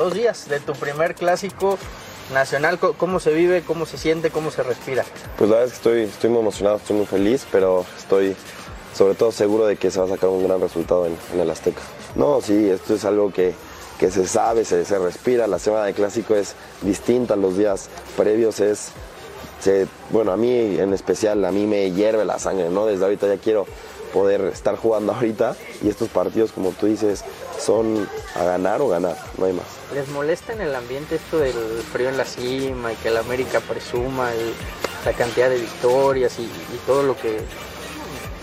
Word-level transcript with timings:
dos 0.00 0.14
días 0.14 0.48
de 0.48 0.60
tu 0.60 0.72
primer 0.72 1.14
clásico 1.14 1.78
nacional. 2.32 2.78
¿Cómo 2.78 3.20
se 3.20 3.32
vive, 3.34 3.62
cómo 3.62 3.84
se 3.84 3.98
siente, 3.98 4.30
cómo 4.30 4.50
se 4.50 4.62
respira? 4.62 5.04
Pues 5.36 5.50
la 5.50 5.56
verdad 5.56 5.66
es 5.66 5.72
que 5.72 5.76
estoy, 5.76 6.02
estoy 6.04 6.30
muy 6.30 6.40
emocionado, 6.40 6.78
estoy 6.78 6.96
muy 6.96 7.06
feliz, 7.06 7.46
pero 7.52 7.84
estoy 7.98 8.34
sobre 8.94 9.14
todo 9.14 9.30
seguro 9.30 9.66
de 9.66 9.76
que 9.76 9.90
se 9.90 10.00
va 10.00 10.06
a 10.06 10.08
sacar 10.08 10.30
un 10.30 10.42
gran 10.42 10.58
resultado 10.58 11.06
en, 11.06 11.16
el 11.38 11.50
Azteca. 11.50 11.82
No, 12.14 12.40
sí, 12.40 12.70
esto 12.70 12.94
es 12.94 13.04
algo 13.04 13.30
que, 13.30 13.54
que 13.98 14.10
se 14.10 14.26
sabe, 14.26 14.64
se, 14.64 14.86
se 14.86 14.98
respira. 14.98 15.46
La 15.46 15.58
semana 15.58 15.84
de 15.84 15.92
clásico 15.92 16.34
es 16.34 16.54
distinta 16.80 17.36
los 17.36 17.58
días 17.58 17.90
previos. 18.16 18.58
Es, 18.60 18.92
bueno, 20.08 20.32
a 20.32 20.38
mí 20.38 20.78
en 20.78 20.94
especial, 20.94 21.44
a 21.44 21.52
mí 21.52 21.66
me 21.66 21.90
hierve 21.90 22.24
la 22.24 22.38
sangre, 22.38 22.70
¿no? 22.70 22.86
Desde 22.86 23.04
ahorita 23.04 23.26
ya 23.26 23.36
quiero 23.36 23.66
poder 24.14 24.40
estar 24.46 24.76
jugando 24.76 25.12
ahorita 25.12 25.56
y 25.82 25.90
estos 25.90 26.08
partidos, 26.08 26.52
como 26.52 26.70
tú 26.70 26.86
dices, 26.86 27.22
son 27.60 28.08
a 28.34 28.44
ganar 28.44 28.80
o 28.80 28.88
ganar, 28.88 29.16
no 29.36 29.44
hay 29.44 29.52
más. 29.52 29.79
¿Les 29.94 30.08
molesta 30.08 30.52
en 30.52 30.60
el 30.60 30.74
ambiente 30.74 31.16
esto 31.16 31.38
del 31.38 31.52
frío 31.92 32.08
en 32.08 32.16
la 32.16 32.24
cima 32.24 32.92
y 32.92 32.96
que 32.96 33.08
el 33.08 33.16
América 33.16 33.60
presuma 33.60 34.32
el- 34.32 34.52
la 35.04 35.12
cantidad 35.12 35.48
de 35.50 35.58
victorias 35.58 36.38
y, 36.38 36.42
y 36.42 36.80
todo 36.86 37.02
lo 37.02 37.16
que 37.16 37.40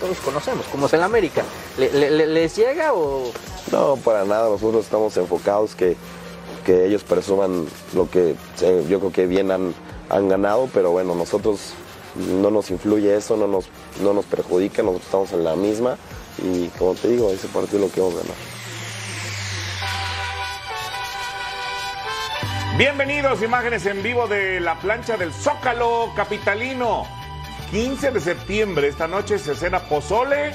todos 0.00 0.18
conocemos, 0.18 0.66
como 0.66 0.86
es 0.86 0.92
el 0.92 1.02
América? 1.02 1.42
¿Le- 1.78 1.92
le- 1.92 2.10
le- 2.10 2.26
¿Les 2.26 2.54
llega 2.54 2.92
o 2.92 3.32
No, 3.72 3.96
para 3.96 4.24
nada. 4.24 4.48
Nosotros 4.48 4.84
estamos 4.84 5.16
enfocados 5.16 5.74
que, 5.74 5.96
que 6.66 6.84
ellos 6.86 7.02
presuman 7.02 7.66
lo 7.94 8.10
que 8.10 8.34
eh, 8.60 8.84
yo 8.88 8.98
creo 9.00 9.12
que 9.12 9.26
bien 9.26 9.50
han, 9.50 9.74
ganado, 10.28 10.68
pero 10.72 10.90
bueno, 10.90 11.14
nosotros 11.14 11.58
no 12.14 12.50
nos 12.50 12.70
influye 12.70 13.14
eso, 13.16 13.36
no 13.36 13.46
nos, 13.46 13.66
no 14.02 14.12
nos 14.12 14.24
perjudica, 14.26 14.82
nosotros 14.82 15.04
estamos 15.06 15.32
en 15.32 15.44
la 15.44 15.54
misma 15.56 15.96
y 16.42 16.68
como 16.78 16.94
te 16.94 17.08
digo, 17.08 17.30
ese 17.30 17.46
partido 17.48 17.80
lo 17.80 17.90
que 17.92 18.00
vamos 18.00 18.16
a 18.16 18.57
Bienvenidos, 22.76 23.42
imágenes 23.42 23.86
en 23.86 24.02
vivo 24.04 24.28
de 24.28 24.60
la 24.60 24.76
plancha 24.76 25.16
del 25.16 25.32
Zócalo 25.32 26.12
Capitalino. 26.14 27.06
15 27.72 28.12
de 28.12 28.20
septiembre, 28.20 28.86
esta 28.86 29.08
noche 29.08 29.38
se 29.38 29.56
cena 29.56 29.80
pozole 29.80 30.54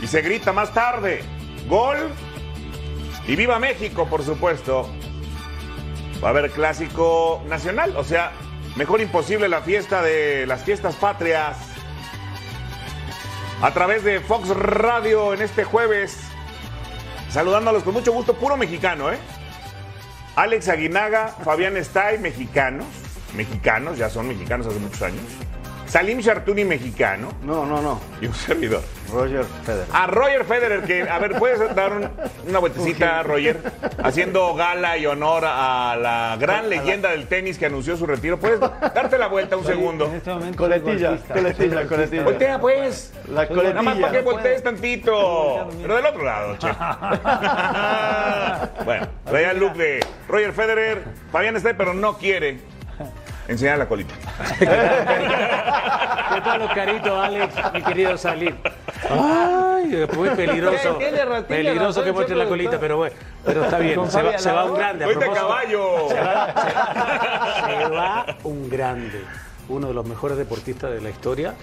y 0.00 0.06
se 0.06 0.22
grita 0.22 0.52
más 0.52 0.72
tarde. 0.72 1.24
Gol 1.66 1.96
y 3.26 3.34
viva 3.34 3.58
México, 3.58 4.06
por 4.06 4.22
supuesto. 4.22 4.88
Va 6.22 6.28
a 6.28 6.30
haber 6.30 6.52
clásico 6.52 7.42
nacional, 7.48 7.96
o 7.96 8.04
sea, 8.04 8.30
mejor 8.76 9.00
imposible 9.00 9.48
la 9.48 9.62
fiesta 9.62 10.02
de 10.02 10.46
las 10.46 10.62
fiestas 10.62 10.94
patrias. 10.94 11.56
A 13.60 13.72
través 13.72 14.04
de 14.04 14.20
Fox 14.20 14.50
Radio 14.50 15.34
en 15.34 15.42
este 15.42 15.64
jueves. 15.64 16.20
Saludándolos 17.30 17.82
con 17.82 17.94
mucho 17.94 18.12
gusto, 18.12 18.34
puro 18.34 18.56
mexicano, 18.56 19.10
¿eh? 19.10 19.18
Alex 20.36 20.68
Aguinaga, 20.68 21.28
Fabián 21.28 21.76
Stay, 21.76 22.18
mexicanos. 22.18 22.86
Mexicanos, 23.36 23.98
ya 23.98 24.10
son 24.10 24.28
mexicanos 24.28 24.66
hace 24.66 24.78
muchos 24.80 25.02
años. 25.02 25.22
Salim 25.94 26.18
Chartuni, 26.20 26.64
mexicano. 26.64 27.28
No, 27.44 27.64
no, 27.64 27.80
no. 27.80 28.00
Y 28.20 28.26
un 28.26 28.34
servidor. 28.34 28.82
Roger 29.12 29.44
Federer. 29.64 29.86
A 29.92 30.08
Roger 30.08 30.44
Federer, 30.44 30.82
que, 30.82 31.02
a 31.08 31.20
ver, 31.20 31.38
¿puedes 31.38 31.72
dar 31.72 31.92
un- 31.92 32.10
una 32.48 32.58
vueltecita, 32.58 33.22
Roger? 33.22 33.60
Haciendo 34.02 34.56
gala 34.56 34.98
y 34.98 35.06
honor 35.06 35.44
a 35.46 35.94
la 35.96 36.36
gran 36.40 36.68
leyenda 36.68 37.10
del 37.10 37.28
tenis 37.28 37.58
que 37.58 37.66
anunció 37.66 37.96
su 37.96 38.06
retiro. 38.08 38.40
¿Puedes 38.40 38.58
darte 38.58 39.18
la 39.18 39.28
vuelta 39.28 39.56
un 39.56 39.64
segundo? 39.64 40.06
En 40.06 40.16
este 40.16 40.30
momento 40.34 40.58
Coletilla, 40.58 41.16
coletilla, 41.32 41.86
coletilla. 41.86 42.24
Voltea, 42.24 42.58
pues. 42.60 43.12
La 43.32 43.44
Nada 43.46 43.82
más 43.82 43.94
para 43.94 43.94
que 43.94 44.00
coletilla. 44.00 44.22
voltees 44.32 44.62
tantito. 44.64 45.68
Pero 45.80 45.94
del 45.94 46.06
otro 46.06 46.24
lado, 46.24 46.56
che. 46.58 46.66
bueno, 48.84 49.06
traía 49.26 49.52
el 49.52 49.60
look 49.60 49.74
de 49.74 50.04
Roger 50.26 50.52
Federer. 50.52 51.04
Fabián 51.30 51.54
está, 51.54 51.72
pero 51.76 51.94
no 51.94 52.18
quiere 52.18 52.58
enseñar 53.48 53.78
la 53.78 53.88
colita. 53.88 54.14
¿Qué 54.58 56.40
tal, 56.40 56.62
Oscarito, 56.62 57.20
Alex, 57.20 57.54
mi 57.72 57.82
querido 57.82 58.18
Salim? 58.18 58.54
Ay, 59.08 60.06
muy 60.16 60.30
peligroso. 60.30 60.98
Peligroso 61.46 62.02
que 62.04 62.12
muestre 62.12 62.36
la 62.36 62.46
colita, 62.46 62.78
pero 62.80 62.96
bueno, 62.96 63.14
pero 63.44 63.64
está 63.64 63.78
bien. 63.78 64.10
Se 64.10 64.22
va, 64.22 64.38
se 64.38 64.50
un 64.52 64.74
grande. 64.74 65.04
a 65.04 65.06
¡Fuiste 65.08 65.24
propósito. 65.24 65.48
caballo! 65.48 66.08
Se 67.64 67.88
va 67.88 68.26
un 68.44 68.68
grande, 68.68 69.24
uno 69.68 69.88
de 69.88 69.94
los 69.94 70.06
mejores 70.06 70.36
deportistas 70.36 70.90
de 70.90 71.00
la 71.00 71.10
historia. 71.10 71.54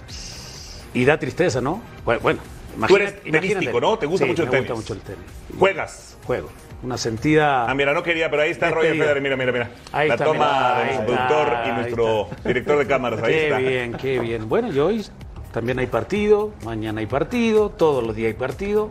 Y 0.94 1.04
da 1.04 1.18
tristeza, 1.18 1.60
¿no? 1.60 1.82
Bueno, 2.04 2.20
bueno 2.22 2.40
Tú 2.86 2.96
eres 2.96 3.22
tenístico, 3.22 3.80
¿no? 3.80 3.98
¿Te 3.98 4.06
gusta 4.06 4.24
Sí, 4.24 4.30
mucho 4.30 4.42
el 4.42 4.48
me 4.48 4.56
tenis? 4.56 4.70
gusta 4.70 4.80
mucho 4.80 4.92
el 4.94 5.00
tenis. 5.00 5.30
Juegas. 5.58 6.16
Juego. 6.26 6.50
Una 6.82 6.98
sentida. 6.98 7.70
Ah, 7.70 7.74
mira, 7.74 7.92
no 7.92 8.02
quería, 8.02 8.28
pero 8.28 8.42
ahí 8.42 8.50
está 8.50 8.70
Roger. 8.70 8.96
Federer. 8.96 9.22
Mira, 9.22 9.36
mira, 9.36 9.52
mira. 9.52 9.70
Ahí 9.92 10.08
la 10.08 10.14
está, 10.14 10.24
toma 10.24 10.44
mira, 10.44 10.74
de 10.76 10.82
ahí 10.82 10.96
nuestro 10.96 11.12
está, 11.14 11.26
productor 11.28 11.58
y 11.64 11.70
nuestro 11.72 12.28
director 12.44 12.78
de 12.78 12.86
cámaras. 12.86 13.22
Ahí 13.22 13.32
Qué 13.32 13.44
está. 13.46 13.58
bien, 13.58 13.92
qué 13.94 14.18
bien. 14.18 14.48
Bueno, 14.48 14.72
y 14.72 14.78
hoy 14.80 15.06
también 15.52 15.78
hay 15.78 15.86
partido, 15.86 16.52
mañana 16.64 17.00
hay 17.00 17.06
partido, 17.06 17.70
todos 17.70 18.02
los 18.04 18.16
días 18.16 18.28
hay 18.28 18.34
partido. 18.34 18.90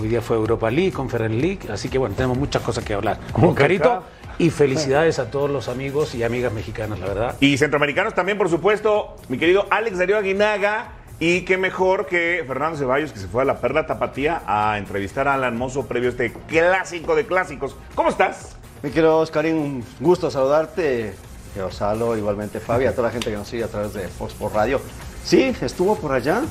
Hoy 0.00 0.08
día 0.08 0.20
fue 0.20 0.36
Europa 0.36 0.70
League, 0.70 0.92
Conference 0.92 1.36
League, 1.36 1.60
así 1.70 1.88
que 1.88 1.98
bueno, 1.98 2.14
tenemos 2.14 2.36
muchas 2.36 2.62
cosas 2.62 2.84
que 2.84 2.94
hablar. 2.94 3.18
Con 3.32 3.54
Carito 3.54 4.02
y 4.38 4.50
felicidades 4.50 5.18
a 5.20 5.30
todos 5.30 5.48
los 5.50 5.68
amigos 5.68 6.14
y 6.14 6.22
amigas 6.24 6.52
mexicanas, 6.52 6.98
la 6.98 7.06
verdad. 7.06 7.36
Y 7.40 7.56
centroamericanos 7.58 8.14
también, 8.14 8.36
por 8.38 8.48
supuesto, 8.48 9.16
mi 9.28 9.38
querido 9.38 9.66
Alex 9.70 9.98
Darío 9.98 10.18
Aguinaga. 10.18 10.88
Y 11.26 11.40
qué 11.46 11.56
mejor 11.56 12.04
que 12.04 12.44
Fernando 12.46 12.76
Ceballos, 12.76 13.10
que 13.10 13.18
se 13.18 13.28
fue 13.28 13.40
a 13.40 13.44
la 13.46 13.58
Perla 13.58 13.86
Tapatía 13.86 14.42
a 14.46 14.76
entrevistar 14.76 15.26
a 15.26 15.32
Alan 15.32 15.56
Mozo 15.56 15.86
previo 15.86 16.10
a 16.10 16.12
este 16.12 16.34
clásico 16.46 17.16
de 17.16 17.24
clásicos. 17.24 17.74
¿Cómo 17.94 18.10
estás? 18.10 18.56
Mi 18.82 18.90
querido 18.90 19.20
Oscarín, 19.20 19.56
un 19.56 19.84
gusto 20.00 20.30
saludarte. 20.30 21.14
Yo 21.56 21.70
Salo, 21.70 22.14
igualmente 22.14 22.60
Fabi, 22.60 22.84
a 22.84 22.94
toda 22.94 23.08
la 23.08 23.10
gente 23.10 23.30
que 23.30 23.38
nos 23.38 23.48
sigue 23.48 23.64
a 23.64 23.68
través 23.68 23.94
de 23.94 24.06
Fox 24.06 24.34
por 24.34 24.52
Radio. 24.52 24.82
Sí, 25.24 25.56
estuvo 25.62 25.96
por 25.96 26.12
allá. 26.12 26.42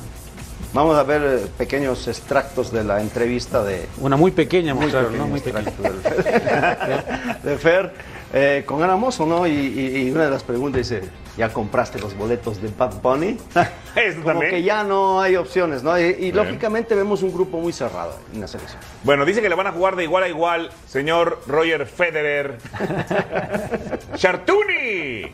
Vamos 0.73 0.97
a 0.97 1.03
ver 1.03 1.22
eh, 1.22 1.47
pequeños 1.55 2.07
extractos 2.07 2.72
de 2.72 2.84
la 2.84 3.00
entrevista 3.00 3.63
de. 3.63 3.88
Una 4.00 4.17
muy 4.17 4.31
pequeña 4.31 4.73
Muy 4.73 4.88
pequeño 4.88 5.11
¿no? 5.11 5.28
Muy 5.28 5.40
pequeña. 5.40 5.72
de 7.44 7.57
Fer 7.59 7.94
eh, 8.34 8.64
con 8.66 8.82
Ana 8.84 8.96
Mozo, 8.96 9.26
¿no? 9.26 9.46
Y, 9.48 9.52
y- 9.52 9.98
y 10.08 10.12
una 10.12 10.26
de 10.26 10.32
las 10.32 10.44
preguntas 10.44 10.90
dice: 10.90 11.08
¿Ya 11.38 11.50
compraste 11.54 12.00
los 12.00 12.16
boletos 12.18 12.62
de 12.62 12.70
Bad 12.78 13.02
Bunny? 13.02 13.38
Eso 13.96 14.18
Como 14.22 14.32
también. 14.34 14.52
que 14.52 14.64
ya 14.64 14.84
no 14.84 15.22
hay 15.22 15.36
opciones, 15.36 15.84
¿no? 15.84 15.98
Y, 16.00 16.04
y 16.04 16.32
lógicamente 16.32 16.96
vemos 16.96 17.22
un 17.24 17.32
grupo 17.34 17.60
muy 17.60 17.72
cerrado 17.74 18.18
en 18.34 18.42
la 18.42 18.48
selección. 18.48 18.82
Bueno, 19.04 19.24
dice 19.26 19.42
que 19.42 19.50
le 19.50 19.56
van 19.56 19.68
a 19.68 19.72
jugar 19.72 19.96
de 19.96 20.04
igual 20.04 20.24
a 20.24 20.28
igual, 20.30 20.70
señor 20.88 21.42
Roger 21.48 21.86
Federer. 21.86 22.58
Chartuni. 24.16 25.32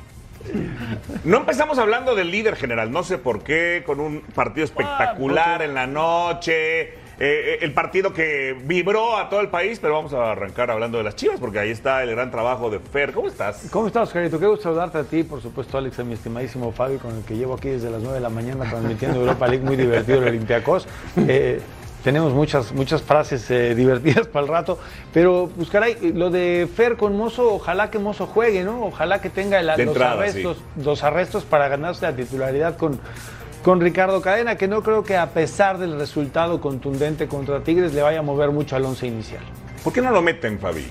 No 1.25 1.37
empezamos 1.37 1.77
hablando 1.77 2.15
del 2.15 2.31
líder 2.31 2.55
general, 2.55 2.91
no 2.91 3.03
sé 3.03 3.17
por 3.17 3.43
qué, 3.43 3.83
con 3.85 3.99
un 3.99 4.21
partido 4.21 4.65
espectacular 4.65 5.61
en 5.61 5.73
la 5.73 5.85
noche, 5.85 6.93
eh, 7.19 7.55
eh, 7.55 7.59
el 7.61 7.73
partido 7.73 8.13
que 8.13 8.55
vibró 8.63 9.17
a 9.17 9.29
todo 9.29 9.41
el 9.41 9.49
país, 9.49 9.79
pero 9.79 9.93
vamos 9.93 10.13
a 10.13 10.31
arrancar 10.31 10.71
hablando 10.71 10.97
de 10.97 11.03
las 11.03 11.15
chivas, 11.15 11.39
porque 11.39 11.59
ahí 11.59 11.69
está 11.71 12.01
el 12.03 12.11
gran 12.11 12.31
trabajo 12.31 12.69
de 12.69 12.79
Fer. 12.79 13.11
¿Cómo 13.13 13.27
estás? 13.27 13.67
¿Cómo 13.71 13.87
estás, 13.87 14.07
Oscarito? 14.07 14.39
Qué 14.39 14.47
gusto 14.47 14.63
saludarte 14.63 14.99
a 14.99 15.03
ti, 15.03 15.23
por 15.23 15.41
supuesto, 15.41 15.77
Alex, 15.77 15.99
a 15.99 16.03
mi 16.03 16.13
estimadísimo 16.13 16.71
Fabi, 16.71 16.97
con 16.97 17.15
el 17.17 17.23
que 17.23 17.35
llevo 17.35 17.55
aquí 17.55 17.69
desde 17.69 17.89
las 17.89 18.01
9 18.01 18.15
de 18.15 18.21
la 18.21 18.29
mañana 18.29 18.69
transmitiendo 18.69 19.19
Europa 19.21 19.47
League, 19.47 19.65
muy 19.65 19.75
divertido 19.75 20.19
el 20.19 20.29
Olympiacos. 20.29 20.87
Eh, 21.27 21.59
tenemos 22.03 22.31
muchas, 22.31 22.71
muchas 22.71 23.01
frases 23.01 23.51
eh, 23.51 23.75
divertidas 23.75 24.25
para 24.27 24.45
el 24.45 24.49
rato, 24.49 24.79
pero 25.13 25.49
pues 25.53 25.69
caray, 25.69 26.13
lo 26.13 26.29
de 26.29 26.69
Fer 26.73 26.95
con 26.95 27.17
Mozo, 27.17 27.55
ojalá 27.55 27.91
que 27.91 27.99
Mozo 27.99 28.25
juegue, 28.25 28.63
¿no? 28.63 28.85
Ojalá 28.85 29.19
que 29.19 29.29
tenga 29.29 29.61
la- 29.61 29.75
los, 29.75 29.85
entrada, 29.87 30.13
arrestos, 30.13 30.63
los 30.81 31.03
arrestos 31.03 31.43
para 31.43 31.67
ganarse 31.67 32.05
la 32.05 32.15
titularidad 32.15 32.77
con, 32.77 33.01
con 33.69 33.81
Ricardo 33.81 34.19
Cadena, 34.19 34.55
que 34.55 34.67
no 34.67 34.81
creo 34.81 35.03
que 35.03 35.15
a 35.15 35.29
pesar 35.29 35.77
del 35.77 35.99
resultado 35.99 36.59
contundente 36.59 37.27
contra 37.27 37.63
Tigres 37.63 37.93
le 37.93 38.01
vaya 38.01 38.17
a 38.17 38.21
mover 38.23 38.49
mucho 38.49 38.75
al 38.75 38.83
once 38.83 39.05
inicial. 39.05 39.43
¿Por 39.83 39.93
qué 39.93 40.01
no 40.01 40.09
lo 40.09 40.23
meten, 40.23 40.57
Fabi? 40.57 40.87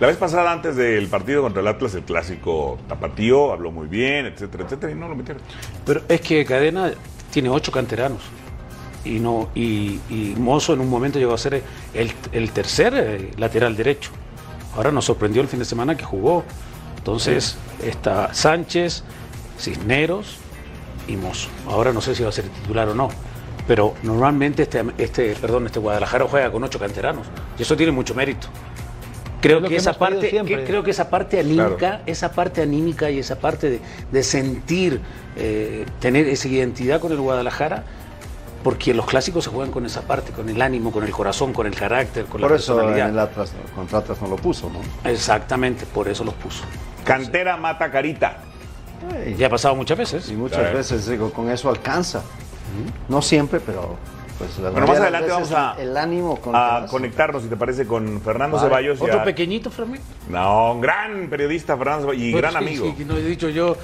La 0.00 0.06
vez 0.06 0.16
pasada, 0.16 0.50
antes 0.50 0.74
del 0.74 1.06
partido 1.08 1.42
contra 1.42 1.60
el 1.60 1.68
Atlas, 1.68 1.94
el 1.96 2.04
clásico 2.04 2.78
tapatío, 2.88 3.52
habló 3.52 3.72
muy 3.72 3.88
bien, 3.88 4.24
etcétera, 4.24 4.64
etcétera, 4.64 4.92
y 4.92 4.94
no 4.94 5.06
lo 5.06 5.16
metieron. 5.16 5.42
Pero 5.84 6.00
es 6.08 6.22
que 6.22 6.46
Cadena 6.46 6.92
tiene 7.30 7.50
ocho 7.50 7.70
canteranos. 7.70 8.22
Y, 9.04 9.18
no, 9.18 9.50
y, 9.54 10.00
y 10.08 10.34
Mozo 10.38 10.72
en 10.72 10.80
un 10.80 10.88
momento 10.88 11.18
llegó 11.18 11.34
a 11.34 11.38
ser 11.38 11.62
el, 11.92 12.12
el 12.32 12.50
tercer 12.52 12.94
eh, 12.96 13.30
lateral 13.36 13.76
derecho. 13.76 14.12
Ahora 14.74 14.90
nos 14.90 15.04
sorprendió 15.04 15.42
el 15.42 15.48
fin 15.48 15.58
de 15.58 15.66
semana 15.66 15.94
que 15.94 16.04
jugó. 16.04 16.42
Entonces 16.96 17.58
está 17.84 18.32
Sánchez, 18.32 19.04
Cisneros 19.58 20.38
y 21.08 21.16
Mozo. 21.16 21.48
Ahora 21.66 21.92
no 21.92 22.00
sé 22.00 22.14
si 22.14 22.22
va 22.22 22.28
a 22.28 22.32
ser 22.32 22.44
titular 22.44 22.88
o 22.88 22.94
no. 22.94 23.08
Pero 23.66 23.94
normalmente 24.02 24.62
este, 24.62 24.82
este, 24.98 25.34
perdón, 25.40 25.66
este 25.66 25.78
Guadalajara 25.78 26.26
juega 26.28 26.50
con 26.52 26.62
ocho 26.64 26.78
canteranos. 26.78 27.26
Y 27.58 27.62
eso 27.62 27.76
tiene 27.76 27.92
mucho 27.92 28.14
mérito. 28.14 28.46
Creo 29.40 29.60
que, 29.62 29.68
que 29.68 29.76
esa 29.76 29.92
parte, 29.92 30.30
que- 30.30 30.64
creo 30.64 30.82
que 30.82 30.90
esa 30.90 31.10
parte 31.10 31.38
anímica, 31.38 31.76
Claro. 31.76 32.02
esa 32.06 32.32
parte 32.32 32.62
anímica 32.62 33.10
y 33.10 33.18
esa 33.20 33.38
parte 33.38 33.70
de, 33.70 33.80
de 34.10 34.22
sentir, 34.22 35.00
eh, 35.36 35.86
tener 36.00 36.26
esa 36.28 36.48
identidad 36.48 36.98
con 37.00 37.12
el 37.12 37.18
Guadalajara, 37.20 37.84
porque 38.64 38.92
los 38.94 39.06
clásicos 39.06 39.44
se 39.44 39.50
juegan 39.50 39.70
con 39.70 39.86
esa 39.86 40.02
parte, 40.02 40.32
con 40.32 40.48
el 40.48 40.60
ánimo, 40.60 40.90
con 40.90 41.04
el 41.04 41.12
corazón, 41.12 41.52
con 41.52 41.66
el 41.68 41.74
carácter, 41.76 42.24
con 42.24 42.40
Por 42.40 42.50
la 42.50 42.56
eso 42.56 42.72
en 42.72 42.78
personalidad. 42.78 43.08
el 43.10 43.18
Atlas, 43.20 43.52
contra 43.76 43.98
Atlas 43.98 44.20
no 44.20 44.26
lo 44.28 44.36
puso, 44.36 44.70
¿no? 44.70 44.80
Exactamente, 45.08 45.86
por 45.86 46.08
eso 46.08 46.24
los 46.24 46.34
puso. 46.34 46.64
Cantera 47.04 47.56
mata 47.56 47.90
carita. 47.92 48.38
Ey, 49.24 49.34
Ya 49.36 49.46
ha 49.46 49.50
pasado 49.50 49.74
muchas 49.74 49.96
veces. 49.98 50.28
Y 50.30 50.34
muchas 50.34 50.58
Claro. 50.60 50.76
veces 50.78 51.06
digo, 51.08 51.32
con 51.32 51.50
eso 51.50 51.68
alcanza. 51.68 52.22
No 53.08 53.22
siempre, 53.22 53.60
pero 53.60 53.96
pues 54.38 54.56
la 54.58 54.70
Bueno, 54.70 54.86
más 54.86 54.98
adelante 55.00 55.30
vamos 55.30 55.52
a, 55.52 55.74
el 55.80 55.96
ánimo 55.96 56.36
con 56.40 56.54
a 56.54 56.86
conectarnos, 56.88 57.42
si 57.42 57.48
te 57.48 57.56
parece, 57.56 57.86
con 57.86 58.20
Fernando 58.20 58.56
Vale. 58.56 58.68
Ceballos. 58.68 59.00
y 59.00 59.02
Otro 59.04 59.20
a- 59.20 59.24
pequeñito, 59.24 59.70
Fermín. 59.70 60.00
No, 60.28 60.72
un 60.74 60.80
gran 60.80 61.28
periodista, 61.28 61.76
Fernando 61.76 62.02
Ceballos, 62.02 62.22
y 62.22 62.32
gran 62.32 62.52
sí, 62.52 62.56
amigo. 62.58 62.94
sí, 62.96 63.04
no 63.04 63.16
he 63.16 63.22
dicho 63.22 63.48
yo. 63.48 63.76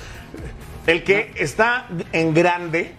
El 0.87 1.03
que 1.03 1.33
está 1.37 1.87
en 2.13 2.35
grande, 2.35 2.93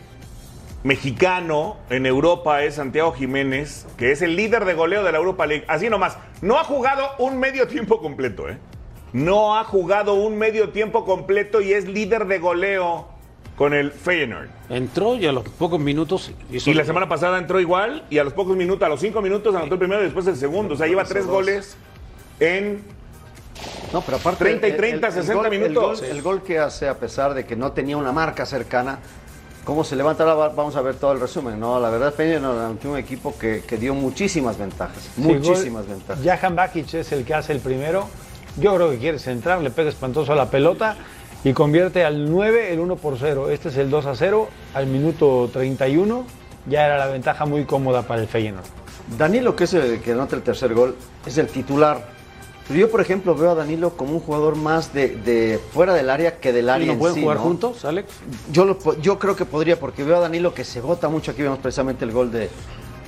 mexicano, 0.83 1.77
en 1.89 2.05
Europa, 2.05 2.63
es 2.63 2.75
Santiago 2.75 3.11
Jiménez, 3.13 3.85
que 3.97 4.11
es 4.11 4.21
el 4.21 4.35
líder 4.35 4.65
de 4.65 4.73
goleo 4.73 5.03
de 5.03 5.11
la 5.11 5.17
Europa 5.17 5.45
League. 5.45 5.65
Así 5.67 5.89
nomás, 5.89 6.17
no 6.41 6.59
ha 6.59 6.63
jugado 6.63 7.07
un 7.19 7.37
medio 7.37 7.67
tiempo 7.67 7.99
completo, 8.01 8.49
¿eh? 8.49 8.57
No 9.15 9.55
ha 9.57 9.63
jugado 9.63 10.15
un 10.15 10.37
medio 10.37 10.69
tiempo 10.71 11.05
completo 11.05 11.61
y 11.61 11.71
es 11.71 11.85
líder 11.87 12.27
de 12.27 12.37
goleo 12.37 13.07
con 13.55 13.73
el 13.73 13.91
Feyenoord. 13.91 14.49
Entró 14.67 15.15
y 15.15 15.25
a 15.25 15.31
los 15.31 15.47
pocos 15.47 15.79
minutos 15.79 16.31
hizo 16.51 16.69
Y 16.69 16.73
la 16.73 16.83
semana 16.83 17.07
pasada 17.07 17.37
entró 17.37 17.61
igual 17.61 18.03
y 18.09 18.17
a 18.17 18.25
los 18.25 18.33
pocos 18.33 18.57
minutos, 18.57 18.85
a 18.85 18.89
los 18.89 18.99
cinco 18.99 19.21
minutos 19.21 19.55
anotó 19.55 19.75
el 19.75 19.79
primero 19.79 20.01
y 20.01 20.05
después 20.05 20.27
el 20.27 20.35
segundo. 20.35 20.73
O 20.73 20.77
sea, 20.77 20.87
lleva 20.87 21.05
tres 21.05 21.25
goles 21.25 21.77
en 22.41 22.81
No, 23.93 24.01
pero 24.01 24.17
aparte 24.17 24.43
30 24.43 24.67
y 24.67 24.71
30, 24.75 25.11
60 25.11 25.33
gol, 25.33 25.49
minutos. 25.49 26.01
El 26.01 26.07
gol, 26.09 26.17
el 26.17 26.21
gol 26.21 26.43
que 26.43 26.59
hace, 26.59 26.89
a 26.89 26.97
pesar 26.99 27.33
de 27.33 27.45
que 27.45 27.55
no 27.55 27.71
tenía 27.71 27.95
una 27.95 28.11
marca 28.11 28.45
cercana, 28.45 28.99
cómo 29.63 29.85
se 29.85 29.95
levanta, 29.95 30.25
va- 30.25 30.49
vamos 30.49 30.75
a 30.75 30.81
ver 30.81 30.95
todo 30.95 31.13
el 31.13 31.21
resumen. 31.21 31.57
No, 31.57 31.79
la 31.79 31.89
verdad, 31.89 32.13
Peña 32.13 32.39
no, 32.39 32.59
ante 32.59 32.89
un 32.89 32.97
equipo 32.97 33.33
que, 33.39 33.63
que 33.65 33.77
dio 33.77 33.93
muchísimas 33.95 34.57
ventajas. 34.57 35.09
Sí, 35.15 35.21
muchísimas 35.21 35.87
gol. 35.87 35.95
ventajas. 35.95 36.21
Jahan 36.25 36.53
Bakic 36.57 36.93
es 36.95 37.09
el 37.13 37.23
que 37.23 37.33
hace 37.33 37.53
el 37.53 37.59
primero. 37.61 38.09
Yo 38.57 38.75
creo 38.75 38.89
que 38.91 38.97
quiere 38.97 39.19
centrar, 39.19 39.61
le 39.61 39.69
pega 39.69 39.89
espantoso 39.89 40.31
a 40.31 40.35
la 40.35 40.49
pelota 40.49 40.95
y 41.43 41.53
convierte 41.53 42.03
al 42.05 42.29
9 42.31 42.73
el 42.73 42.79
1 42.79 42.95
por 42.95 43.17
0. 43.19 43.49
Este 43.49 43.69
es 43.69 43.77
el 43.77 43.89
2 43.89 44.05
a 44.05 44.15
0 44.15 44.47
al 44.73 44.87
minuto 44.87 45.49
31. 45.51 46.23
Ya 46.67 46.85
era 46.85 46.97
la 46.97 47.07
ventaja 47.07 47.45
muy 47.45 47.65
cómoda 47.65 48.03
para 48.03 48.21
el 48.21 48.27
Feyenoord. 48.27 48.65
Danilo, 49.17 49.55
que 49.55 49.65
es 49.65 49.73
el 49.73 49.99
que 50.01 50.13
anota 50.13 50.35
el 50.35 50.41
tercer 50.41 50.73
gol, 50.73 50.95
es 51.25 51.37
el 51.37 51.47
titular. 51.47 52.15
Pero 52.67 52.79
yo, 52.79 52.89
por 52.89 52.99
ejemplo, 53.01 53.35
veo 53.35 53.51
a 53.51 53.55
Danilo 53.55 53.91
como 53.91 54.13
un 54.13 54.19
jugador 54.19 54.55
más 54.55 54.91
de, 54.91 55.09
de 55.09 55.59
fuera 55.73 55.93
del 55.93 56.09
área 56.09 56.39
que 56.39 56.51
del 56.51 56.69
área 56.69 56.87
¿No 56.87 56.93
en 56.93 56.99
pueden 56.99 57.15
sí, 57.15 57.21
jugar 57.21 57.37
¿no? 57.37 57.43
juntos, 57.43 57.85
Alex? 57.85 58.11
Yo, 58.51 58.65
lo 58.65 58.79
po- 58.79 58.95
yo 58.99 59.19
creo 59.19 59.35
que 59.35 59.45
podría, 59.45 59.79
porque 59.79 60.03
veo 60.03 60.17
a 60.17 60.21
Danilo 60.21 60.55
que 60.55 60.63
se 60.63 60.81
bota 60.81 61.07
mucho. 61.07 61.29
Aquí 61.31 61.43
vemos 61.43 61.59
precisamente 61.59 62.03
el 62.05 62.11
gol 62.11 62.31
de, 62.31 62.49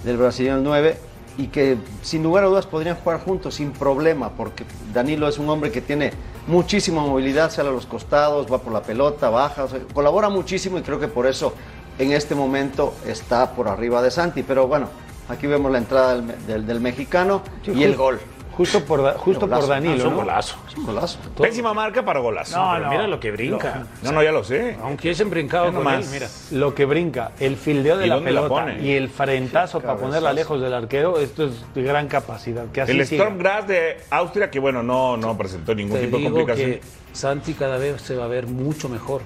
del 0.04 0.18
brasileño 0.18 0.58
el 0.58 0.64
9. 0.64 0.98
Y 1.38 1.48
que 1.48 1.78
sin 2.02 2.24
lugar 2.24 2.44
a 2.44 2.48
dudas 2.48 2.66
podrían 2.66 2.96
jugar 2.98 3.20
juntos 3.24 3.56
sin 3.56 3.72
problema, 3.72 4.30
porque 4.32 4.64
Danilo 4.94 5.28
es 5.28 5.38
un 5.38 5.48
hombre 5.50 5.72
que 5.72 5.82
tiene 5.82 6.12
muchísima 6.48 7.02
movilidad, 7.02 7.52
sale 7.52 7.70
a 7.70 7.72
los 7.72 7.86
costados, 7.86 8.52
va 8.52 8.58
por 8.58 8.74
la 8.74 8.82
pelota, 8.82 9.30
baja, 9.30 9.66
o 9.66 9.68
sea, 9.70 9.80
colabora 9.94 10.30
muchísimo 10.30 10.80
y 10.80 10.82
creo 10.82 11.00
que 11.00 11.08
por 11.08 11.28
eso 11.28 11.54
en 12.00 12.12
este 12.12 12.34
momento 12.34 12.96
está 13.06 13.52
por 13.52 13.68
arriba 13.68 14.02
de 14.02 14.10
Santi. 14.10 14.42
Pero 14.42 14.68
bueno, 14.68 14.88
aquí 15.30 15.46
vemos 15.46 15.72
la 15.72 15.78
entrada 15.78 16.14
del, 16.16 16.24
me- 16.24 16.36
del- 16.48 16.66
del 16.66 16.80
mexicano 16.80 17.42
y 17.76 17.84
el 17.84 17.96
gol. 17.96 18.20
Justo 18.58 18.84
por, 18.84 19.14
justo 19.18 19.42
por 19.42 19.50
Golazo. 19.62 19.72
Ah, 19.72 19.76
Danilo. 19.76 19.96
es 19.96 20.04
un 20.04 20.10
¿no? 20.10 20.16
golazo. 20.18 20.58
Es 20.68 20.76
un 20.78 20.86
golazo. 20.88 21.20
pésima 21.40 21.74
marca 21.76 22.04
para 22.04 22.20
golazo. 22.20 22.58
No, 22.58 22.90
mira 22.90 23.08
lo 23.08 23.20
que 23.20 23.32
brinca. 23.32 23.86
No, 24.02 24.12
no, 24.12 24.24
ya 24.24 24.32
lo 24.32 24.44
sé. 24.44 24.76
Aunque 24.82 25.12
es 25.12 25.30
brincado 25.30 25.72
con 25.72 25.88
él, 25.88 26.04
mira. 26.12 26.28
Lo 26.52 26.74
que 26.74 26.86
brinca, 26.86 27.32
el 27.40 27.56
fildeo 27.56 27.98
de 27.98 28.08
¿Y 28.08 28.10
la 28.10 28.20
pelota 28.20 28.74
y 28.74 28.92
el 28.94 29.10
frentazo 29.10 29.80
para 29.80 29.96
ponerla 29.98 30.34
lejos 30.34 30.60
del 30.60 30.74
arquero, 30.74 31.20
esto 31.20 31.46
es 31.46 31.54
de 31.76 31.84
gran 31.84 32.08
capacidad. 32.08 32.66
Que 32.72 32.82
así 32.82 32.92
El 32.94 33.06
siga. 33.06 33.24
Storm 33.26 33.38
Grass 33.38 33.68
de 33.68 33.98
Austria, 34.10 34.50
que 34.50 34.60
bueno, 34.60 34.82
no, 34.82 35.18
no 35.18 35.38
presentó 35.38 35.76
ningún 35.76 36.00
Te 36.00 36.06
tipo 36.06 36.18
de 36.18 36.24
complicación. 36.24 36.72
que 36.72 36.82
Santi 37.14 37.54
cada 37.54 37.78
vez 37.78 38.02
se 38.02 38.16
va 38.16 38.26
a 38.26 38.28
ver 38.28 38.48
mucho 38.48 38.90
mejor. 38.90 39.22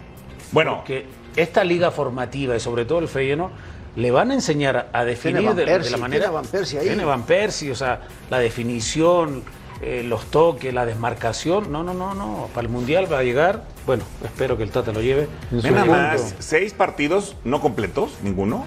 Bueno, 0.52 0.78
Porque 0.78 1.06
esta 1.38 1.64
liga 1.64 1.92
formativa 1.92 2.56
y 2.56 2.60
sobre 2.60 2.84
todo 2.84 3.00
el 3.00 3.08
Feyenoord 3.08 3.52
le 3.96 4.12
van 4.12 4.32
a 4.32 4.34
enseñar 4.34 4.90
a 4.94 5.04
definir 5.04 5.54
de, 5.54 5.66
la 5.66 5.98
manera. 5.98 6.26
tiene 6.26 6.34
Van 6.34 6.46
Persie 6.46 6.80
ahí. 6.80 6.88
Tiene 6.88 7.06
Van 7.06 7.24
Persie, 7.24 7.72
o 7.72 7.76
sea, 7.76 8.02
la 8.30 8.40
definición, 8.40 9.44
eh, 9.82 10.04
los 10.04 10.26
toques, 10.26 10.74
la 10.74 10.86
desmarcación. 10.86 11.72
No, 11.72 11.84
no, 11.84 11.94
no, 11.94 12.14
no. 12.14 12.50
Para 12.54 12.68
el 12.68 12.72
mundial 12.72 13.12
va 13.12 13.20
a 13.20 13.24
llegar. 13.24 13.64
Bueno, 13.86 14.04
espero 14.24 14.58
que 14.58 14.64
el 14.64 14.72
Tata 14.72 14.92
lo 14.92 15.02
lleve. 15.02 15.28
Nada 15.52 15.86
más, 15.86 16.36
seis 16.40 16.74
partidos 16.74 17.36
no 17.44 17.60
completos, 17.60 18.12
ninguno. 18.24 18.66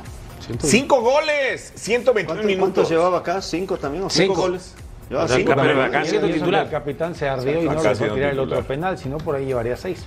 Cinco 0.59 1.01
goles, 1.01 1.73
121 1.75 2.27
¿Cuántos, 2.27 2.47
minutos. 2.47 2.75
cuántos 2.75 2.91
llevaba 2.91 3.19
acá? 3.19 3.41
¿Cinco 3.41 3.79
también? 3.79 4.05
¿O 4.05 4.11
Cinco. 4.11 4.35
goles? 4.35 4.75
Llevaba 5.09 5.25
O 5.25 5.29
sea, 5.29 5.37
cinco 5.39 5.53
pero 5.57 5.83
acá 5.83 6.05
siendo 6.05 6.29
titular. 6.29 6.65
El 6.67 6.71
capitán 6.71 7.15
se 7.15 7.29
ardió 7.29 7.63
y 7.63 7.65
no 7.65 7.83
le 7.83 7.95
siendo 7.95 8.15
tirar 8.15 8.33
el 8.33 8.39
otro 8.39 8.63
penal, 8.65 8.99
si 8.99 9.09
no 9.09 9.17
por 9.19 9.37
ahí 9.37 9.47
llevaría 9.47 9.77
seis. 9.77 10.05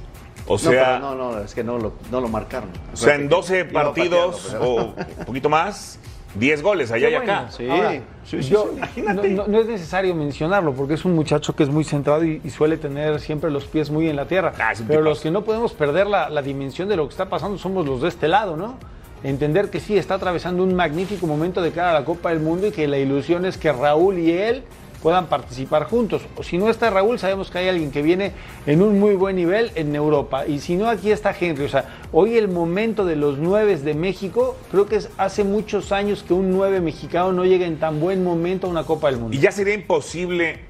O 0.48 0.54
No, 0.54 0.58
sea, 0.60 0.86
pero 0.86 1.00
no, 1.00 1.16
no, 1.34 1.40
es 1.42 1.54
que 1.54 1.64
no 1.64 1.78
lo, 1.78 1.94
no 2.10 2.22
lo 2.22 2.28
marcaron. 2.30 2.70
o 2.94 2.98
sea, 2.98 3.16
en 3.16 3.28
12 3.30 3.68
Iba 3.70 3.84
partidos 3.84 4.40
pateando, 4.46 4.66
o 4.70 4.84
un 5.20 5.26
poquito 5.26 5.50
más, 5.50 6.00
10 6.36 6.62
goles 6.62 6.92
allá 6.92 7.10
y 7.10 7.16
acá. 7.16 7.48
Sí, 7.50 7.68
Ahora, 7.70 7.92
sí, 8.24 8.44
sí, 8.44 8.50
yo- 8.50 8.70
sí. 8.72 8.78
imagínate. 8.78 9.30
No, 9.30 9.44
no- 9.44 9.48
no 9.52 9.60
es 9.60 9.66
necesario 9.68 10.14
mencionarlo 10.16 10.74
porque 10.74 10.94
es 10.94 11.04
un 11.06 11.16
muchacho 11.16 11.56
que 11.56 11.64
es 11.64 11.70
muy 11.70 11.84
centrado 11.84 12.24
y, 12.24 12.42
y 12.44 12.50
suele 12.50 12.78
tener 12.78 13.20
siempre 13.20 13.50
los 13.52 13.66
pies 13.66 13.90
muy 13.90 14.08
en 14.10 14.16
la 14.16 14.26
tierra. 14.26 14.54
Ah, 14.60 14.72
Pero 14.88 15.02
los 15.02 15.20
que 15.20 15.32
no 15.32 15.44
podemos 15.44 15.74
perder 15.74 16.08
la, 16.08 16.30
la 16.30 16.42
dimensión 16.42 16.88
de 16.90 16.96
lo 16.96 17.08
que 17.08 17.12
está 17.12 17.28
pasando 17.28 17.58
somos 17.58 17.86
los 17.86 18.02
de 18.02 18.08
este 18.10 18.28
lado, 18.28 18.56
¿no? 18.56 18.76
Entender 19.24 19.70
que 19.72 19.80
sí, 19.80 19.98
está 19.98 20.14
atravesando 20.16 20.64
un 20.64 20.76
magnífico 20.76 21.26
momento 21.26 21.62
de 21.62 21.72
cara 21.72 21.90
a 21.90 21.94
la 21.94 22.06
Copa 22.06 22.30
del 22.30 22.40
Mundo 22.40 22.68
y 22.68 22.72
que 22.72 22.88
la 22.88 23.00
ilusión 23.00 23.46
es 23.46 23.58
que 23.58 23.74
Raúl 23.74 24.20
y 24.20 24.32
él 24.32 24.64
puedan 25.02 25.28
participar 25.28 25.86
juntos. 25.86 26.24
O 26.36 26.44
si 26.44 26.58
no 26.58 26.70
está 26.70 26.90
Raúl, 26.90 27.20
sabemos 27.20 27.52
que 27.52 27.60
hay 27.60 27.70
alguien 27.70 27.92
que 27.92 28.02
viene 28.02 28.34
en 28.66 28.82
un 28.82 29.00
muy 29.00 29.16
buen 29.16 29.36
nivel 29.36 29.72
en 29.76 29.96
Europa. 29.96 30.46
Y 30.48 30.60
si 30.60 30.76
no, 30.76 30.90
aquí 30.90 31.12
está 31.12 31.36
Henry. 31.40 31.66
O 31.66 31.70
sea, 31.70 32.00
hoy 32.12 32.38
el 32.38 32.48
momento 32.48 33.06
de 33.06 33.16
los 33.16 33.38
nueves 33.38 33.84
de 33.84 33.94
México, 33.94 34.56
creo 34.72 34.88
que 34.88 34.98
es 34.98 35.10
hace 35.18 35.44
muchos 35.44 35.92
años 35.92 36.24
que 36.24 36.34
un 36.34 36.52
nueve 36.52 36.82
mexicano 36.82 37.32
no 37.32 37.46
llega 37.46 37.66
en 37.66 37.80
tan 37.80 38.00
buen 38.00 38.24
momento 38.24 38.68
a 38.68 38.70
una 38.70 38.84
Copa 38.84 39.10
del 39.10 39.20
Mundo. 39.20 39.36
Y 39.36 39.40
ya 39.40 39.52
sería 39.52 39.74
imposible 39.74 40.68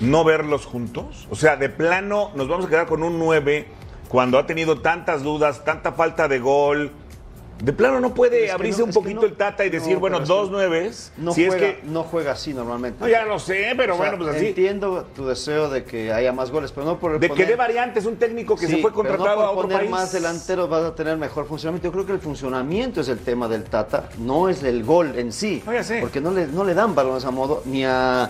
no 0.00 0.24
verlos 0.24 0.66
juntos. 0.66 1.26
O 1.30 1.36
sea, 1.36 1.56
de 1.56 1.68
plano 1.68 2.30
nos 2.34 2.48
vamos 2.48 2.66
a 2.66 2.68
quedar 2.68 2.86
con 2.86 3.02
un 3.02 3.18
9 3.18 3.66
cuando 4.08 4.38
ha 4.38 4.46
tenido 4.46 4.80
tantas 4.80 5.22
dudas, 5.22 5.64
tanta 5.64 5.92
falta 5.92 6.28
de 6.28 6.38
gol. 6.38 6.90
De 7.62 7.72
plano 7.72 8.00
no 8.00 8.12
puede 8.12 8.46
que 8.46 8.50
abrirse 8.50 8.80
no, 8.80 8.86
un 8.86 8.90
que 8.90 8.94
poquito 8.94 9.20
no. 9.20 9.26
el 9.28 9.34
Tata 9.34 9.64
y 9.64 9.70
decir, 9.70 9.94
No, 9.94 10.00
bueno, 10.00 10.18
dos 10.18 10.46
que 10.48 10.52
nueves. 10.52 11.12
No, 11.16 11.32
si 11.32 11.46
juega, 11.46 11.66
es 11.68 11.74
que. 11.76 11.82
no 11.86 12.02
juega 12.02 12.32
así 12.32 12.52
normalmente. 12.52 12.98
No, 13.00 13.06
ya 13.08 13.24
lo 13.24 13.38
sé, 13.38 13.74
pero 13.76 13.94
O 13.94 13.96
sea, 13.98 14.10
bueno, 14.10 14.24
pues 14.24 14.36
así. 14.36 14.46
Entiendo 14.48 15.06
tu 15.14 15.26
deseo 15.28 15.70
de 15.70 15.84
que 15.84 16.12
haya 16.12 16.32
más 16.32 16.50
goles, 16.50 16.72
pero 16.72 16.84
no 16.86 16.98
por 16.98 17.20
De 17.20 17.28
que 17.28 17.34
poner- 17.34 17.46
dé 17.46 17.54
variantes, 17.54 18.04
un 18.04 18.16
técnico 18.16 18.56
que 18.56 18.66
Sí, 18.66 18.74
se 18.74 18.82
fue 18.82 18.90
pero 18.90 19.02
no 19.04 19.08
contratado 19.10 19.36
por 19.36 19.44
a 19.44 19.50
otro 19.50 19.62
poner 19.62 19.78
país. 19.78 19.90
más 19.92 20.12
delanteros 20.12 20.68
vas 20.68 20.82
a 20.84 20.94
tener 20.96 21.16
mejor 21.16 21.46
funcionamiento. 21.46 21.86
Yo 21.86 21.92
creo 21.92 22.06
que 22.06 22.12
el 22.12 22.18
funcionamiento 22.20 23.00
es 23.00 23.08
el 23.08 23.20
tema 23.20 23.46
del 23.46 23.62
Tata, 23.62 24.08
no 24.18 24.48
es 24.48 24.64
el 24.64 24.82
gol 24.82 25.16
en 25.16 25.30
sí. 25.32 25.62
Ya 25.64 25.84
sé. 25.84 26.00
Porque 26.00 26.20
no 26.20 26.32
le, 26.32 26.48
no 26.48 26.64
le 26.64 26.74
dan 26.74 26.96
balones 26.96 27.24
a 27.24 27.30
modo 27.30 27.62
ni 27.64 27.84
a 27.84 28.28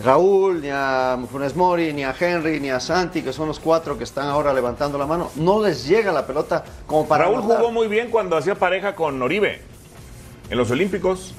Raúl, 0.00 0.60
ni 0.62 0.68
a 0.70 1.18
Funes 1.30 1.54
Mori, 1.54 1.92
ni 1.92 2.02
a 2.04 2.14
Henry, 2.18 2.58
ni 2.60 2.70
a 2.70 2.80
Santi, 2.80 3.22
que 3.22 3.32
son 3.32 3.48
los 3.48 3.60
cuatro 3.60 3.96
que 3.96 4.04
están 4.04 4.26
ahora 4.28 4.52
levantando 4.52 4.98
la 4.98 5.06
mano. 5.06 5.30
No 5.36 5.62
les 5.62 5.86
llega 5.86 6.10
la 6.12 6.26
pelota 6.26 6.64
como 6.86 7.06
para 7.06 7.24
Raúl 7.24 7.38
anotar. 7.38 7.58
jugó 7.58 7.70
muy 7.72 7.88
bien 7.88 8.08
cuando 8.10 8.36
hacía 8.36 8.54
pareja 8.54 8.94
con 8.94 9.20
Oribe 9.22 9.60
en 10.50 10.58
los 10.58 10.70
Olímpicos. 10.70 11.34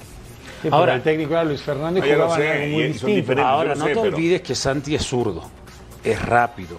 Sí, 0.62 0.68
Ahora- 0.70 0.94
el 0.94 1.02
técnico 1.02 1.32
era 1.34 1.44
Luis 1.44 1.60
Fernando 1.60 1.98
y 2.04 2.10
algo 2.10 2.28
muy 2.28 2.82
distinto. 2.84 3.42
Ahora, 3.42 3.74
no 3.74 3.84
sé, 3.84 3.94
te 3.94 4.00
pero- 4.00 4.16
olvides 4.16 4.40
que 4.40 4.54
Santi 4.54 4.94
es 4.94 5.02
zurdo, 5.04 5.42
es 6.02 6.22
rápido. 6.22 6.78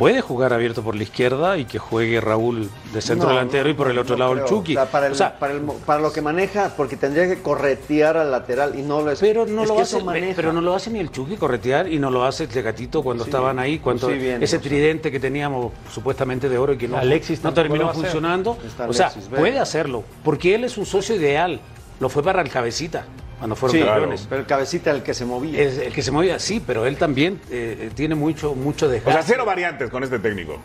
Puede 0.00 0.22
jugar 0.22 0.54
abierto 0.54 0.82
por 0.82 0.96
la 0.96 1.02
izquierda 1.02 1.58
y 1.58 1.66
que 1.66 1.78
juegue 1.78 2.22
Raúl 2.22 2.70
de 2.94 3.02
centro 3.02 3.28
No, 3.28 3.34
delantero 3.34 3.68
y 3.68 3.74
por 3.74 3.90
el 3.90 3.98
otro 3.98 4.16
no 4.16 4.20
lado 4.24 4.32
el. 4.32 4.44
Chucky. 4.46 4.72
O 4.74 4.80
sea, 4.80 4.90
para, 4.90 5.06
el- 5.08 5.12
O 5.12 5.14
sea, 5.14 5.38
para, 5.38 5.52
el- 5.52 5.60
para 5.60 6.00
lo 6.00 6.10
que 6.10 6.22
maneja, 6.22 6.72
porque 6.74 6.96
tendría 6.96 7.26
que 7.28 7.42
corretear 7.42 8.16
al 8.16 8.30
lateral 8.30 8.78
y 8.78 8.82
no 8.82 9.02
lo 9.02 9.10
es. 9.10 9.20
pero 9.20 9.44
no 9.44 9.62
es 9.64 9.68
lo 9.68 9.78
hace, 9.78 10.02
pero 10.34 10.54
no 10.54 10.62
lo 10.62 10.74
hace 10.74 10.90
ni 10.90 11.00
el 11.00 11.10
Chucky 11.10 11.36
corretear 11.36 11.86
y 11.92 11.98
no 11.98 12.10
lo 12.10 12.24
hace 12.24 12.44
el 12.44 12.48
Tecatito 12.48 13.02
cuando 13.02 13.24
Sí, 13.24 13.28
estaban 13.30 13.58
ahí, 13.58 13.78
cuando 13.78 14.08
sí, 14.08 14.14
bien, 14.14 14.42
ese 14.42 14.58
tridente 14.58 15.12
que 15.12 15.20
teníamos 15.20 15.70
supuestamente 15.92 16.48
de 16.48 16.56
oro 16.56 16.72
y 16.72 16.78
que 16.78 16.88
no, 16.88 16.96
Alexis 16.96 17.44
no 17.44 17.52
terminó 17.52 17.92
funcionando. 17.92 18.56
O 18.88 18.92
sea, 18.94 19.12
puede 19.36 19.58
hacerlo, 19.58 20.02
porque 20.24 20.54
él 20.54 20.64
es 20.64 20.78
un 20.78 20.86
socio 20.86 21.14
ideal. 21.14 21.60
Lo 22.00 22.08
fue 22.08 22.22
para 22.22 22.40
el 22.40 22.48
cabecita 22.48 23.04
cuando 23.40 23.56
fueron 23.56 23.76
Sí, 23.78 23.84
campeones. 23.84 24.26
pero 24.28 24.42
el 24.42 24.46
cabecita 24.46 24.90
el 24.92 25.02
que 25.02 25.14
se 25.14 25.24
movía. 25.24 25.60
Es 25.60 25.78
el 25.78 25.92
que 25.92 26.02
se 26.02 26.12
movía, 26.12 26.38
sí, 26.38 26.62
pero 26.64 26.86
él 26.86 26.96
también 26.96 27.40
eh, 27.50 27.90
tiene 27.94 28.14
mucho, 28.14 28.54
mucho 28.54 28.86
O 28.86 28.90
sea, 28.90 29.22
cero 29.24 29.44
variantes 29.44 29.90
con 29.90 30.04
este 30.04 30.18
técnico. 30.20 30.58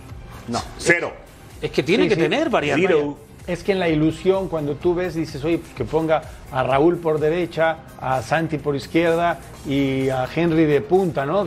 No. 0.48 0.62
Cero. 0.77 1.12
Es 1.62 1.72
que 1.72 1.82
tiene 1.82 2.03
Sí, 2.03 2.10
que 2.10 2.15
sí. 2.15 2.22
tener 2.22 2.50
variantes. 2.50 2.88
Zero. 2.88 3.17
Es 3.48 3.64
que 3.64 3.74
en 3.74 3.80
la 3.80 3.90
ilusión, 3.90 4.48
cuando 4.48 4.74
tú 4.74 4.96
ves, 4.96 5.14
dices, 5.14 5.44
oye, 5.46 5.60
pues 5.60 5.74
que 5.74 5.86
ponga 5.86 6.24
a 6.52 6.64
Raúl 6.64 6.98
por 6.98 7.20
derecha, 7.20 7.78
a 8.02 8.24
Santi 8.24 8.58
por 8.58 8.75
izquierda 8.75 9.40
y 9.68 10.10
a 10.10 10.28
Henry 10.34 10.66
de 10.66 10.82
punta, 10.82 11.28
¿no? 11.28 11.46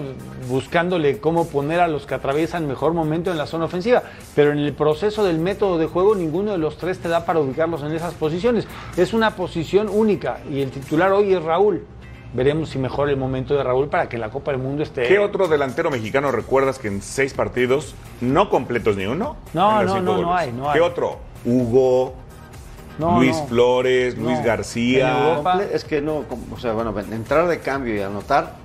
Buscándole 0.48 1.18
cómo 1.18 1.48
poner 1.48 1.80
a 1.80 1.88
los 1.88 2.06
que 2.06 2.14
atraviesan 2.14 2.68
mejor 2.68 2.94
momento 2.94 3.32
en 3.32 3.38
la 3.38 3.46
zona 3.46 3.64
ofensiva. 3.64 4.04
Pero 4.36 4.52
en 4.52 4.58
el 4.58 4.74
proceso 4.74 5.24
del 5.24 5.38
método 5.38 5.76
de 5.76 5.86
juego, 5.86 6.14
ninguno 6.14 6.52
de 6.52 6.58
los 6.58 6.76
tres 6.76 7.00
te 7.00 7.08
da 7.08 7.26
para 7.26 7.40
ubicarlos 7.40 7.82
en 7.82 7.92
esas 7.92 8.14
posiciones. 8.14 8.68
Es 8.96 9.12
una 9.12 9.34
posición 9.34 9.88
única 9.88 10.38
y 10.48 10.60
el 10.60 10.70
titular 10.70 11.10
hoy 11.12 11.34
es 11.34 11.42
Raúl. 11.42 11.84
Veremos 12.34 12.68
si 12.68 12.78
mejora 12.78 13.10
el 13.10 13.16
momento 13.16 13.56
de 13.56 13.64
Raúl 13.64 13.88
para 13.88 14.08
que 14.08 14.18
la 14.18 14.28
Copa 14.28 14.52
del 14.52 14.60
Mundo 14.60 14.82
esté. 14.82 15.08
¿Qué 15.08 15.18
otro 15.18 15.48
delantero 15.48 15.90
mexicano 15.90 16.30
recuerdas 16.30 16.78
que 16.78 16.88
en 16.88 17.00
seis 17.00 17.32
partidos, 17.32 17.94
no 18.20 18.50
completos 18.50 18.96
ni 18.96 19.06
uno? 19.06 19.36
No, 19.54 19.82
no, 19.82 20.00
no, 20.02 20.18
no 20.18 20.36
hay, 20.36 20.52
no 20.52 20.64
¿Qué 20.64 20.78
hay. 20.78 20.80
otro? 20.80 21.18
Hugo, 21.44 22.14
No, 22.98 23.18
Luis 23.18 23.36
no. 23.36 23.46
Flores, 23.46 24.16
No. 24.16 24.28
Luis 24.30 24.42
García. 24.44 25.40
Es 25.72 25.84
que 25.84 26.00
no, 26.00 26.24
o 26.54 26.58
sea, 26.60 26.72
bueno, 26.72 26.94
entrar 26.98 27.46
de 27.48 27.60
cambio 27.60 27.94
y 27.94 28.00
anotar. 28.00 28.56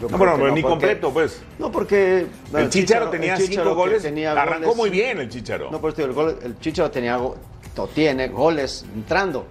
No, 0.00 0.18
bueno, 0.18 0.36
ni 0.36 0.46
porque- 0.48 0.62
completo, 0.62 1.12
pues. 1.12 1.42
No, 1.60 1.70
porque. 1.70 2.26
bueno, 2.50 2.64
el 2.66 2.72
Chicharo 2.72 3.08
tenía 3.08 3.34
el 3.34 3.42
cinco 3.42 3.74
goles. 3.74 4.02
tenía 4.02 4.32
arrancó 4.32 4.66
goles- 4.70 4.76
muy 4.76 4.90
bien 4.90 5.20
el 5.20 5.28
Chicharo. 5.28 5.70
No, 5.70 5.80
por 5.80 5.90
eso 5.90 5.96
te 5.96 6.08
digo, 6.08 6.20
el, 6.22 6.34
gol- 6.34 6.38
el 6.42 6.58
Chicharo 6.58 6.90
tenía, 6.90 7.20
o 7.20 7.36
tiene 7.94 8.26
goles 8.28 8.84
entrando, 8.96 9.46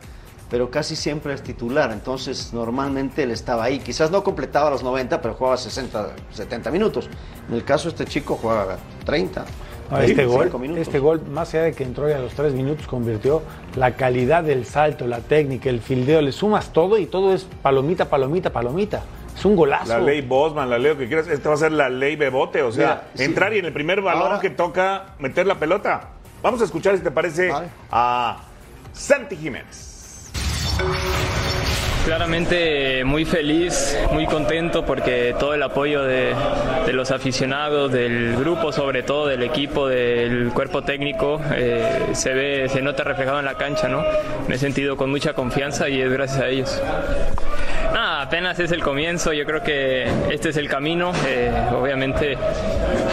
pero 0.49 0.69
casi 0.69 0.97
siempre 0.97 1.33
es 1.33 1.41
titular. 1.41 1.91
Entonces, 1.93 2.51
normalmente 2.51 3.23
él 3.23 3.31
estaba 3.31 3.63
ahí. 3.63 3.79
Quizás 3.79 4.11
no 4.11 4.23
completaba 4.25 4.69
los 4.69 4.83
90, 4.83 5.21
pero 5.21 5.35
jugaba 5.35 5.55
60, 5.55 6.09
70 6.33 6.69
minutos. 6.69 7.09
En 7.47 7.55
el 7.55 7.63
caso 7.63 7.85
de 7.85 7.89
este 7.91 8.05
chico, 8.05 8.35
jugaba 8.35 8.77
30. 9.05 9.45
No, 9.91 9.99
este, 9.99 10.25
25 10.25 10.59
gol, 10.59 10.77
este 10.77 10.99
gol, 10.99 11.21
más 11.29 11.53
allá 11.53 11.63
de 11.65 11.73
que 11.73 11.83
entró 11.83 12.09
y 12.09 12.13
a 12.13 12.19
los 12.19 12.33
tres 12.33 12.53
minutos 12.53 12.87
convirtió, 12.87 13.43
la 13.75 13.91
calidad 13.95 14.43
del 14.43 14.65
salto, 14.65 15.05
la 15.05 15.19
técnica, 15.19 15.69
el 15.69 15.81
fildeo, 15.81 16.21
le 16.21 16.31
sumas 16.31 16.71
todo 16.71 16.97
y 16.97 17.05
todo 17.05 17.33
es 17.33 17.43
palomita, 17.61 18.05
palomita, 18.09 18.51
palomita. 18.51 19.03
Es 19.37 19.45
un 19.45 19.55
golazo. 19.55 19.87
La 19.87 19.99
ley 19.99 20.21
Bosman, 20.21 20.69
la 20.69 20.77
ley 20.77 20.91
lo 20.93 20.97
que 20.97 21.07
quieras. 21.07 21.27
Esta 21.27 21.49
va 21.49 21.55
a 21.55 21.57
ser 21.57 21.71
la 21.71 21.89
ley 21.89 22.15
Bebote. 22.15 22.63
O 22.63 22.71
sea, 22.71 22.85
Mira, 22.87 23.07
sí. 23.15 23.23
entrar 23.23 23.53
y 23.53 23.59
en 23.59 23.65
el 23.65 23.73
primer 23.73 24.01
balón 24.01 24.23
Ahora- 24.23 24.39
que 24.39 24.49
toca 24.49 25.15
meter 25.19 25.47
la 25.47 25.55
pelota. 25.59 26.09
Vamos 26.43 26.61
a 26.61 26.65
escuchar 26.65 26.97
si 26.97 27.03
te 27.03 27.11
parece 27.11 27.49
Vale. 27.49 27.67
a 27.91 28.37
Santi 28.93 29.35
Jiménez. 29.37 30.31
Claramente 32.05 33.03
muy 33.05 33.25
feliz, 33.25 33.95
muy 34.11 34.25
contento 34.25 34.83
porque 34.83 35.35
todo 35.39 35.53
el 35.53 35.61
apoyo 35.61 36.01
de, 36.03 36.33
los 36.91 37.11
aficionados, 37.11 37.91
del 37.91 38.35
grupo, 38.35 38.71
sobre 38.71 39.03
todo 39.03 39.27
del 39.27 39.43
equipo, 39.43 39.87
del 39.87 40.49
cuerpo 40.49 40.81
técnico, 40.81 41.39
eh, 41.53 42.09
se 42.13 42.33
ve, 42.33 42.69
se 42.69 42.81
nota 42.81 43.03
reflejado 43.03 43.39
en 43.39 43.45
la 43.45 43.55
cancha, 43.55 43.87
¿no? 43.87 44.03
Me 44.47 44.55
he 44.55 44.57
sentido 44.57 44.97
con 44.97 45.11
mucha 45.11 45.33
confianza 45.33 45.89
y 45.89 46.01
es 46.01 46.11
gracias 46.11 46.41
a 46.41 46.47
ellos. 46.49 46.81
Nada, 47.93 48.21
apenas 48.21 48.57
es 48.59 48.71
el 48.71 48.81
comienzo, 48.81 49.33
yo 49.33 49.45
creo 49.45 49.61
que 49.61 50.07
este 50.31 50.49
es 50.49 50.57
el 50.57 50.69
camino. 50.69 51.11
eh, 51.27 51.51
obviamente 51.73 52.37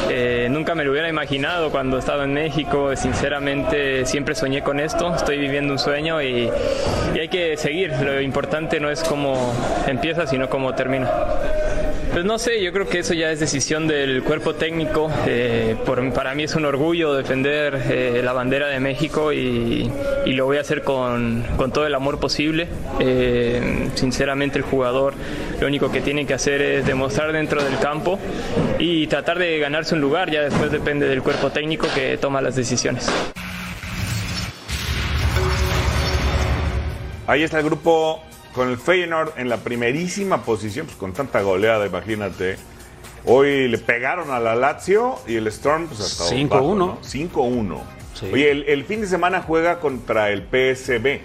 eh, 0.08 0.46
nunca 0.50 0.74
me 0.74 0.84
lo 0.84 0.92
hubiera 0.92 1.08
imaginado 1.08 1.70
cuando 1.70 1.98
estaba 1.98 2.24
en 2.24 2.32
México, 2.32 2.94
sinceramente 2.94 4.06
siempre 4.06 4.34
soñé 4.36 4.62
con 4.62 4.78
esto, 4.78 5.14
estoy 5.14 5.38
viviendo 5.38 5.72
un 5.72 5.78
sueño 5.80 6.22
y, 6.22 6.48
y 7.14 7.18
hay 7.18 7.28
que 7.28 7.56
seguir. 7.56 7.92
Lo 8.00 8.20
importante 8.20 8.78
no 8.78 8.88
es 8.88 9.02
cómo 9.02 9.52
empieza, 9.86 10.26
sino 10.26 10.48
cómo 10.48 10.74
termina. 10.74 11.10
Pues 12.12 12.24
no 12.24 12.38
sé, 12.38 12.62
yo 12.62 12.72
creo 12.72 12.88
que 12.88 13.00
eso 13.00 13.14
ya 13.14 13.30
es 13.30 13.38
decisión 13.38 13.86
del 13.86 14.22
cuerpo 14.24 14.54
técnico. 14.54 15.10
Eh, 15.26 15.76
por- 15.86 16.12
para 16.12 16.34
mí 16.34 16.42
es 16.44 16.54
un 16.56 16.64
orgullo 16.64 17.14
defender 17.14 17.80
eh, 17.90 18.22
la 18.24 18.32
bandera 18.32 18.66
de 18.68 18.80
México 18.80 19.32
y, 19.32 19.90
lo 20.26 20.46
voy 20.46 20.56
a 20.58 20.60
hacer 20.62 20.82
con, 20.82 21.44
con 21.56 21.70
todo 21.70 21.86
el 21.86 21.94
amor 21.94 22.18
posible. 22.18 22.66
Eh, 22.98 23.88
sinceramente 23.94 24.58
el 24.58 24.64
jugador 24.64 25.14
lo 25.60 25.66
único 25.66 25.92
que 25.92 26.00
tiene 26.00 26.26
que 26.26 26.34
hacer 26.34 26.60
es 26.62 26.86
demostrar 26.86 27.32
dentro 27.32 27.62
del 27.62 27.78
campo 27.78 28.18
y 28.78 29.06
tratar 29.06 29.38
de 29.38 29.58
ganarse 29.58 29.94
un 29.94 30.00
lugar. 30.00 30.30
Ya 30.30 30.42
después 30.42 30.72
depende 30.72 31.06
del 31.08 31.22
cuerpo 31.22 31.50
técnico 31.50 31.86
que 31.94 32.16
toma 32.18 32.40
las 32.40 32.56
decisiones. 32.56 33.08
Ahí 37.26 37.42
está 37.42 37.58
el 37.58 37.64
grupo 37.64 38.22
con 38.54 38.68
el 38.70 38.78
Feyenoord 38.78 39.32
en 39.38 39.48
la 39.48 39.58
primerísima 39.58 40.42
posición, 40.42 40.86
pues 40.86 40.98
con 40.98 41.12
tanta 41.12 41.42
goleada, 41.42 41.86
imagínate. 41.86 42.56
Hoy 43.24 43.68
le 43.68 43.78
pegaron 43.78 44.30
a 44.30 44.40
la 44.40 44.54
Lazio 44.54 45.16
y 45.26 45.36
el 45.36 45.46
Storm, 45.48 45.86
pues 45.88 46.00
hasta 46.00 46.24
5-1. 46.34 46.52
abajo, 46.52 46.74
¿no? 46.74 46.98
5-1. 47.02 47.78
Sí. 48.14 48.26
Oye, 48.32 48.50
el, 48.50 48.64
el 48.64 48.84
fin 48.84 49.00
de 49.00 49.06
semana 49.06 49.42
juega 49.42 49.80
contra 49.80 50.30
el 50.30 50.42
PSB. 50.42 51.20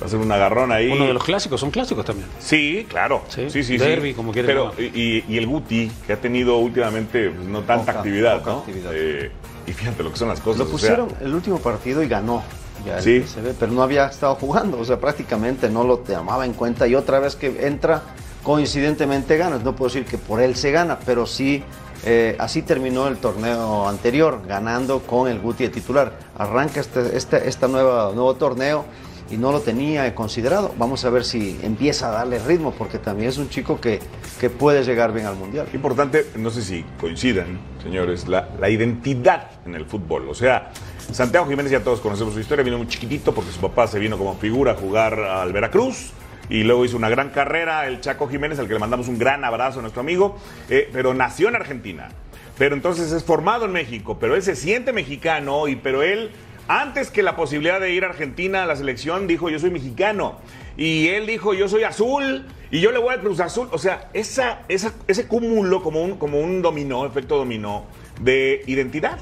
Va 0.00 0.06
a 0.06 0.08
ser 0.08 0.20
un 0.20 0.30
agarrón 0.30 0.70
ahí. 0.70 0.88
Uno 0.92 1.06
de 1.06 1.12
los 1.12 1.24
clásicos, 1.24 1.58
son 1.60 1.72
clásicos 1.72 2.04
también. 2.04 2.28
Sí, 2.38 2.86
claro. 2.88 3.22
Sí, 3.28 3.50
Sí, 3.50 3.64
sí, 3.64 3.76
sí. 3.76 3.78
derbi, 3.78 4.14
como 4.14 4.30
quieran 4.32 4.46
Pero, 4.48 4.72
y, 4.78 5.24
y 5.28 5.36
el 5.38 5.46
Guti, 5.48 5.90
que 6.06 6.12
ha 6.12 6.16
tenido 6.20 6.56
últimamente 6.58 7.30
pues, 7.30 7.48
no 7.48 7.62
tanta 7.62 7.86
Poca- 7.86 7.98
actividad, 7.98 8.38
poca 8.38 8.50
¿no? 8.52 8.58
actividad. 8.60 8.92
Eh, 8.94 9.32
y 9.66 9.72
fíjate 9.72 10.02
lo 10.04 10.12
que 10.12 10.16
son 10.16 10.28
las 10.28 10.40
cosas. 10.40 10.58
Lo 10.60 10.64
o 10.64 10.66
sea, 10.68 10.72
pusieron 10.72 11.08
el 11.20 11.34
último 11.34 11.58
partido 11.58 12.02
y 12.04 12.08
ganó. 12.08 12.44
Ya 12.86 13.00
Sí. 13.02 13.20
PSV, 13.20 13.54
pero 13.58 13.72
no 13.72 13.82
había 13.82 14.06
estado 14.06 14.34
jugando, 14.36 14.78
o 14.78 14.84
sea, 14.84 14.98
prácticamente 14.98 15.68
no 15.68 15.84
lo 15.84 15.98
tomaba 15.98 16.44
en 16.46 16.52
cuenta. 16.52 16.86
Y 16.86 16.94
otra 16.94 17.18
vez 17.18 17.36
que 17.36 17.66
entra, 17.66 18.02
coincidentemente 18.42 19.36
ganas. 19.36 19.62
No 19.62 19.74
puedo 19.74 19.92
decir 19.92 20.04
que 20.06 20.18
por 20.18 20.40
él 20.40 20.56
se 20.56 20.70
gana, 20.70 20.98
pero 21.04 21.26
sí, 21.26 21.62
eh, 22.04 22.36
así 22.38 22.62
terminó 22.62 23.08
el 23.08 23.16
torneo 23.18 23.88
anterior, 23.88 24.42
ganando 24.46 25.00
con 25.00 25.28
el 25.28 25.40
Guti 25.40 25.64
de 25.64 25.70
titular. 25.70 26.12
Arranca 26.36 26.80
este, 26.80 27.16
este 27.16 27.48
esta 27.48 27.68
nueva, 27.68 28.12
nuevo 28.14 28.34
torneo 28.36 28.84
y 29.30 29.36
no 29.36 29.52
lo 29.52 29.60
tenía 29.60 30.14
considerado. 30.14 30.72
Vamos 30.78 31.04
a 31.04 31.10
ver 31.10 31.24
si 31.24 31.58
empieza 31.62 32.08
a 32.08 32.12
darle 32.12 32.38
ritmo, 32.38 32.72
porque 32.72 32.98
también 32.98 33.28
es 33.28 33.36
un 33.36 33.50
chico 33.50 33.78
que, 33.80 34.00
que 34.40 34.48
puede 34.48 34.82
llegar 34.84 35.12
bien 35.12 35.26
al 35.26 35.36
Mundial. 35.36 35.68
Importante, 35.74 36.26
no 36.36 36.50
sé 36.50 36.62
si 36.62 36.84
coincidan, 36.98 37.58
señores, 37.82 38.28
la, 38.28 38.48
la 38.58 38.70
identidad 38.70 39.50
en 39.66 39.74
el 39.74 39.84
fútbol. 39.84 40.28
O 40.30 40.34
sea, 40.34 40.70
Santiago 41.12 41.46
Jiménez 41.46 41.72
ya 41.72 41.80
todos 41.80 42.00
conocemos 42.00 42.34
su 42.34 42.40
historia, 42.40 42.62
vino 42.64 42.78
muy 42.78 42.86
chiquitito 42.86 43.34
porque 43.34 43.50
su 43.50 43.60
papá 43.60 43.86
se 43.86 43.98
vino 43.98 44.18
como 44.18 44.36
figura 44.36 44.72
a 44.72 44.74
jugar 44.74 45.18
al 45.18 45.52
Veracruz 45.52 46.10
y 46.50 46.62
luego 46.64 46.84
hizo 46.84 46.96
una 46.96 47.08
gran 47.08 47.30
carrera, 47.30 47.86
el 47.86 48.00
Chaco 48.00 48.28
Jiménez, 48.28 48.58
al 48.58 48.66
que 48.68 48.74
le 48.74 48.78
mandamos 48.78 49.08
un 49.08 49.18
gran 49.18 49.44
abrazo 49.44 49.78
a 49.78 49.82
nuestro 49.82 50.00
amigo, 50.00 50.38
eh, 50.70 50.88
pero 50.92 51.14
nació 51.14 51.48
en 51.48 51.56
Argentina. 51.56 52.08
Pero 52.56 52.74
entonces 52.74 53.12
es 53.12 53.24
formado 53.24 53.64
en 53.66 53.72
México, 53.72 54.18
pero 54.20 54.34
él 54.34 54.42
se 54.42 54.56
siente 54.56 54.92
mexicano 54.92 55.68
y 55.68 55.76
pero 55.76 56.02
él 56.02 56.30
antes 56.68 57.10
que 57.10 57.22
la 57.22 57.36
posibilidad 57.36 57.80
de 57.80 57.92
ir 57.92 58.04
a 58.04 58.08
Argentina 58.08 58.62
a 58.64 58.66
la 58.66 58.76
selección 58.76 59.26
dijo 59.26 59.48
yo 59.48 59.58
soy 59.58 59.70
mexicano 59.70 60.36
y 60.76 61.08
él 61.08 61.26
dijo 61.26 61.54
yo 61.54 61.68
soy 61.68 61.84
azul 61.84 62.46
y 62.70 62.80
yo 62.80 62.92
le 62.92 62.98
voy 62.98 63.14
al 63.14 63.20
Cruz 63.20 63.40
Azul, 63.40 63.68
o 63.72 63.78
sea, 63.78 64.10
esa, 64.12 64.60
esa- 64.68 64.92
ese 65.06 65.26
cúmulo 65.26 65.82
como 65.82 66.02
un 66.02 66.16
como 66.18 66.38
un 66.40 66.60
dominó, 66.60 67.06
efecto 67.06 67.36
dominó 67.38 67.84
de 68.20 68.62
identidad. 68.66 69.18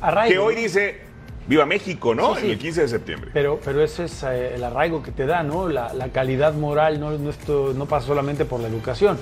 Arraigo, 0.00 0.32
que 0.32 0.38
hoy 0.38 0.54
dice 0.54 1.00
Viva 1.46 1.64
México, 1.66 2.14
¿no? 2.14 2.34
Sí, 2.34 2.40
sí. 2.40 2.46
En 2.46 2.52
el 2.52 2.58
15 2.58 2.80
de 2.82 2.88
septiembre. 2.88 3.30
Pero, 3.32 3.60
pero 3.64 3.82
ese 3.82 4.04
es 4.04 4.22
eh, 4.24 4.54
el 4.56 4.64
arraigo 4.64 5.02
que 5.02 5.12
te 5.12 5.26
da, 5.26 5.42
¿no? 5.42 5.68
La, 5.68 5.92
la 5.94 6.08
calidad 6.08 6.54
moral 6.54 6.98
no, 6.98 7.10
no, 7.12 7.30
esto, 7.30 7.72
no 7.74 7.86
pasa 7.86 8.06
solamente 8.08 8.44
por 8.44 8.60
la 8.60 8.68
educación. 8.68 9.18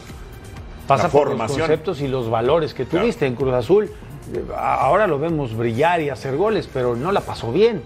Pasa 0.86 1.04
La 1.04 1.08
por 1.10 1.30
los 1.34 1.50
conceptos 1.52 2.00
y 2.00 2.08
los 2.08 2.28
valores 2.30 2.74
que 2.74 2.84
Claro. 2.84 3.04
tuviste 3.04 3.26
en 3.26 3.34
Cruz 3.34 3.54
Azul. 3.54 3.90
Ahora 4.56 5.06
lo 5.06 5.18
vemos 5.18 5.54
brillar 5.56 6.00
y 6.00 6.08
hacer 6.10 6.36
goles, 6.36 6.68
pero 6.72 6.96
no 6.96 7.12
la 7.12 7.20
pasó 7.20 7.52
bien. 7.52 7.82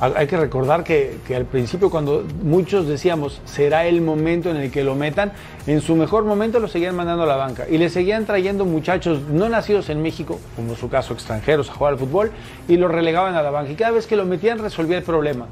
Ha- 0.00 0.12
Hay 0.16 0.26
que 0.26 0.36
recordar 0.36 0.84
que, 0.84 1.18
al 1.34 1.44
principio 1.44 1.90
cuando 1.90 2.24
muchos 2.42 2.86
decíamos 2.86 3.40
será 3.44 3.86
el 3.86 4.00
momento 4.00 4.50
en 4.50 4.56
el 4.56 4.70
que 4.70 4.84
lo 4.84 4.94
metan, 4.94 5.32
en 5.66 5.80
su 5.80 5.96
mejor 5.96 6.24
momento 6.24 6.60
lo 6.60 6.68
seguían 6.68 6.94
mandando 6.94 7.24
a 7.24 7.26
la 7.26 7.36
banca 7.36 7.66
y 7.68 7.78
le 7.78 7.88
seguían 7.90 8.24
trayendo 8.24 8.64
muchachos 8.64 9.22
no 9.30 9.48
nacidos 9.48 9.88
en 9.90 10.00
México, 10.02 10.38
como 10.56 10.76
su 10.76 10.88
caso 10.88 11.14
extranjeros, 11.14 11.68
a 11.70 11.74
jugar 11.74 11.94
al 11.94 11.98
fútbol 11.98 12.30
y 12.68 12.76
lo 12.76 12.88
relegaban 12.88 13.34
a 13.34 13.42
la 13.42 13.50
banca 13.50 13.72
y 13.72 13.74
cada 13.74 13.90
vez 13.90 14.06
que 14.06 14.16
lo 14.16 14.24
metían 14.24 14.58
resolvía 14.58 14.98
el 14.98 15.04
problema. 15.04 15.46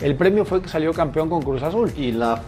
El 0.00 0.14
premio 0.14 0.44
fue 0.44 0.62
que 0.62 0.68
salió 0.68 0.92
campeón 0.92 1.28
con 1.28 1.42
Cruz 1.42 1.60
Azul. 1.64 1.90
Y 1.96 2.12
la, 2.12 2.40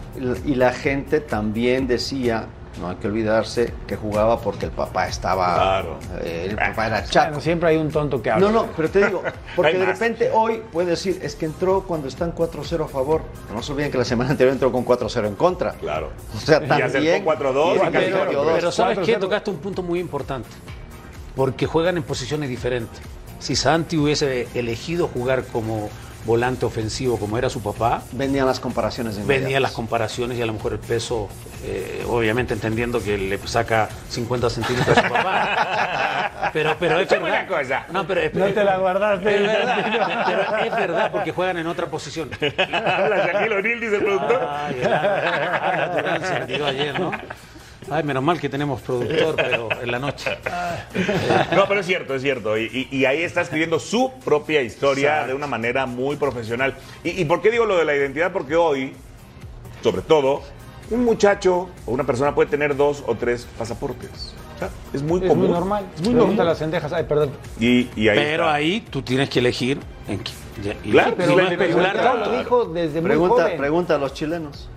y 0.45 0.55
la 0.55 0.71
gente 0.71 1.19
también 1.19 1.85
decía, 1.85 2.45
no 2.79 2.89
hay 2.89 2.95
que 2.95 3.07
olvidarse, 3.07 3.73
que 3.87 3.95
jugaba 3.97 4.39
porque 4.39 4.65
el 4.65 4.71
papá 4.71 5.07
estaba. 5.07 5.55
Claro. 5.55 5.99
eh, 6.21 6.47
el 6.49 6.55
papá 6.55 6.87
era 6.87 7.03
chaco. 7.03 7.27
Bueno, 7.27 7.41
siempre 7.41 7.69
hay 7.69 7.77
un 7.77 7.91
tonto 7.91 8.21
que 8.21 8.31
habla. 8.31 8.47
No, 8.49 8.51
no, 8.63 8.69
pero 8.75 8.89
te 8.89 9.05
digo, 9.05 9.21
porque 9.55 9.77
de 9.77 9.85
repente 9.85 10.31
hoy 10.33 10.61
puede 10.71 10.91
decir, 10.91 11.19
es 11.21 11.35
que 11.35 11.45
entró 11.45 11.83
cuando 11.83 12.07
están 12.07 12.33
4-0 12.33 12.85
a 12.85 12.87
favor. 12.87 13.21
No 13.53 13.61
se 13.61 13.71
olviden 13.73 13.91
que 13.91 13.97
la 13.97 14.05
semana 14.05 14.29
anterior 14.31 14.53
entró 14.53 14.71
con 14.71 14.85
4-0 14.85 15.27
en 15.27 15.35
contra. 15.35 15.71
Claro. 15.73 16.11
O 16.35 16.39
sea, 16.39 16.57
Y 16.63 16.67
también. 16.67 16.87
acercó 17.23 17.31
4-2 17.31 17.73
y 17.73 17.75
y 17.75 17.79
casi 17.79 17.91
metió 17.91 18.17
ganó. 18.19 18.31
dos. 18.43 18.51
Pero 18.55 18.71
¿sabes 18.71 18.99
qué? 18.99 19.17
4-0. 19.17 19.19
Tocaste 19.19 19.49
un 19.49 19.57
punto 19.57 19.83
muy 19.83 19.99
importante. 19.99 20.47
Porque 21.35 21.65
juegan 21.65 21.97
en 21.97 22.03
posiciones 22.03 22.49
diferentes. 22.49 22.99
Si 23.39 23.55
Santi 23.55 23.97
hubiese 23.97 24.47
elegido 24.53 25.07
jugar 25.07 25.43
como 25.45 25.89
volante 26.25 26.65
ofensivo, 26.65 27.17
como 27.17 27.37
era 27.37 27.49
su 27.49 27.61
papá, 27.61 28.03
Venían 28.11 28.45
las 28.45 28.59
comparaciones 28.59 29.15
de 29.15 29.21
venía 29.23 29.37
inmediatas. 29.39 29.61
las 29.61 29.71
comparaciones 29.71 30.37
y 30.37 30.41
a 30.41 30.45
lo 30.45 30.53
mejor 30.53 30.73
el 30.73 30.79
peso, 30.79 31.29
eh, 31.63 32.03
obviamente 32.07 32.53
entendiendo 32.53 33.01
que 33.03 33.17
le 33.17 33.37
saca 33.47 33.89
50 34.09 34.49
centímetros 34.49 34.97
a 34.97 35.01
su 35.01 35.09
papá. 35.13 36.27
Pero, 36.53 36.75
pero 36.77 36.99
es 36.99 37.07
verdad. 37.07 37.29
una 37.29 37.47
cosa. 37.47 37.85
No, 37.93 38.05
pero 38.05 38.19
es, 38.19 38.33
No 38.33 38.45
te 38.47 38.63
la 38.63 38.77
guardaste. 38.77 39.35
es 39.35 39.41
verdad. 39.41 40.23
Pero 40.25 40.65
es 40.65 40.71
verdad, 40.75 41.11
porque 41.11 41.31
juegan 41.31 41.57
en 41.59 41.67
otra 41.67 41.85
posición. 41.85 42.29
Habla 42.41 43.25
Shaquille 43.31 43.55
O'Neal, 43.55 43.79
dice 43.79 43.95
el 43.95 44.03
productor. 44.03 44.43
Arda 44.43 45.91
Turán 45.95 46.21
se 46.49 46.65
ayer, 46.65 46.99
¿no? 46.99 47.11
Ay, 47.89 48.03
menos 48.03 48.23
mal 48.23 48.39
que 48.39 48.47
tenemos 48.47 48.79
productor, 48.81 49.35
pero 49.35 49.69
en 49.81 49.91
la 49.91 49.99
noche. 49.99 50.37
No, 51.55 51.65
pero 51.67 51.79
es 51.79 51.85
cierto, 51.85 52.13
es 52.15 52.21
cierto. 52.21 52.57
Y, 52.57 52.87
y- 52.91 52.95
y 52.97 53.05
ahí 53.05 53.21
está 53.23 53.41
escribiendo 53.41 53.79
su 53.79 54.11
propia 54.23 54.61
historia 54.61 55.25
de 55.25 55.33
una 55.33 55.47
manera 55.47 55.85
muy 55.85 56.15
profesional. 56.15 56.75
¿Y, 57.03 57.21
y 57.21 57.25
por 57.25 57.41
qué 57.41 57.49
digo 57.51 57.65
lo 57.65 57.77
de 57.77 57.85
la 57.85 57.95
identidad? 57.95 58.31
Porque 58.31 58.55
hoy, 58.55 58.93
sobre 59.83 60.01
todo, 60.03 60.41
un 60.91 61.03
muchacho 61.03 61.69
o 61.85 61.91
una 61.91 62.03
persona 62.03 62.35
puede 62.35 62.49
tener 62.49 62.75
dos 62.75 63.03
o 63.07 63.15
tres 63.15 63.47
pasaportes. 63.57 64.33
Es 64.93 65.01
muy 65.01 65.21
Es 65.21 65.27
común. 65.27 65.47
muy 65.47 65.53
normal. 65.53 65.85
Es 65.95 66.01
muy 66.03 66.13
normal. 66.13 66.45
las 66.45 66.61
lentejas. 66.61 66.93
Ay, 66.93 67.05
perdón. 67.05 67.31
Y, 67.59 67.89
y 67.95 68.09
ahí 68.09 68.17
Pero 68.19 68.43
está. 68.43 68.53
ahí 68.53 68.81
tú 68.91 69.01
tienes 69.01 69.27
que 69.29 69.39
elegir 69.39 69.79
en 70.07 70.19
qué. 70.19 70.31
y- 70.83 70.91
Claro, 70.91 71.11
y 71.11 71.13
pero 71.17 71.35
no 71.35 71.39
especular 71.49 71.97
tanto. 71.97 72.31
lo 72.31 72.37
dijo 72.37 72.65
desde 72.65 73.01
muy 73.01 73.09
Pregunta, 73.09 73.43
joven. 73.43 73.57
pregunta 73.57 73.95
a 73.95 73.97
los 73.97 74.13
chilenos. 74.13 74.69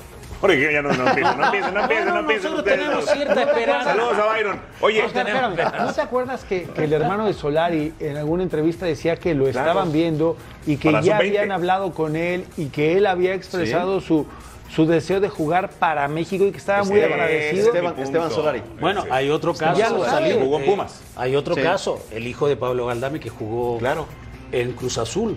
Oye, 0.42 0.72
ya 0.72 0.82
no, 0.82 0.92
no 0.92 1.08
empiecen, 1.08 1.38
no 1.38 1.44
empiecen, 1.46 1.74
no 1.74 1.80
empiecen, 1.80 2.04
no 2.06 2.12
Bueno, 2.12 2.20
empiecen. 2.20 2.52
nosotros 2.52 2.58
ustedes 2.58 2.78
tenemos 2.80 3.04
cierta 3.10 3.42
esperanza. 3.42 3.90
Saludos 3.90 4.18
a 4.18 4.26
Byron. 4.32 4.60
Oye, 4.80 5.02
Oscar, 5.02 5.26
espérame, 5.28 5.56
¿no 5.86 5.92
te 5.92 6.00
acuerdas 6.00 6.44
que, 6.44 6.64
que 6.64 6.84
el 6.84 6.92
hermano 6.92 7.26
de 7.26 7.32
Solari 7.32 7.94
en 8.00 8.16
alguna 8.16 8.42
entrevista 8.42 8.84
decía 8.86 9.16
que 9.16 9.34
lo 9.34 9.44
Claro. 9.44 9.60
estaban 9.70 9.92
viendo 9.92 10.36
y 10.66 10.76
que 10.76 10.90
Para 10.90 11.02
ya 11.02 11.16
sub-20. 11.16 11.26
habían 11.28 11.52
hablado 11.52 11.92
con 11.92 12.16
él 12.16 12.44
y 12.56 12.66
que 12.66 12.96
él 12.98 13.06
había 13.06 13.34
expresado 13.34 14.00
su, 14.00 14.26
su 14.70 14.86
deseo 14.86 15.20
de 15.20 15.28
jugar 15.28 15.70
para 15.70 16.06
México 16.08 16.44
y 16.44 16.50
que 16.50 16.58
estaba 16.58 16.84
muy 16.84 17.00
agradecido? 17.00 17.68
Esteban- 17.72 17.98
Esteban. 17.98 18.30
Solari. 18.30 18.62
Bueno, 18.80 19.04
hay 19.10 19.30
otro 19.30 19.54
caso. 19.54 19.78
Ya 19.78 19.88
lo 19.90 20.04
sabe. 20.04 20.34
Jugó 20.34 20.58
en 20.58 20.64
Pumas. 20.66 21.00
Hay 21.16 21.36
otro 21.36 21.54
Sí. 21.54 21.62
caso, 21.62 22.04
el 22.10 22.26
hijo 22.26 22.48
de 22.48 22.56
Pablo 22.56 22.86
Galdame 22.86 23.18
que 23.20 23.30
jugó 23.30 23.78
Claro. 23.78 24.06
en 24.52 24.72
Cruz 24.72 24.98
Azul. 24.98 25.36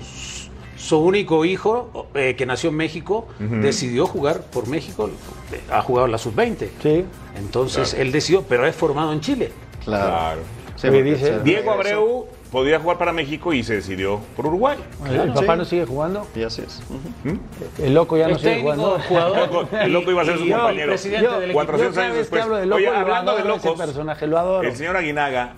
Su 0.77 0.99
único 0.99 1.43
hijo, 1.43 2.07
eh, 2.13 2.35
que 2.37 2.45
nació 2.45 2.69
en 2.69 2.75
México, 2.77 3.27
decidió 3.39 4.05
jugar 4.05 4.41
por 4.41 4.67
México, 4.67 5.09
eh, 5.51 5.59
ha 5.71 5.81
jugado 5.81 6.05
en 6.05 6.11
la 6.11 6.17
sub-20. 6.19 6.69
Sí. 6.81 7.03
Entonces 7.37 7.93
él 7.95 8.11
decidió, 8.11 8.43
pero 8.43 8.65
es 8.67 8.75
formado 8.75 9.11
en 9.11 9.19
Chile. 9.21 9.51
Claro. 9.83 10.39
Oye, 10.75 10.81
porque 10.81 11.03
dice- 11.03 11.25
se- 11.25 11.39
Diego 11.39 11.71
eso- 11.71 11.71
Abreu 11.71 12.25
podía 12.51 12.79
jugar 12.79 12.97
para 12.99 13.11
México 13.11 13.51
y 13.53 13.63
se 13.63 13.75
decidió 13.75 14.19
por 14.35 14.45
Uruguay. 14.45 14.77
¿El 15.09 15.33
papá 15.33 15.53
Sí. 15.53 15.57
no 15.59 15.65
sigue 15.65 15.85
jugando? 15.85 16.27
Y 16.35 16.43
así 16.43 16.61
es. 16.61 16.79
Ujú. 16.89 17.39
El 17.83 17.93
loco 17.95 18.15
ya 18.17 18.27
no 18.27 18.37
sigue 18.37 18.61
jugando. 18.61 18.99
jugador. 19.07 19.67
El 19.81 19.91
loco 19.93 20.11
iba 20.11 20.21
a 20.21 20.25
ser 20.25 20.37
su 20.37 20.45
yo, 20.45 20.57
compañero. 20.57 20.87
presidente 20.89 21.25
Yo- 21.25 21.31
del 21.39 21.43
equipo. 21.49 21.53
400 21.57 21.95
Yo 21.95 21.95
cada 21.95 22.05
años 22.07 22.17
después. 22.19 22.43
hablo 22.43 22.55
de 22.57 22.65
loco, 22.67 22.77
Oye, 22.77 22.87
hablando 22.89 23.35
de 23.35 23.43
locos, 23.45 23.77
personaje, 23.77 24.27
lo 24.27 24.37
adoro. 24.37 24.67
el 24.67 24.75
señor 24.75 24.95
Aguinaga 24.95 25.53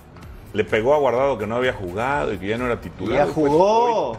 le 0.52 0.64
pegó 0.64 0.94
a 0.94 0.98
Guardado 0.98 1.38
que 1.38 1.46
no 1.46 1.56
había 1.56 1.72
jugado 1.74 2.32
y 2.32 2.38
que 2.38 2.48
ya 2.48 2.56
no 2.58 2.66
era 2.66 2.80
titular. 2.80 3.14
Ya 3.18 3.26
Después, 3.26 3.48
jugó. 3.52 4.16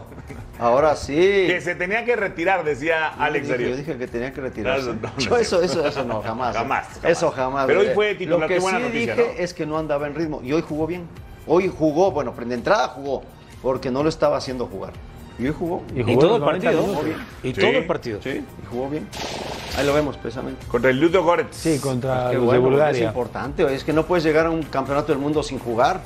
Ahora 0.62 0.94
sí. 0.96 1.14
Que 1.16 1.60
se 1.60 1.74
tenía 1.74 2.04
que 2.04 2.14
retirar, 2.14 2.64
decía 2.64 3.08
Alex 3.08 3.48
yo, 3.48 3.58
dije, 3.58 3.70
yo 3.70 3.76
dije 3.76 3.96
que 3.98 4.06
tenía 4.06 4.32
que 4.32 4.40
retirarse. 4.40 4.92
No, 4.94 5.10
no, 5.30 5.36
es 5.36 5.46
eso, 5.48 5.60
eso, 5.62 5.84
eso 5.86 6.04
no, 6.04 6.22
jamás. 6.22 6.56
Jamás, 6.56 6.86
jamás. 6.86 7.04
Eso 7.04 7.30
jamás. 7.32 7.66
Pero 7.66 7.80
hoy 7.80 7.86
Eh, 7.86 7.92
fue 7.94 8.14
titular, 8.14 8.40
Lo 8.40 8.46
qué 8.46 8.54
que 8.54 8.60
buena 8.60 8.78
sí 8.78 8.84
noticia, 8.84 9.14
dije 9.16 9.34
¿no? 9.36 9.42
es 9.42 9.54
que 9.54 9.66
no 9.66 9.78
andaba 9.78 10.06
en 10.06 10.14
ritmo. 10.14 10.40
Y 10.42 10.52
hoy 10.52 10.62
jugó 10.66 10.86
bien. 10.86 11.06
Hoy 11.48 11.68
jugó, 11.76 12.12
bueno, 12.12 12.32
de 12.36 12.54
entrada 12.54 12.86
jugó, 12.88 13.22
porque 13.60 13.90
no 13.90 14.02
lo 14.04 14.08
estaba 14.08 14.36
haciendo 14.36 14.66
jugar. 14.66 14.92
Y 15.38 15.46
hoy 15.46 15.54
jugó. 15.58 15.82
Y 15.94 16.00
Y 16.00 16.02
jugó 16.04 16.20
todo 16.20 16.38
los 16.38 16.54
el 16.54 16.62
90 16.62 16.70
partido. 16.70 17.16
Y 17.42 17.48
Sí. 17.54 17.60
todo 17.60 17.70
el 17.70 17.86
partido. 17.86 18.20
Sí, 18.22 18.30
y 18.62 18.66
jugó 18.70 18.88
bien. 18.88 19.08
Ahí 19.76 19.84
lo 19.86 19.94
vemos 19.94 20.16
precisamente. 20.18 20.64
Contra 20.66 20.90
el 20.90 21.00
Ludo 21.00 21.24
Goretz. 21.24 21.56
Sí, 21.56 21.78
contra 21.80 22.28
Qué 22.30 22.36
los 22.36 22.44
bueno, 22.44 22.52
de 22.52 22.58
Es 22.68 22.70
Bulgaria. 22.72 23.06
importante. 23.08 23.74
Es 23.74 23.82
que 23.82 23.92
no 23.92 24.04
puedes 24.06 24.22
llegar 24.22 24.46
a 24.46 24.50
un 24.50 24.62
campeonato 24.62 25.10
del 25.10 25.18
mundo 25.18 25.42
sin 25.42 25.58
jugar, 25.58 26.00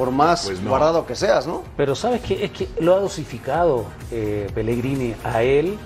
por 0.00 0.10
más 0.12 0.46
Pues 0.46 0.62
no. 0.62 0.70
guardado 0.70 1.04
que 1.04 1.14
seas, 1.14 1.46
¿no? 1.46 1.62
Pero 1.76 1.94
sabes 1.94 2.22
que 2.22 2.42
es 2.42 2.50
que 2.52 2.68
lo 2.80 2.94
ha 2.94 3.00
dosificado 3.00 3.84
eh, 4.10 4.48
Pellegrini 4.54 5.14
a 5.24 5.42
él. 5.42 5.76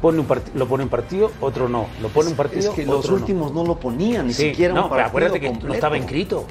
Pone 0.00 0.20
un 0.20 0.28
part- 0.28 0.52
lo 0.54 0.68
pone 0.68 0.84
en 0.84 0.88
partido, 0.88 1.32
otro 1.40 1.68
no. 1.68 1.86
Lo 2.00 2.08
pone 2.10 2.30
en 2.30 2.36
partido, 2.36 2.70
es 2.70 2.76
que 2.76 2.82
otro 2.82 2.94
los 2.98 3.10
últimos 3.10 3.52
no, 3.52 3.64
lo 3.64 3.74
ponían, 3.74 4.28
ni 4.28 4.32
Sí, 4.32 4.50
siquiera 4.50 4.72
no, 4.72 4.84
un 4.84 4.88
pero 4.88 4.90
partido 5.02 5.08
acuérdate 5.08 5.40
que 5.40 5.46
completo. 5.48 5.66
no 5.68 5.74
estaba 5.74 5.96
inscrito. 5.98 6.44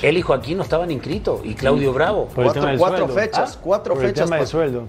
Él 0.00 0.16
y 0.16 0.22
Joaquín 0.22 0.56
no 0.56 0.62
estaban 0.62 0.90
inscritos. 0.90 1.40
Y 1.44 1.54
Claudio 1.54 1.92
Bravo. 1.92 2.24
Por 2.34 2.46
el 2.46 2.52
tema 2.52 2.64
Cuatro, 2.64 2.70
del 2.70 2.78
cuatro 2.78 2.98
sueldo. 3.06 3.14
fechas, 3.20 3.54
Ah, 3.56 3.60
cuatro 3.62 3.94
Por 3.94 4.02
el 4.04 4.10
fechas. 4.10 4.24
tema 4.24 4.40
de 4.40 4.46
sueldo. 4.46 4.82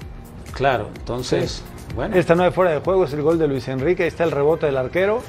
Claro, 0.54 0.88
entonces, 0.96 1.62
bueno. 1.96 2.16
Esta 2.16 2.34
no 2.34 2.46
es 2.46 2.56
fuera 2.56 2.72
de 2.72 2.80
juego, 2.80 3.04
es 3.04 3.12
el 3.14 3.22
gol 3.22 3.38
de 3.38 3.48
Luis 3.50 3.68
Enrique. 3.68 4.04
Ahí 4.04 4.08
está 4.08 4.24
el 4.24 4.32
rebote 4.32 4.68
del 4.68 4.78
arquero. 4.78 5.20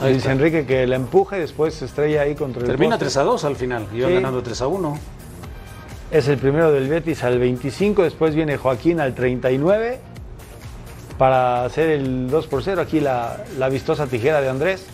Ahí 0.00 0.06
Luis 0.14 0.16
está. 0.22 0.32
Enrique 0.32 0.64
que 0.66 0.86
la 0.88 0.96
empuja 0.96 1.36
y 1.36 1.40
después 1.40 1.74
se 1.74 1.84
estrella 1.84 2.22
ahí 2.22 2.34
contra 2.34 2.62
el 2.62 2.66
Termina 2.66 2.92
poste. 2.96 3.04
3 3.04 3.16
a 3.18 3.22
2 3.22 3.44
al 3.44 3.54
final. 3.56 3.86
Iban 3.94 4.08
Sí. 4.08 4.14
ganando 4.16 4.42
3 4.42 4.60
a 4.62 4.66
1. 4.66 4.98
Es 6.14 6.28
el 6.28 6.38
primero 6.38 6.70
del 6.70 6.86
Betis 6.88 7.24
al 7.24 7.40
25, 7.40 8.04
después 8.04 8.36
viene 8.36 8.56
Joaquín 8.56 9.00
al 9.00 9.16
39 9.16 9.98
para 11.18 11.64
hacer 11.64 11.90
el 11.90 12.30
2 12.30 12.46
por 12.46 12.62
0. 12.62 12.80
Aquí 12.82 13.00
la, 13.00 13.38
la 13.58 13.68
vistosa 13.68 14.06
tijera 14.06 14.40
de 14.40 14.48
Andrés, 14.48 14.86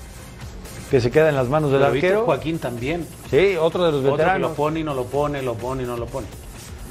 que 0.90 0.98
se 0.98 1.10
queda 1.10 1.28
en 1.28 1.34
las 1.36 1.48
manos 1.48 1.72
del 1.72 1.80
Pero 1.80 1.92
arquero. 1.92 2.24
Joaquín 2.24 2.58
también. 2.58 3.06
Sí, 3.28 3.54
otro 3.60 3.84
de 3.84 3.92
los 3.92 4.00
Otro 4.00 4.12
que 4.12 4.22
veteranos. 4.22 4.50
lo 4.52 4.56
pone 4.56 4.80
y 4.80 4.82
no 4.82 4.94
lo 4.94 5.04
pone, 5.04 5.42
lo 5.42 5.54
pone 5.56 5.82
y 5.82 5.86
no 5.86 5.98
lo 5.98 6.06
pone. 6.06 6.26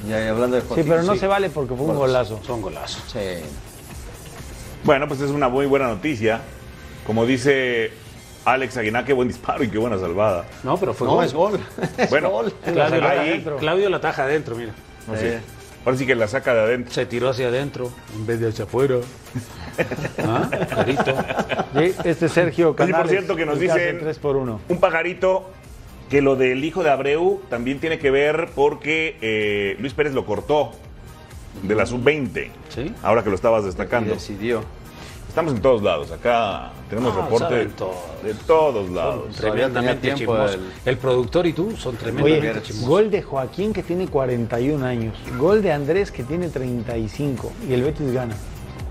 Y 0.08 0.12
hablando 0.12 0.54
de 0.56 0.62
Sí, 0.62 0.84
pero 0.88 1.02
no 1.02 1.14
sí. 1.14 1.18
se 1.18 1.26
vale 1.26 1.50
porque 1.50 1.74
fue 1.74 1.86
un 1.86 1.96
golazo. 1.96 2.40
Son 2.46 2.62
golazos. 2.62 3.02
Sí. 3.12 3.18
Bueno, 4.84 5.08
pues 5.08 5.20
es 5.22 5.30
una 5.32 5.48
muy 5.48 5.66
buena 5.66 5.88
noticia. 5.88 6.40
Como 7.04 7.26
dice 7.26 7.90
Alex 8.44 8.76
Aguinaga, 8.76 9.04
qué 9.06 9.12
buen 9.12 9.28
disparo 9.28 9.62
y 9.64 9.68
qué 9.68 9.78
buena 9.78 9.98
salvada. 9.98 10.46
No, 10.62 10.76
pero 10.78 10.94
fue 10.94 11.06
No, 11.06 11.14
gol. 11.14 11.24
es 11.24 11.32
gol. 11.34 11.60
Es 11.98 12.10
Bueno, 12.10 12.30
gol. 12.30 12.52
Claudio, 12.64 13.00
la, 13.00 13.10
Ahí. 13.10 13.18
adentro. 13.30 13.56
Claudio 13.58 13.90
la 13.90 14.00
taja 14.00 14.24
adentro, 14.24 14.56
mira. 14.56 14.72
No 15.06 15.16
sé. 15.16 15.40
Ahora 15.84 15.96
sí 15.96 16.06
que 16.06 16.14
la 16.14 16.28
saca 16.28 16.52
de 16.54 16.60
adentro. 16.60 16.92
Se 16.92 17.06
tiró 17.06 17.30
hacia 17.30 17.48
adentro 17.48 17.90
en 18.14 18.26
vez 18.26 18.40
de 18.40 18.48
hacia 18.48 18.64
afuera. 18.64 18.96
¿Ah? 20.24 20.48
Clarito. 20.68 21.14
Sí, 21.74 21.94
este 22.04 22.26
es 22.26 22.32
Sergio 22.32 22.68
Oye, 22.68 22.76
por 22.76 22.86
Canales. 22.86 23.10
cierto, 23.10 23.36
que 23.36 23.46
nos 23.46 23.58
dicen 23.58 23.98
3 24.00 24.18
por 24.18 24.36
1. 24.36 24.60
un 24.68 24.80
pajarito 24.80 25.48
que 26.10 26.20
lo 26.20 26.36
del 26.36 26.64
hijo 26.64 26.82
de 26.82 26.90
Abreu 26.90 27.40
también 27.48 27.78
tiene 27.78 27.98
que 27.98 28.10
ver 28.10 28.48
porque 28.54 29.16
eh, 29.22 29.76
Luis 29.78 29.94
Pérez 29.94 30.12
lo 30.12 30.26
cortó 30.26 30.72
de 31.62 31.74
la 31.74 31.86
sub-20. 31.86 32.50
Sí. 32.68 32.92
Ahora 33.02 33.22
que 33.22 33.30
lo 33.30 33.36
estabas 33.36 33.62
Y 33.62 33.66
destacando. 33.66 34.12
decidió. 34.14 34.62
Estamos 35.28 35.54
en 35.54 35.62
todos 35.62 35.82
lados. 35.82 36.10
Acá 36.10 36.72
tenemos 36.90 37.14
Ah, 37.16 37.22
reporte 37.22 37.54
de 38.24 38.34
todos 38.46 38.90
lados. 38.90 39.34
Tremendamente 39.36 40.12
tiempo 40.12 40.36
el- 40.36 40.60
El... 40.84 40.96
productor 40.98 41.46
y 41.46 41.52
tú 41.52 41.74
son 41.76 41.96
tremendamente 41.96 42.50
Oye, 42.50 42.62
chismosos. 42.62 42.88
gol 42.88 43.10
de 43.10 43.22
Joaquín 43.22 43.72
que 43.72 43.82
tiene 43.82 44.06
41 44.08 44.84
años. 44.84 45.14
Gol 45.38 45.62
de 45.62 45.72
Andrés 45.72 46.10
que 46.10 46.24
tiene 46.24 46.48
35. 46.48 47.52
Y 47.68 47.72
el 47.72 47.82
Betis 47.84 48.12
gana. 48.12 48.34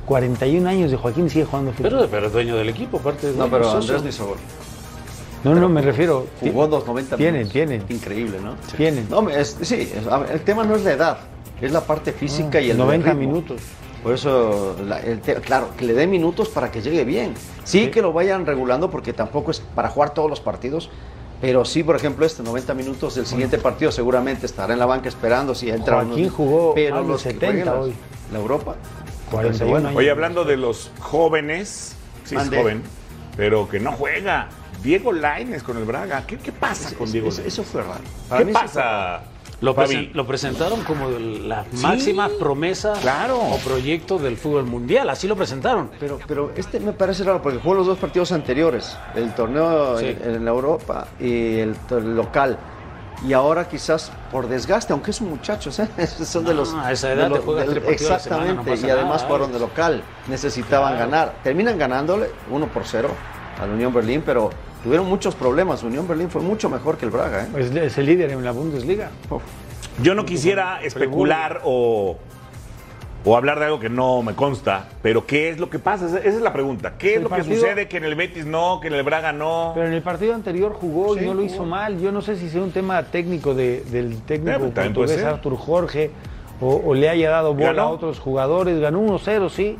41 0.05 0.67
años 0.67 0.89
de 0.89 0.97
Joaquín 0.97 1.29
sigue 1.29 1.45
jugando 1.45 1.71
fútbol. 1.73 1.91
Pero, 1.91 2.07
pero 2.09 2.27
es 2.27 2.33
dueño 2.33 2.55
del 2.55 2.69
equipo, 2.69 2.97
aparte 2.97 3.27
de 3.31 3.37
No, 3.37 3.47
pero 3.49 3.65
socio. 3.65 3.95
Andrés 3.97 4.03
no 4.03 4.09
hizo 4.09 4.25
gol. 4.27 4.37
no, 5.43 5.55
no, 5.55 5.69
me 5.69 5.81
refiero. 5.81 6.25
Jugó 6.39 6.67
los 6.67 6.87
90 6.87 7.15
Tienen, 7.17 7.33
minutos. 7.41 7.53
tienen. 7.53 7.83
Increíble, 7.89 8.37
¿no? 8.43 8.55
Tienen. 8.75 9.07
No, 9.09 9.29
es- 9.29 9.57
sí, 9.61 9.91
es- 9.93 10.07
a 10.07 10.17
ver, 10.19 10.31
el 10.31 10.41
tema 10.41 10.63
no 10.63 10.75
es 10.75 10.83
la 10.83 10.93
edad, 10.93 11.17
es 11.61 11.71
la 11.71 11.81
parte 11.81 12.11
física 12.13 12.59
y 12.59 12.71
el 12.71 12.77
90 12.77 13.09
ritmo. 13.11 13.19
minutos. 13.27 13.61
Por 14.03 14.13
eso, 14.13 14.75
la- 14.85 14.99
el 14.99 15.19
te- 15.21 15.35
claro, 15.35 15.69
que 15.77 15.85
le 15.85 15.93
dé 15.93 16.07
minutos 16.07 16.49
para 16.49 16.71
que 16.71 16.81
llegue 16.81 17.03
bien. 17.05 17.33
Sí, 17.63 17.87
que 17.91 18.01
lo 18.01 18.13
vayan 18.13 18.45
regulando 18.45 18.89
porque 18.89 19.11
tampoco 19.13 19.51
es 19.51 19.59
para 19.59 19.89
jugar 19.89 20.13
todos 20.13 20.29
los 20.29 20.39
partidos, 20.39 20.89
pero 21.41 21.65
sí, 21.65 21.83
por 21.83 21.95
ejemplo, 21.95 22.25
este 22.25 22.41
90 22.43 22.73
minutos 22.73 23.15
del 23.15 23.25
siguiente 23.25 23.57
partido 23.57 23.91
seguramente 23.91 24.45
estará 24.45 24.73
en 24.73 24.79
la 24.79 24.85
banca 24.85 25.09
esperando 25.09 25.53
si 25.53 25.69
entra. 25.69 26.03
Joaquín 26.03 26.29
jugó 26.29 26.73
pero 26.73 27.03
los 27.03 27.21
que 27.23 27.29
70 27.31 27.45
jueguen 27.47 27.65
las- 27.65 27.75
hoy. 27.75 27.93
La 28.31 28.39
Europa. 28.39 28.75
41 29.31 29.69
bueno. 29.71 29.91
Oye, 29.97 30.09
hablando 30.11 30.43
de 30.43 30.57
los 30.57 30.91
jóvenes, 30.99 31.95
sí 32.25 32.35
es 32.35 32.49
joven, 32.49 32.81
pero 33.37 33.67
que 33.69 33.79
no 33.79 33.91
juega. 33.91 34.49
Diego 34.81 35.11
Laines 35.11 35.61
con 35.61 35.77
el 35.77 35.83
Braga. 35.83 36.25
¿Qué, 36.25 36.37
qué 36.37 36.51
pasa 36.53 36.95
con 36.95 37.11
Diego 37.11 37.27
Eso, 37.27 37.37
Lainez? 37.39 37.53
eso 37.53 37.63
fue 37.63 37.81
raro. 37.83 37.99
Para 38.29 38.39
¿Qué 38.39 38.45
mí 38.45 38.51
eso 38.51 38.59
pasa? 38.61 39.21
Lo, 39.61 39.75
presen- 39.75 40.11
lo 40.13 40.25
presentaron 40.25 40.83
como 40.83 41.09
las 41.09 41.71
máximas 41.73 42.29
promesas 42.31 42.99
claro. 42.99 43.37
o 43.39 43.57
proyectos 43.57 44.21
del 44.21 44.37
fútbol 44.37 44.63
mundial. 44.65 45.09
Así 45.09 45.27
lo 45.27 45.35
presentaron. 45.35 45.89
Pero, 45.99 46.17
pero 46.27 46.51
este 46.55 46.79
me 46.79 46.93
parece 46.93 47.23
raro 47.25 47.41
porque 47.41 47.59
jugó 47.59 47.75
los 47.75 47.85
dos 47.87 47.97
partidos 47.97 48.31
anteriores, 48.31 48.97
el 49.15 49.33
torneo 49.35 49.97
Sí. 49.99 50.05
en, 50.23 50.35
en 50.35 50.45
la 50.45 50.51
Europa 50.51 51.07
y 51.19 51.59
el, 51.59 51.75
local. 52.15 52.57
Y 53.27 53.33
ahora 53.33 53.67
quizás 53.67 54.13
por 54.31 54.47
desgaste, 54.47 54.93
aunque 54.93 55.11
es 55.11 55.19
un 55.19 55.29
muchacho, 55.29 55.69
¿eh? 55.97 56.07
son 56.07 56.45
de 56.45 56.53
los... 56.53 56.73
a 56.73 56.91
esa 56.93 57.11
edad 57.11 57.27
de 57.29 57.35
te 57.35 57.41
juegas 57.41 57.65
tres 57.67 57.77
a 57.77 58.13
la 58.13 58.19
semana, 58.19 58.43
Exactamente, 58.51 58.81
no 58.81 58.87
y 58.87 58.91
además 58.91 59.15
nada, 59.17 59.27
fueron 59.27 59.51
de 59.51 59.59
local, 59.59 60.01
necesitaban 60.29 60.93
Claro. 60.95 61.11
ganar. 61.11 61.33
Terminan 61.43 61.77
ganándole 61.77 62.29
1 62.49 62.67
por 62.67 62.83
0 62.85 63.09
al 63.61 63.71
Unión 63.71 63.93
Berlín, 63.93 64.23
pero 64.25 64.51
tuvieron 64.83 65.07
muchos 65.07 65.35
problemas. 65.35 65.83
Unión 65.83 66.07
Berlín 66.07 66.29
fue 66.29 66.41
mucho 66.41 66.69
mejor 66.69 66.97
que 66.97 67.05
el 67.05 67.11
Braga. 67.11 67.43
¿eh? 67.43 67.47
Es, 67.57 67.71
es 67.75 67.97
el 67.97 68.05
líder 68.05 68.31
en 68.31 68.43
la 68.43 68.51
Bundesliga. 68.51 69.11
Yo 70.01 70.15
no 70.15 70.25
quisiera 70.25 70.81
especular 70.81 71.61
o, 71.65 72.17
o 73.25 73.35
hablar 73.37 73.59
de 73.59 73.65
algo 73.65 73.79
que 73.81 73.89
no 73.89 74.21
me 74.23 74.33
consta, 74.33 74.87
pero 75.01 75.25
¿qué 75.27 75.49
es 75.49 75.59
lo 75.59 75.69
que 75.69 75.77
pasa? 75.79 76.05
Esa 76.05 76.19
es 76.19 76.41
la 76.41 76.53
pregunta. 76.53 76.93
¿Qué 76.97 77.11
es 77.11 77.17
El 77.17 77.23
lo 77.23 77.29
que 77.29 77.43
sucede 77.43 77.87
que 77.89 77.97
en 77.97 78.05
el 78.05 78.15
Betis 78.15 78.45
no, 78.45 78.79
que 78.81 78.87
en 78.87 78.93
el 78.93 79.03
Braga 79.03 79.33
no? 79.33 79.71
Pero 79.75 79.87
en 79.87 79.93
el 79.93 80.01
partido 80.01 80.33
anterior 80.33 80.71
jugó 80.73 81.15
y 81.17 81.19
Sí, 81.19 81.25
no 81.25 81.33
lo 81.33 81.43
hizo 81.43 81.65
mal. 81.65 81.99
Yo 81.99 82.11
no 82.13 82.21
sé 82.21 82.37
si 82.37 82.49
sea 82.49 82.61
un 82.61 82.71
tema 82.71 83.03
técnico 83.03 83.53
de- 83.53 83.81
del 83.91 84.21
técnico 84.21 84.51
Eh, 84.55 84.59
pues, 84.59 84.73
también 84.73 84.93
puede 84.93 85.07
portugués 85.07 85.19
ser. 85.19 85.27
Artur 85.27 85.57
Jorge 85.57 86.11
o, 86.61 86.81
o 86.85 86.93
le 86.93 87.09
haya 87.09 87.29
dado 87.29 87.53
bola 87.53 87.67
Ganó. 87.73 87.81
a 87.81 87.89
otros 87.89 88.19
jugadores. 88.19 88.79
Ganó 88.79 89.01
1-0, 89.01 89.49
sí. 89.49 89.75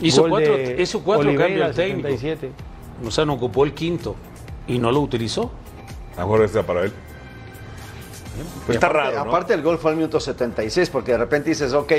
Hizo 0.00 0.22
Gol 0.22 0.30
cuatro- 0.30 0.58
hizo 0.82 1.02
cuatro 1.02 1.28
Oliveira 1.28 1.46
cambios 1.66 1.68
el 1.70 1.74
técnico. 1.74 2.08
77. 2.08 2.50
O 3.06 3.10
sea, 3.10 3.24
no 3.24 3.32
ocupó 3.34 3.64
el 3.64 3.72
quinto 3.72 4.16
y 4.66 4.78
no 4.78 4.92
lo 4.92 5.00
utilizó. 5.00 5.50
A 6.16 6.20
lo 6.20 6.26
mejor 6.26 6.44
está 6.44 6.62
para 6.62 6.84
él. 6.84 6.92
Y 8.68 8.72
Está 8.72 8.86
aparte, 8.86 9.10
raro, 9.10 9.24
¿no? 9.24 9.30
Aparte 9.30 9.54
el 9.54 9.62
gol 9.62 9.78
fue 9.78 9.90
al 9.90 9.96
minuto 9.96 10.20
76, 10.20 10.90
porque 10.90 11.12
de 11.12 11.18
repente 11.18 11.50
dices, 11.50 11.72
ok, 11.72 11.92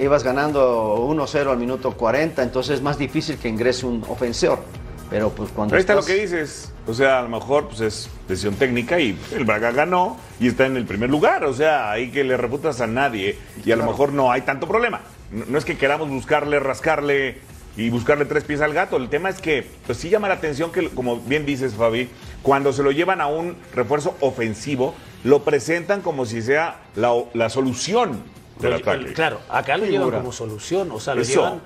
ibas 0.00 0.22
ganando 0.22 0.96
1-0 1.08 1.50
al 1.50 1.58
minuto 1.58 1.92
40, 1.92 2.42
entonces 2.42 2.76
es 2.76 2.82
más 2.82 2.98
difícil 2.98 3.36
que 3.36 3.48
ingrese 3.48 3.86
un 3.86 4.04
ofensor. 4.08 4.60
Pero 5.08 5.30
pues 5.30 5.50
cuando 5.50 5.70
Pero 5.70 5.78
ahí 5.78 5.80
está 5.82 5.94
lo 5.94 6.04
que 6.04 6.14
dices. 6.14 6.72
O 6.86 6.94
sea, 6.94 7.20
a 7.20 7.22
lo 7.22 7.28
mejor 7.28 7.68
pues, 7.68 7.80
es 7.80 8.10
decisión 8.26 8.54
técnica 8.54 8.98
y 8.98 9.16
el 9.32 9.44
Braga 9.44 9.70
ganó 9.70 10.16
y 10.40 10.48
está 10.48 10.66
en 10.66 10.76
el 10.76 10.84
primer 10.84 11.10
lugar. 11.10 11.44
O 11.44 11.54
sea, 11.54 11.90
ahí 11.90 12.10
que 12.10 12.24
le 12.24 12.36
reputas 12.36 12.80
a 12.80 12.86
nadie 12.88 13.38
y 13.64 13.70
a 13.70 13.76
lo 13.76 13.86
mejor 13.86 14.12
no 14.12 14.32
hay 14.32 14.42
tanto 14.42 14.66
problema. 14.66 15.02
No, 15.30 15.44
no 15.46 15.58
es 15.58 15.64
que 15.64 15.76
queramos 15.76 16.08
buscarle, 16.08 16.58
rascarle 16.58 17.38
y 17.76 17.90
buscarle 17.90 18.24
tres 18.24 18.44
pies 18.44 18.60
al 18.60 18.72
gato. 18.72 18.96
El 18.96 19.08
tema 19.08 19.28
es 19.28 19.40
que, 19.40 19.66
pues 19.86 19.98
sí 19.98 20.08
llama 20.08 20.28
la 20.28 20.34
atención 20.34 20.72
que, 20.72 20.88
como 20.90 21.18
bien 21.20 21.44
dices, 21.46 21.74
Fabi, 21.74 22.08
cuando 22.42 22.72
se 22.72 22.82
lo 22.82 22.90
llevan 22.90 23.20
a 23.20 23.26
un 23.26 23.56
refuerzo 23.74 24.16
ofensivo, 24.20 24.94
lo 25.24 25.42
presentan 25.42 26.00
como 26.00 26.24
si 26.24 26.40
sea 26.42 26.80
la, 26.94 27.12
la 27.34 27.50
solución 27.50 28.22
del 28.60 28.70
Lo- 28.70 28.76
ataque. 28.76 29.12
Claro, 29.12 29.40
acá 29.48 29.76
lo 29.76 29.84
llevan 29.86 30.10
como 30.10 30.32
solución, 30.32 30.90
o 30.92 31.00
sea, 31.00 31.14
lo 31.14 31.22
Eso. 31.22 31.32
llevan 31.42 31.60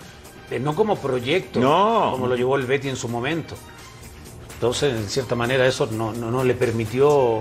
eh, 0.50 0.58
no 0.58 0.74
como 0.74 0.96
proyecto, 0.96 1.60
No. 1.60 2.08
como 2.12 2.26
lo 2.26 2.34
llevó 2.34 2.56
el 2.56 2.66
Betty 2.66 2.88
en 2.88 2.96
su 2.96 3.08
momento. 3.08 3.54
Entonces, 4.54 4.94
en 4.94 5.08
cierta 5.08 5.34
manera, 5.36 5.66
eso 5.66 5.88
no, 5.92 6.12
no, 6.12 6.30
no 6.30 6.42
le 6.44 6.54
permitió 6.54 7.38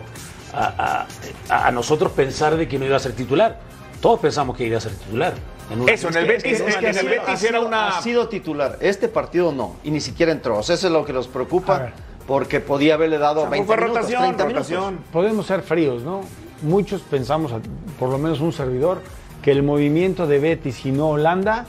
a, 0.53 1.05
a- 1.49 1.67
a 1.67 1.71
nosotros 1.71 2.11
pensar 2.11 2.55
de 2.55 2.67
que 2.67 2.77
no 2.79 2.85
iba 2.85 2.95
a 2.95 2.99
ser 2.99 3.13
titular. 3.13 3.59
Todos 4.01 4.19
pensamos 4.19 4.55
que 4.55 4.65
iba 4.65 4.77
a 4.77 4.81
ser 4.81 4.93
titular. 4.93 5.33
En 5.71 5.87
Eso, 5.87 6.09
en 6.09 6.15
el 6.17 6.25
Betis, 6.25 6.59
en 6.61 6.67
ha 6.85 6.89
el 6.89 6.95
sido- 6.95 7.09
Betis 7.09 7.43
era 7.43 7.59
una... 7.61 7.89
ha 7.97 8.01
sido 8.01 8.27
titular. 8.27 8.77
Este 8.81 9.07
partido 9.07 9.51
no, 9.51 9.75
y 9.83 9.91
ni 9.91 10.01
siquiera 10.01 10.31
entró. 10.31 10.57
O 10.57 10.63
sea, 10.63 10.75
eso 10.75 10.87
es 10.87 10.93
lo 10.93 11.05
que 11.05 11.13
nos 11.13 11.27
preocupa, 11.27 11.91
porque 12.27 12.59
podía 12.59 12.95
haberle 12.95 13.17
dado 13.17 13.41
O 13.41 13.43
sea, 13.43 13.49
20 13.51 13.67
fue 13.67 13.75
minutos, 13.77 13.95
rotación, 13.97 14.35
30 14.35 14.45
minutos. 14.45 14.93
Podemos 15.11 15.45
ser 15.45 15.61
fríos, 15.61 16.01
¿no? 16.03 16.21
Muchos 16.61 17.01
pensamos, 17.01 17.53
por 17.99 18.09
lo 18.09 18.17
menos 18.17 18.39
un 18.41 18.51
servidor, 18.51 19.01
que 19.41 19.51
el 19.51 19.63
movimiento 19.63 20.27
de 20.27 20.39
Betis 20.39 20.85
y 20.85 20.91
no 20.91 21.09
Holanda, 21.09 21.65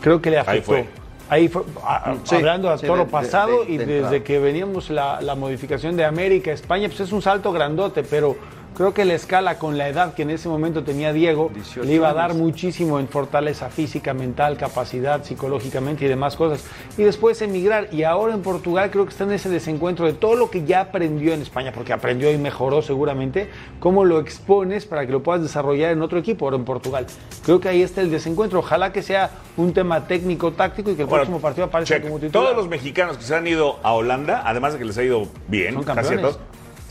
creo 0.00 0.22
que 0.22 0.30
le 0.30 0.38
afectó. 0.38 0.66
fue. 0.66 0.86
Ahí 1.28 1.48
fue, 1.48 1.62
a- 1.82 2.14
Sí, 2.24 2.36
hablando 2.36 2.70
a 2.70 2.78
sí, 2.78 2.86
toro 2.86 3.04
de- 3.06 3.10
pasado 3.10 3.64
de- 3.64 3.72
y 3.72 3.76
de 3.78 3.86
desde 3.86 3.96
entrada. 3.98 4.20
que 4.24 4.38
veníamos 4.38 4.90
la, 4.90 5.20
la 5.22 5.34
modificación 5.34 5.96
de 5.96 6.04
América, 6.04 6.52
España, 6.52 6.86
pues 6.88 7.00
es 7.00 7.12
un 7.12 7.22
salto 7.22 7.50
grandote, 7.50 8.02
pero 8.04 8.36
creo 8.74 8.92
que 8.92 9.04
la 9.04 9.14
escala 9.14 9.58
con 9.58 9.78
la 9.78 9.88
edad 9.88 10.14
que 10.14 10.22
en 10.22 10.30
ese 10.30 10.48
momento 10.48 10.82
tenía 10.84 11.12
Diego 11.12 11.50
18 11.54 11.84
le 11.86 11.94
iba 11.94 12.10
a 12.10 12.14
dar 12.14 12.30
años. 12.32 12.42
muchísimo 12.42 12.98
en 12.98 13.08
fortaleza 13.08 13.70
física, 13.70 14.14
mental, 14.14 14.56
capacidad, 14.56 15.22
psicológicamente 15.24 16.04
y 16.04 16.08
demás 16.08 16.36
cosas. 16.36 16.64
Y 16.98 17.02
después 17.02 17.40
emigrar. 17.42 17.88
Y 17.92 18.02
ahora 18.02 18.34
en 18.34 18.42
Portugal 18.42 18.90
creo 18.90 19.04
que 19.04 19.10
está 19.10 19.24
en 19.24 19.32
ese 19.32 19.48
desencuentro 19.48 20.06
de 20.06 20.12
todo 20.12 20.34
lo 20.36 20.50
que 20.50 20.64
ya 20.64 20.80
aprendió 20.80 21.32
en 21.34 21.42
España, 21.42 21.72
porque 21.72 21.92
aprendió 21.92 22.30
y 22.32 22.38
mejoró 22.38 22.82
seguramente, 22.82 23.48
cómo 23.80 24.04
lo 24.04 24.18
expones 24.20 24.84
para 24.86 25.06
que 25.06 25.12
lo 25.12 25.22
puedas 25.22 25.42
desarrollar 25.42 25.92
en 25.92 26.02
otro 26.02 26.18
equipo, 26.18 26.44
ahora 26.46 26.56
en 26.56 26.64
Portugal. 26.64 27.06
Creo 27.44 27.60
que 27.60 27.68
ahí 27.68 27.82
está 27.82 28.00
el 28.00 28.10
desencuentro. 28.10 28.58
Ojalá 28.58 28.92
que 28.92 29.02
sea 29.02 29.30
un 29.56 29.72
tema 29.72 30.06
técnico, 30.06 30.52
táctico 30.52 30.90
y 30.90 30.94
que 30.96 31.02
el 31.02 31.06
Bueno, 31.08 31.22
próximo 31.22 31.40
partido 31.40 31.66
aparezca 31.66 31.94
check. 31.96 32.02
como 32.04 32.16
titular. 32.18 32.32
Todos 32.32 32.56
los 32.56 32.68
mexicanos 32.68 33.16
que 33.18 33.24
se 33.24 33.34
han 33.34 33.46
ido 33.46 33.78
a 33.82 33.92
Holanda, 33.92 34.42
además 34.44 34.72
de 34.72 34.78
que 34.80 34.84
les 34.84 34.98
ha 34.98 35.02
ido 35.04 35.28
bien, 35.48 35.82
casi 35.84 36.16
todos, 36.16 36.38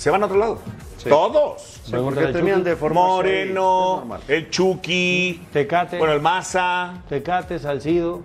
se 0.03 0.09
van 0.11 0.21
a 0.21 0.25
otro 0.25 0.37
lado. 0.37 0.59
Todos. 1.07 1.61
Sí, 1.85 1.93
porque 1.95 2.25
terminan 2.27 2.59
Chucky. 2.59 2.69
de 2.69 2.71
es 2.73 2.93
Moreno, 2.93 4.03
el 4.27 4.49
Chucky, 4.49 5.47
Tecate. 5.53 5.97
bueno, 5.97 6.13
el 6.13 6.19
Maza. 6.19 6.95
Tecate, 7.07 7.57
Salcido. 7.57 8.21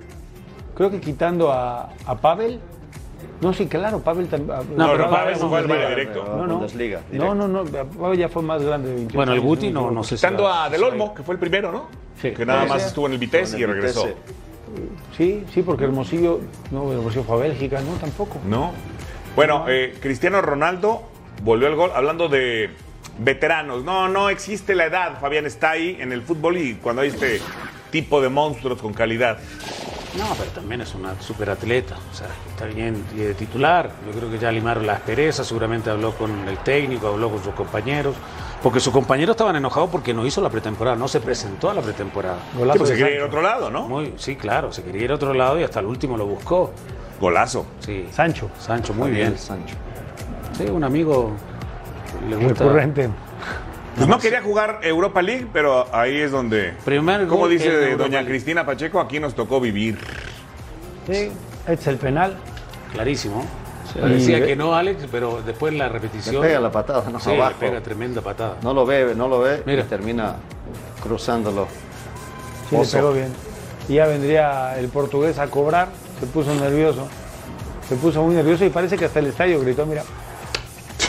Creo 0.74 0.90
que 0.90 1.00
quitando 1.00 1.52
a, 1.52 1.90
a 2.04 2.16
Pavel. 2.16 2.58
No, 3.40 3.52
sí, 3.52 3.68
claro, 3.68 4.00
Pavel 4.00 4.26
también. 4.26 4.58
No, 4.76 4.90
pero 4.90 5.08
Pavel 5.08 5.38
no 5.38 5.48
fue 5.48 5.58
al. 5.58 5.66
Valle 5.68 5.88
directo. 5.90 6.24
No, 6.24 6.46
no. 6.48 6.54
Bundesliga, 6.54 6.98
No, 7.12 7.32
directo. 7.32 7.34
no, 7.36 7.48
no. 7.48 7.64
Pavel 7.64 8.18
ya 8.18 8.28
fue 8.28 8.42
más 8.42 8.60
grande 8.60 8.88
de 8.88 8.94
28 8.96 9.16
Bueno, 9.16 9.32
el 9.34 9.40
Guti 9.40 9.70
no, 9.70 9.92
no 9.92 10.02
sé 10.02 10.16
si. 10.16 10.26
Quitando 10.26 10.48
a 10.52 10.68
Del 10.68 10.82
Olmo, 10.82 11.14
que 11.14 11.22
fue 11.22 11.34
el 11.34 11.38
primero, 11.38 11.70
¿no? 11.70 11.86
Sí. 12.20 12.32
Que 12.32 12.44
nada 12.44 12.64
más 12.66 12.84
estuvo 12.86 13.06
en 13.06 13.12
el 13.12 13.18
Vitesse 13.18 13.56
y 13.56 13.64
regresó. 13.64 14.02
Vitesse. 14.04 14.22
Sí, 15.16 15.44
sí, 15.54 15.62
porque 15.62 15.84
Hermosillo, 15.84 16.40
no, 16.72 16.90
Hermosillo 16.92 17.22
fue 17.22 17.36
a 17.36 17.38
Bélgica, 17.38 17.80
no, 17.80 17.92
tampoco. 18.00 18.38
No. 18.44 18.72
Bueno, 19.36 19.66
eh, 19.68 19.96
Cristiano 20.00 20.42
Ronaldo 20.42 21.02
volvió 21.42 21.68
al 21.68 21.76
gol 21.76 21.90
hablando 21.94 22.28
de 22.28 22.70
veteranos. 23.18 23.84
No, 23.84 24.08
no 24.08 24.30
existe 24.30 24.74
la 24.74 24.86
edad. 24.86 25.20
Fabián 25.20 25.46
está 25.46 25.70
ahí 25.70 25.96
en 26.00 26.12
el 26.12 26.22
fútbol 26.22 26.56
y 26.56 26.74
cuando 26.74 27.02
hay 27.02 27.08
este 27.08 27.40
tipo 27.90 28.20
de 28.20 28.28
monstruos 28.28 28.80
con 28.80 28.92
calidad. 28.92 29.38
No, 30.16 30.26
pero 30.38 30.50
también 30.50 30.80
es 30.80 30.94
una 30.94 31.20
superatleta. 31.20 31.96
O 32.10 32.14
sea, 32.14 32.28
está 32.50 32.66
bien 32.66 33.04
y 33.14 33.18
de 33.18 33.34
titular. 33.34 33.90
Yo 34.06 34.18
creo 34.18 34.30
que 34.30 34.38
ya 34.38 34.50
limaron 34.50 34.86
las 34.86 35.00
perezas. 35.00 35.46
Seguramente 35.46 35.90
habló 35.90 36.12
con 36.12 36.48
el 36.48 36.58
técnico, 36.58 37.08
habló 37.08 37.30
con 37.30 37.42
sus 37.42 37.54
compañeros. 37.54 38.14
Porque 38.62 38.80
sus 38.80 38.92
compañeros 38.92 39.34
estaban 39.34 39.54
enojados 39.54 39.88
porque 39.88 40.12
no 40.12 40.26
hizo 40.26 40.40
la 40.40 40.50
pretemporada, 40.50 40.96
no 40.96 41.06
se 41.06 41.20
presentó 41.20 41.70
a 41.70 41.74
la 41.74 41.80
pretemporada. 41.80 42.38
Golazo 42.56 42.78
pues 42.78 42.90
se 42.90 42.96
quería 42.96 43.14
ir 43.14 43.22
a 43.22 43.26
otro 43.26 43.40
lado, 43.40 43.70
¿no? 43.70 43.86
Muy, 43.86 44.14
sí, 44.16 44.34
claro, 44.34 44.72
se 44.72 44.82
quería 44.82 45.04
ir 45.04 45.12
a 45.12 45.14
otro 45.14 45.32
lado 45.32 45.60
y 45.60 45.62
hasta 45.62 45.78
el 45.78 45.86
último 45.86 46.16
lo 46.16 46.26
buscó. 46.26 46.72
Golazo. 47.20 47.66
Sí. 47.78 48.08
Sancho, 48.12 48.50
Sancho, 48.58 48.94
muy 48.94 49.12
bien. 49.12 49.38
Sancho. 49.38 49.76
Sí, 50.58 50.64
un 50.64 50.84
amigo 50.84 51.30
le 52.28 52.36
gusta. 52.36 52.64
recurrente. 52.64 53.08
Pues 53.96 54.06
no 54.08 54.18
quería 54.18 54.42
jugar 54.42 54.80
Europa 54.82 55.22
League, 55.22 55.46
pero 55.52 55.86
ahí 55.92 56.18
es 56.18 56.30
donde. 56.30 56.72
Primer 56.84 57.26
Como 57.26 57.42
gol 57.42 57.50
dice 57.50 57.96
doña 57.96 58.20
League. 58.20 58.28
Cristina 58.28 58.66
Pacheco, 58.66 59.00
aquí 59.00 59.18
nos 59.20 59.34
tocó 59.34 59.60
vivir. 59.60 59.98
Sí, 61.06 61.30
este 61.62 61.72
es 61.72 61.86
el 61.86 61.96
penal. 61.96 62.36
Clarísimo. 62.92 63.44
Sí. 63.92 63.98
Parecía 64.00 64.44
que 64.44 64.54
no, 64.54 64.74
Alex, 64.74 65.06
pero 65.10 65.40
después 65.44 65.72
la 65.74 65.88
repetición. 65.88 66.36
Le 66.36 66.48
pega 66.48 66.60
la 66.60 66.70
patada, 66.70 67.04
¿no? 67.10 67.18
Sí, 67.18 67.30
Abajo. 67.34 67.54
le 67.60 67.68
pega 67.68 67.80
tremenda 67.80 68.20
patada. 68.20 68.56
No 68.62 68.74
lo 68.74 68.84
ve, 68.84 69.14
no 69.16 69.28
lo 69.28 69.40
ve 69.40 69.62
Mira. 69.64 69.82
y 69.82 69.84
termina 69.84 70.36
cruzándolo. 71.02 71.66
Sí, 72.68 72.76
le 72.76 72.86
pegó 72.86 73.12
bien. 73.12 73.32
Y 73.88 73.94
ya 73.94 74.06
vendría 74.06 74.78
el 74.78 74.88
portugués 74.88 75.38
a 75.38 75.46
cobrar, 75.48 75.88
se 76.20 76.26
puso 76.26 76.54
nervioso. 76.54 77.08
Se 77.88 77.96
puso 77.96 78.22
muy 78.22 78.34
nervioso 78.34 78.64
y 78.66 78.68
parece 78.68 78.98
que 78.98 79.06
hasta 79.06 79.18
el 79.20 79.28
estadio 79.28 79.58
gritó, 79.60 79.86
mira. 79.86 80.02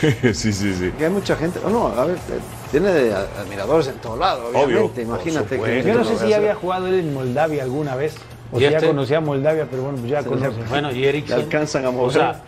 sí, 0.33 0.53
sí, 0.53 0.73
sí. 0.73 0.91
Y 0.99 1.03
hay 1.03 1.09
mucha 1.09 1.35
gente, 1.35 1.59
oh, 1.65 1.69
no, 1.69 1.87
a 1.87 2.05
ver, 2.05 2.15
eh, 2.15 2.39
tiene 2.71 2.89
de 2.91 3.13
admiradores 3.13 3.87
en 3.87 3.95
todo 3.95 4.15
lado, 4.17 4.47
Obvio, 4.49 4.59
obviamente. 4.85 5.05
por 5.05 5.15
Imagínate 5.15 5.59
que. 5.61 5.83
Yo 5.83 5.93
no 5.95 6.03
sé 6.05 6.17
si 6.17 6.27
ya 6.29 6.37
había 6.37 6.55
jugado 6.55 6.87
él 6.87 6.95
en 6.95 7.13
Moldavia 7.13 7.63
alguna 7.63 7.95
vez. 7.95 8.15
O 8.51 8.57
¿Y 8.57 8.63
si 8.63 8.69
ya 8.69 8.77
este? 8.77 8.87
conocía 8.87 9.17
a 9.17 9.21
Moldavia, 9.21 9.67
pero 9.69 9.83
bueno, 9.83 9.97
pues 9.99 10.09
ya 10.11 10.23
Sí, 10.23 10.29
conoce. 10.29 10.49
Bueno, 10.69 10.91
y 10.91 10.95
Le 11.01 11.09
Eriksen. 11.09 11.39
alcanzan 11.39 11.85
a 11.85 11.91
mover. 11.91 12.07
O 12.07 12.11
sea, 12.11 12.41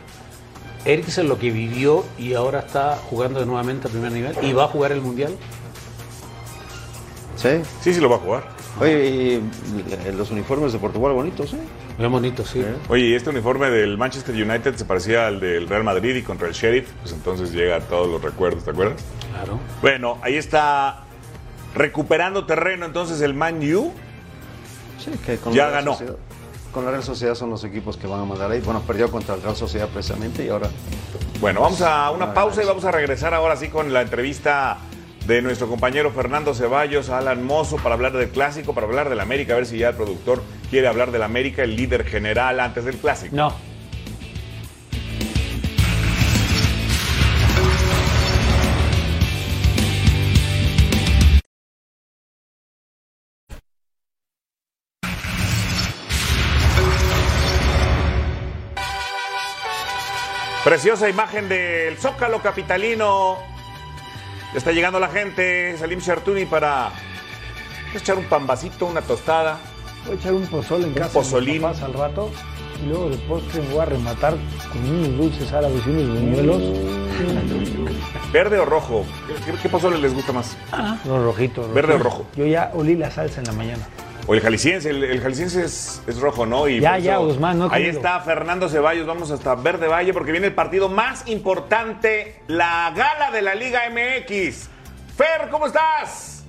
Eriksen 0.86 1.28
lo 1.30 1.38
que 1.38 1.52
vivió 1.52 2.04
y 2.18 2.34
ahora 2.34 2.60
está 2.60 2.98
jugando 3.10 3.46
nuevamente 3.46 3.88
a 3.88 3.92
primer 3.92 4.12
nivel 4.12 4.36
y 4.42 4.52
va 4.54 4.64
a 4.64 4.68
jugar 4.68 4.92
el 4.94 5.02
mundial. 5.02 5.36
sí. 7.36 7.50
Sí, 7.82 7.94
sí 7.94 8.00
lo 8.00 8.10
va 8.10 8.16
a 8.16 8.20
jugar. 8.20 8.44
Oye, 8.80 9.06
y 9.06 9.34
eh, 10.08 10.14
los 10.18 10.32
uniformes 10.32 10.74
de 10.74 10.80
Portugal 10.80 11.14
bonitos, 11.14 11.54
¿eh? 11.54 11.58
Muy 12.02 12.10
bonito, 12.10 12.44
sí. 12.46 12.64
Oye, 12.90 13.06
y 13.08 13.14
este 13.14 13.30
uniforme 13.30 13.70
del 13.70 13.98
Manchester 13.98 14.34
United 14.36 14.76
se 14.76 14.86
parecía 14.86 15.28
al 15.28 15.40
del 15.40 15.68
Real 15.68 15.84
Madrid 15.84 16.16
y 16.16 16.24
contra 16.24 16.48
el 16.48 16.54
Sheriff, 16.54 16.90
pues 17.02 17.14
entonces 17.14 17.52
llega 17.52 17.76
a 17.78 17.80
todos 17.82 18.08
los 18.08 18.22
recuerdos, 18.22 18.64
¿te 18.66 18.72
acuerdas? 18.72 19.02
Claro. 19.32 19.60
Bueno, 19.82 20.18
ahí 20.22 20.36
está 20.36 21.02
recuperando 21.76 22.46
terreno 22.46 22.86
entonces 22.86 23.22
el 23.22 23.34
Man 23.34 23.60
U. 23.76 23.94
Sí, 25.04 25.12
que 25.26 25.38
con 25.38 25.54
Ya 25.54 25.66
la 25.66 25.70
Real 25.72 25.84
ganó. 25.86 25.92
Sociedad- 25.94 26.16
con 26.72 26.86
la 26.86 26.92
Real 26.92 27.04
Sociedad 27.04 27.36
son 27.36 27.50
los 27.50 27.64
equipos 27.66 27.98
que 27.98 28.08
van 28.08 28.22
a 28.22 28.26
mandar 28.26 28.50
ahí. 28.50 28.62
Bueno, 28.62 28.82
perdió 28.82 29.12
contra 29.12 29.36
el 29.36 29.42
Real 29.42 29.56
Sociedad 29.56 29.90
precisamente 29.90 30.46
y 30.46 30.50
ahora 30.50 30.70
Bueno, 31.42 31.62
vamos 31.62 31.82
a 31.82 32.12
una 32.12 32.34
pausa 32.34 32.64
y 32.64 32.66
vamos 32.66 32.86
a 32.86 32.92
regresar 32.92 33.34
ahora 33.34 33.56
sí 33.58 33.68
con 33.68 33.92
la 33.92 34.02
entrevista 34.04 34.78
de 35.26 35.42
nuestro 35.42 35.68
compañero 35.68 36.12
Fernando 36.12 36.54
Ceballos 36.54 37.10
a 37.10 37.20
Alan 37.20 37.44
Mozo 37.44 37.78
para 37.78 37.96
hablar 37.96 38.14
del 38.14 38.30
clásico, 38.30 38.74
para 38.74 38.88
hablar 38.88 39.10
del 39.10 39.20
América, 39.20 39.54
a 39.54 39.58
ver 39.58 39.66
si 39.66 39.78
ya 39.78 39.90
el 39.90 39.96
productor 39.96 40.44
quiere 40.70 40.88
hablar 40.88 41.12
del 41.12 41.24
América, 41.24 41.64
el 41.64 41.76
líder 41.76 42.06
general 42.06 42.60
antes 42.60 42.86
del 42.86 42.98
clásico. 42.98 43.36
No. 43.36 43.72
Preciosa 60.64 61.10
imagen 61.10 61.50
del 61.50 61.98
Zócalo 61.98 62.40
Capitalino. 62.40 63.61
Ya 64.52 64.58
está 64.58 64.72
llegando 64.72 65.00
la 65.00 65.08
gente, 65.08 65.78
Salim 65.78 66.02
Chartuni 66.02 66.46
para 66.46 66.92
echar 67.96 68.18
un 68.18 68.26
pambacito, 68.26 68.86
una 68.86 69.02
tostada. 69.02 69.60
Voy 70.06 70.16
a 70.16 70.20
echar 70.20 70.34
un 70.34 70.46
pozole 70.48 70.88
en 70.88 70.94
casa 70.94 71.08
de 71.08 71.14
pozolín. 71.14 71.68
mis 71.68 71.82
al 71.82 71.94
rato 71.94 72.30
y 72.84 72.88
luego 72.90 73.10
de 73.10 73.18
postre 73.18 73.62
me 73.62 73.70
voy 73.70 73.80
a 73.80 73.86
rematar 73.86 74.36
con 74.72 74.90
unos 74.90 75.18
dulces 75.18 75.54
árabes 75.54 75.82
y 75.86 75.90
unos 75.90 76.20
buñuelos. 76.20 76.62
¿Verde 78.34 78.60
o 78.60 78.66
rojo? 78.66 79.06
¿Qué, 79.46 79.54
qué 79.62 79.70
pozole 79.70 79.98
les 80.00 80.14
gusta 80.14 80.34
más? 80.34 80.58
Los 81.06 81.24
rojitos. 81.24 81.74
¿Verde 81.74 81.94
o 81.94 82.00
rojo? 82.00 82.26
Yo 82.36 82.46
ya 82.46 82.72
olí 82.74 82.96
la 82.96 83.12
salsa 83.12 83.40
en 83.40 83.48
la 83.48 83.54
mañana. 83.54 83.88
O 84.28 84.34
el 84.34 84.42
jalisciense, 84.42 84.90
el, 84.90 85.04
el 85.04 85.20
jalisciense 85.20 85.66
es, 85.66 86.02
es 86.08 86.20
rojo, 86.20 86.46
¿no? 86.46 86.68
Y 86.68 86.80
Ya, 86.80 86.98
ya, 86.98 87.18
Guzmán, 87.18 87.58
no 87.58 87.70
Ahí 87.72 87.86
está 87.86 88.20
Fernando 88.20 88.70
Ceballos, 88.70 89.08
vamos 89.08 89.32
hasta 89.32 89.56
Verde 89.56 89.88
Valle 89.88 90.14
porque 90.14 90.32
viene 90.32 90.48
el 90.48 90.54
partido 90.54 90.90
más 90.90 91.28
importante, 91.28 92.42
la 92.48 92.94
gala 92.96 93.32
de 93.32 93.42
la 93.42 93.56
Liga 93.56 93.82
MX. 93.90 94.70
Fer, 95.18 95.50
¿cómo 95.50 95.66
estás? 95.66 96.46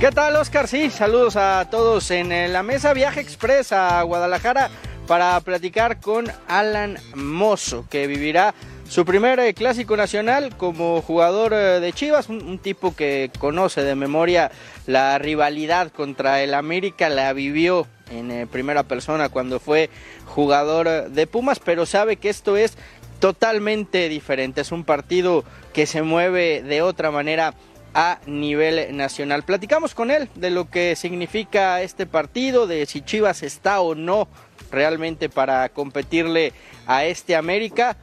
¿Qué 0.00 0.10
tal, 0.10 0.36
Oscar? 0.36 0.68
Sí, 0.68 0.90
saludos 0.90 1.36
a 1.36 1.66
todos 1.70 2.10
en 2.10 2.30
eh, 2.30 2.48
la 2.48 2.62
mesa 2.62 2.92
Viaje 2.92 3.20
Express 3.20 3.72
a 3.72 4.02
Guadalajara 4.02 4.68
para 5.06 5.40
platicar 5.40 6.00
con 6.00 6.26
Alan 6.48 6.98
Mozo, 7.14 7.86
que 7.88 8.06
vivirá 8.06 8.54
su 8.88 9.04
primer 9.04 9.40
eh, 9.40 9.54
clásico 9.54 9.96
nacional 9.96 10.56
como 10.56 11.00
jugador 11.02 11.52
eh, 11.52 11.80
de 11.80 11.92
Chivas, 11.92 12.28
un, 12.28 12.44
un 12.44 12.58
tipo 12.58 12.94
que 12.94 13.30
conoce 13.38 13.82
de 13.82 13.94
memoria 13.94 14.50
la 14.86 15.18
rivalidad 15.18 15.90
contra 15.90 16.42
el 16.42 16.54
América, 16.54 17.08
la 17.08 17.32
vivió 17.32 17.86
en 18.10 18.30
eh, 18.30 18.46
primera 18.46 18.82
persona 18.82 19.28
cuando 19.28 19.58
fue 19.58 19.90
jugador 20.26 21.10
de 21.10 21.26
Pumas, 21.26 21.60
pero 21.60 21.86
sabe 21.86 22.16
que 22.16 22.28
esto 22.28 22.56
es 22.56 22.76
totalmente 23.20 24.08
diferente, 24.08 24.60
es 24.60 24.72
un 24.72 24.84
partido 24.84 25.44
que 25.72 25.86
se 25.86 26.02
mueve 26.02 26.62
de 26.62 26.82
otra 26.82 27.10
manera 27.10 27.54
a 27.94 28.18
nivel 28.26 28.96
nacional. 28.96 29.44
Platicamos 29.44 29.94
con 29.94 30.10
él 30.10 30.28
de 30.34 30.50
lo 30.50 30.68
que 30.68 30.96
significa 30.96 31.80
este 31.80 32.06
partido, 32.06 32.66
de 32.66 32.84
si 32.86 33.00
Chivas 33.00 33.42
está 33.42 33.80
o 33.80 33.94
no 33.94 34.28
realmente 34.70 35.28
para 35.28 35.68
competirle 35.68 36.52
a 36.86 37.04
este 37.04 37.36
América 37.36 37.96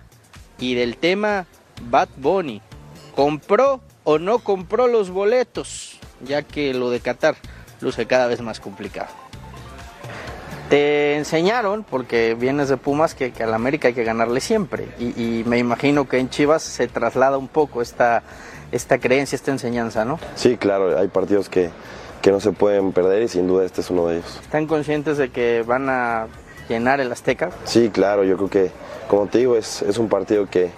y 0.61 0.75
del 0.75 0.95
tema 0.95 1.47
Bad 1.89 2.07
Bunny. 2.15 2.61
¿Compró 3.15 3.81
o 4.05 4.17
no 4.17 4.39
compró 4.39 4.87
los 4.87 5.09
boletos? 5.09 5.99
Ya 6.23 6.43
que 6.43 6.73
lo 6.73 6.89
de 6.89 7.01
Qatar 7.01 7.35
luce 7.81 8.05
cada 8.05 8.27
vez 8.27 8.39
más 8.39 8.61
complicado. 8.61 9.09
Te 10.69 11.17
enseñaron, 11.17 11.83
porque 11.83 12.33
vienes 12.33 12.69
de 12.69 12.77
Pumas, 12.77 13.13
que, 13.13 13.33
que 13.33 13.43
al 13.43 13.53
América 13.53 13.89
hay 13.89 13.93
que 13.93 14.05
ganarle 14.05 14.39
siempre. 14.39 14.87
Y, 14.99 15.07
y 15.21 15.43
me 15.45 15.57
imagino 15.57 16.07
que 16.07 16.17
en 16.17 16.29
Chivas 16.29 16.63
se 16.63 16.87
traslada 16.87 17.37
un 17.37 17.49
poco 17.49 17.81
esta, 17.81 18.23
esta 18.71 18.97
creencia, 18.97 19.35
esta 19.35 19.51
enseñanza, 19.51 20.05
¿no? 20.05 20.17
Sí, 20.35 20.55
claro, 20.55 20.97
hay 20.97 21.09
partidos 21.09 21.49
que, 21.49 21.71
que 22.21 22.31
no 22.31 22.39
se 22.39 22.53
pueden 22.53 22.93
perder 22.93 23.23
y 23.23 23.27
sin 23.27 23.47
duda 23.47 23.65
este 23.65 23.81
es 23.81 23.89
uno 23.89 24.07
de 24.07 24.17
ellos. 24.17 24.39
¿Están 24.41 24.67
conscientes 24.67 25.17
de 25.17 25.29
que 25.29 25.63
van 25.63 25.89
a 25.89 26.27
llenar 26.69 27.01
el 27.01 27.11
Azteca? 27.11 27.49
Sí, 27.65 27.89
claro, 27.89 28.23
yo 28.23 28.37
creo 28.37 28.49
que, 28.49 28.71
como 29.07 29.27
te 29.27 29.39
digo, 29.39 29.55
es, 29.57 29.81
es 29.81 29.97
un 29.97 30.09
partido 30.09 30.47
que, 30.49 30.69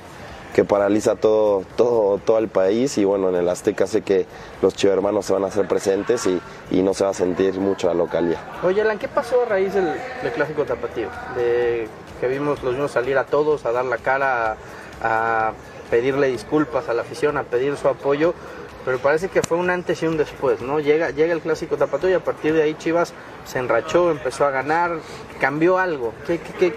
que 0.54 0.64
paraliza 0.64 1.16
todo, 1.16 1.64
todo, 1.76 2.18
todo 2.20 2.38
el 2.38 2.48
país 2.48 2.98
y 2.98 3.06
bueno, 3.06 3.30
en 3.30 3.36
el 3.36 3.50
Azteca 3.50 3.88
sé 3.88 4.02
que 4.02 4.26
los 4.62 4.76
chivermanos 4.76 5.26
se 5.26 5.34
van 5.34 5.44
a 5.44 5.48
hacer 5.48 5.68
presentes 5.68 6.26
y, 6.28 6.42
y 6.72 6.82
no 6.82 6.94
se 6.94 7.04
va 7.04 7.10
a 7.10 7.14
sentir 7.14 7.56
mucho 7.60 7.88
la 7.88 7.94
localidad. 7.94 8.40
Oye, 8.64 8.82
Alan, 8.82 9.00
¿qué 9.00 9.08
pasó 9.08 9.44
a 9.44 9.46
raíz 9.46 9.74
del, 9.74 9.86
del 10.22 10.32
clásico 10.34 10.64
tapatío? 10.66 11.08
De 11.36 11.88
que 12.22 12.28
vimos, 12.28 12.64
los 12.64 12.76
vimos 12.76 12.92
salir 12.92 13.18
a 13.18 13.26
todos, 13.26 13.66
a 13.66 13.72
dar 13.72 13.86
la 13.86 13.98
cara, 13.98 14.56
a, 15.02 15.48
a 15.48 15.54
pedirle 15.90 16.28
disculpas 16.28 16.88
a 16.90 16.94
la 16.94 17.02
afición, 17.02 17.38
a 17.38 17.44
pedir 17.44 17.76
su 17.76 17.88
apoyo, 17.88 18.34
pero 18.86 19.00
parece 19.00 19.30
que 19.30 19.42
fue 19.42 19.58
un 19.58 19.70
antes 19.70 20.02
y 20.04 20.08
un 20.08 20.18
después, 20.18 20.62
¿no? 20.62 20.80
Llega, 20.80 21.12
llega 21.12 21.34
el 21.34 21.42
clásico 21.42 21.78
tapatío 21.78 22.10
y 22.10 22.14
a 22.14 22.24
partir 22.24 22.54
de 22.54 22.64
ahí 22.64 22.76
Chivas 22.76 23.14
se 23.46 23.60
enrachó, 23.60 24.12
empezó 24.12 24.46
a 24.46 24.52
ganar, 24.52 25.00
cambió 25.40 25.78
algo. 25.78 26.14
¿Qué, 26.28 26.40
qué, 26.40 26.54
qué, 26.54 26.74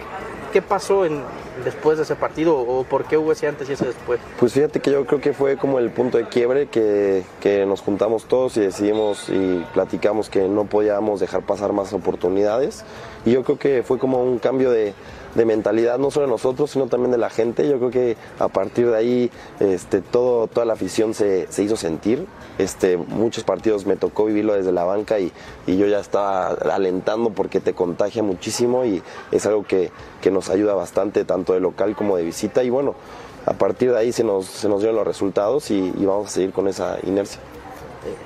qué 0.53 0.63
pasó 0.63 1.05
en, 1.05 1.23
después 1.65 1.97
de 1.97 2.05
ese 2.05 2.15
partido 2.15 2.57
o 2.57 2.85
por 2.85 3.05
qué 3.05 3.17
hubo 3.17 3.33
ese 3.33 3.49
antes 3.49 3.69
y 3.69 3.73
ese 3.73 3.87
después? 3.87 4.21
Pues 4.39 4.53
fíjate 4.53 4.81
que 4.81 4.91
yo 4.91 5.05
creo 5.07 5.21
que 5.21 5.33
fue 5.33 5.57
como 5.57 5.79
el 5.79 5.91
punto 5.91 6.19
de 6.19 6.29
quiebre 6.29 6.67
que, 6.67 7.25
que 7.41 7.67
nos 7.67 7.81
juntamos 7.81 8.27
todos 8.27 8.57
y 8.57 8.61
decidimos 8.61 9.29
y 9.29 9.65
platicamos 9.75 10.29
que 10.29 10.49
no 10.49 10.65
podíamos 10.65 11.21
dejar 11.21 11.43
pasar 11.43 11.73
más 11.73 11.93
oportunidades. 11.93 12.85
Y 13.25 13.33
yo 13.33 13.43
creo 13.43 13.59
que 13.59 13.83
fue 13.83 13.99
como 13.99 14.23
un 14.23 14.39
cambio 14.39 14.71
de, 14.71 14.95
de 15.37 15.45
mentalidad, 15.45 15.99
no 15.99 16.11
solo 16.11 16.27
de 16.27 16.33
nosotros, 16.33 16.71
sino 16.71 16.87
también 16.87 17.13
de 17.13 17.19
la 17.19 17.31
gente. 17.31 17.69
Yo 17.69 17.79
creo 17.79 17.91
que 17.91 18.17
a 18.39 18.49
partir 18.49 18.91
de 18.91 18.97
ahí 18.97 19.31
este, 19.61 20.01
todo, 20.01 20.47
toda 20.47 20.65
la 20.65 20.73
afición 20.73 21.15
se, 21.15 21.47
se 21.53 21.63
hizo 21.63 21.77
sentir. 21.77 22.27
Este, 22.59 22.97
muchos 22.97 23.45
partidos 23.45 23.87
me 23.87 23.97
tocó 23.97 24.25
vivirlo 24.25 24.55
desde 24.55 24.73
la 24.73 24.85
banca 24.85 25.21
y, 25.21 25.31
y 25.67 25.77
yo 25.77 25.87
ya 25.87 26.01
estaba 26.01 26.49
alentando 26.49 27.31
porque 27.31 27.61
te 27.61 27.75
contagia 27.75 28.23
muchísimo 28.23 28.85
y 28.85 29.03
es 29.31 29.47
algo 29.47 29.65
que, 29.65 29.91
que 30.23 30.31
nos 30.31 30.49
ayuda 30.49 30.75
bastante, 30.75 31.25
tanto 31.25 31.53
de 31.53 31.61
local 31.61 31.95
como 31.95 32.17
de 32.17 32.25
visita. 32.25 32.65
Y 32.65 32.71
bueno, 32.71 32.95
a 33.45 33.53
partir 33.53 33.93
de 33.93 33.99
ahí 33.99 34.13
se 34.13 34.25
nos, 34.25 34.47
se 34.47 34.69
nos 34.69 34.81
dieron 34.81 34.97
los 34.97 35.07
resultados 35.07 35.71
y, 35.71 35.93
y 35.97 36.07
vamos 36.07 36.29
a 36.29 36.31
seguir 36.31 36.53
con 36.53 36.67
esa 36.67 36.99
inercia. 37.05 37.41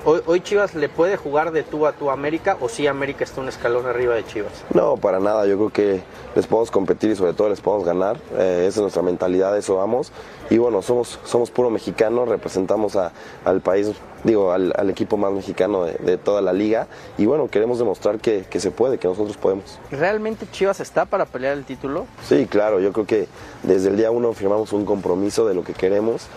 Hoy, 0.05 0.21
hoy 0.25 0.41
Chivas 0.41 0.75
le 0.75 0.89
puede 0.89 1.17
jugar 1.17 1.51
de 1.51 1.63
tú 1.63 1.85
a 1.87 1.93
tú 1.93 2.09
a 2.09 2.13
América 2.13 2.57
o 2.61 2.69
si 2.69 2.87
América 2.87 3.23
está 3.23 3.41
un 3.41 3.47
escalón 3.49 3.85
arriba 3.85 4.15
de 4.15 4.25
Chivas. 4.25 4.51
No, 4.73 4.97
para 4.97 5.19
nada. 5.19 5.45
Yo 5.45 5.55
creo 5.57 5.69
que 5.69 6.03
les 6.35 6.47
podemos 6.47 6.71
competir 6.71 7.11
y 7.11 7.15
sobre 7.15 7.33
todo 7.33 7.49
les 7.49 7.61
podemos 7.61 7.85
ganar. 7.85 8.17
Eh, 8.37 8.65
esa 8.67 8.79
es 8.79 8.81
nuestra 8.81 9.01
mentalidad, 9.01 9.57
eso 9.57 9.75
vamos. 9.75 10.11
Y 10.49 10.57
bueno, 10.57 10.81
somos, 10.81 11.19
somos 11.25 11.49
puro 11.51 11.69
mexicano, 11.69 12.25
representamos 12.25 12.95
a- 12.95 13.11
al 13.45 13.61
país, 13.61 13.91
digo, 14.23 14.51
al, 14.51 14.73
al 14.75 14.89
equipo 14.89 15.15
más 15.17 15.31
mexicano 15.31 15.85
de, 15.85 15.93
de 15.93 16.17
toda 16.17 16.41
la 16.41 16.51
liga. 16.53 16.87
Y 17.17 17.25
bueno, 17.25 17.47
queremos 17.49 17.79
demostrar 17.79 18.19
que, 18.19 18.45
que 18.49 18.59
se 18.59 18.71
puede, 18.71 18.97
que 18.97 19.07
nosotros 19.07 19.37
podemos. 19.37 19.79
¿Realmente 19.91 20.45
Chivas 20.51 20.79
está 20.79 21.05
para 21.05 21.25
pelear 21.25 21.53
el 21.57 21.63
título? 21.63 22.05
Sí, 22.27 22.47
claro, 22.47 22.79
yo 22.79 22.91
creo 22.91 23.05
que 23.05 23.27
desde 23.63 23.89
el 23.89 23.97
día 23.97 24.11
uno 24.11 24.33
firmamos 24.33 24.73
un 24.73 24.85
compromiso 24.85 25.47
de 25.47 25.53
lo 25.53 25.63
que 25.63 25.73
queremos. 25.73 26.27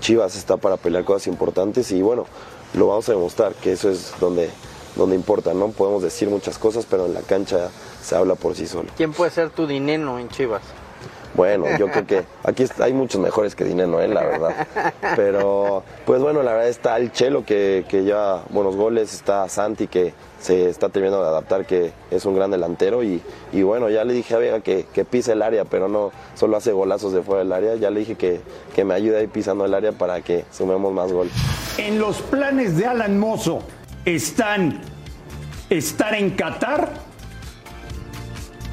Chivas 0.00 0.36
está 0.36 0.56
para 0.58 0.76
pelear 0.76 1.04
cosas 1.04 1.26
importantes 1.26 1.90
y 1.92 2.02
bueno, 2.02 2.26
lo 2.74 2.88
vamos 2.88 3.08
a 3.08 3.12
demostrar, 3.12 3.54
que 3.54 3.72
eso 3.72 3.90
es 3.90 4.12
donde, 4.20 4.50
donde 4.96 5.16
importa, 5.16 5.54
¿no? 5.54 5.68
Podemos 5.68 6.02
decir 6.02 6.28
muchas 6.28 6.58
cosas, 6.58 6.86
pero 6.88 7.06
en 7.06 7.14
la 7.14 7.22
cancha 7.22 7.70
se 8.02 8.14
habla 8.16 8.34
por 8.34 8.54
sí 8.54 8.66
solo. 8.66 8.88
¿Quién 8.96 9.12
puede 9.12 9.30
ser 9.30 9.50
tu 9.50 9.66
dinero 9.66 10.18
en 10.18 10.28
Chivas? 10.28 10.62
Bueno, 11.34 11.66
yo 11.78 11.88
creo 11.90 12.06
que 12.06 12.24
aquí 12.44 12.64
hay 12.80 12.92
muchos 12.92 13.20
mejores 13.20 13.54
que 13.54 13.64
Dinero, 13.64 14.00
¿eh? 14.00 14.08
la 14.08 14.22
verdad. 14.22 14.66
Pero, 15.16 15.82
pues 16.04 16.20
bueno, 16.20 16.42
la 16.42 16.52
verdad 16.52 16.68
está 16.68 16.96
el 16.98 17.10
Chelo 17.12 17.44
que, 17.44 17.84
que 17.88 18.04
lleva 18.04 18.42
buenos 18.50 18.76
goles, 18.76 19.14
está 19.14 19.48
Santi 19.48 19.86
que 19.86 20.12
se 20.40 20.68
está 20.68 20.88
terminando 20.88 21.22
de 21.22 21.28
adaptar, 21.28 21.64
que 21.64 21.92
es 22.10 22.26
un 22.26 22.34
gran 22.34 22.50
delantero. 22.50 23.02
Y, 23.02 23.22
y 23.52 23.62
bueno, 23.62 23.88
ya 23.88 24.04
le 24.04 24.12
dije 24.12 24.34
a 24.34 24.38
Vega 24.38 24.60
que, 24.60 24.86
que 24.92 25.04
pise 25.04 25.32
el 25.32 25.42
área, 25.42 25.64
pero 25.64 25.88
no 25.88 26.10
solo 26.34 26.56
hace 26.56 26.72
golazos 26.72 27.12
de 27.12 27.22
fuera 27.22 27.44
del 27.44 27.52
área. 27.52 27.76
Ya 27.76 27.90
le 27.90 28.00
dije 28.00 28.16
que, 28.16 28.40
que 28.74 28.84
me 28.84 28.94
ayude 28.94 29.18
ahí 29.18 29.26
pisando 29.26 29.64
el 29.64 29.72
área 29.72 29.92
para 29.92 30.20
que 30.20 30.44
sumemos 30.50 30.92
más 30.92 31.12
goles. 31.12 31.32
En 31.78 31.98
los 31.98 32.20
planes 32.20 32.76
de 32.76 32.86
Alan 32.86 33.18
Mozo 33.18 33.60
están 34.04 34.80
estar 35.70 36.14
en 36.14 36.30
Qatar. 36.30 37.11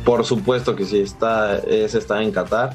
Por 0.06 0.26
supuesto 0.26 0.76
que 0.76 0.86
sí, 0.86 1.00
está, 1.00 1.58
es 1.58 1.96
estar 1.96 2.22
en 2.22 2.32
Qatar. 2.32 2.74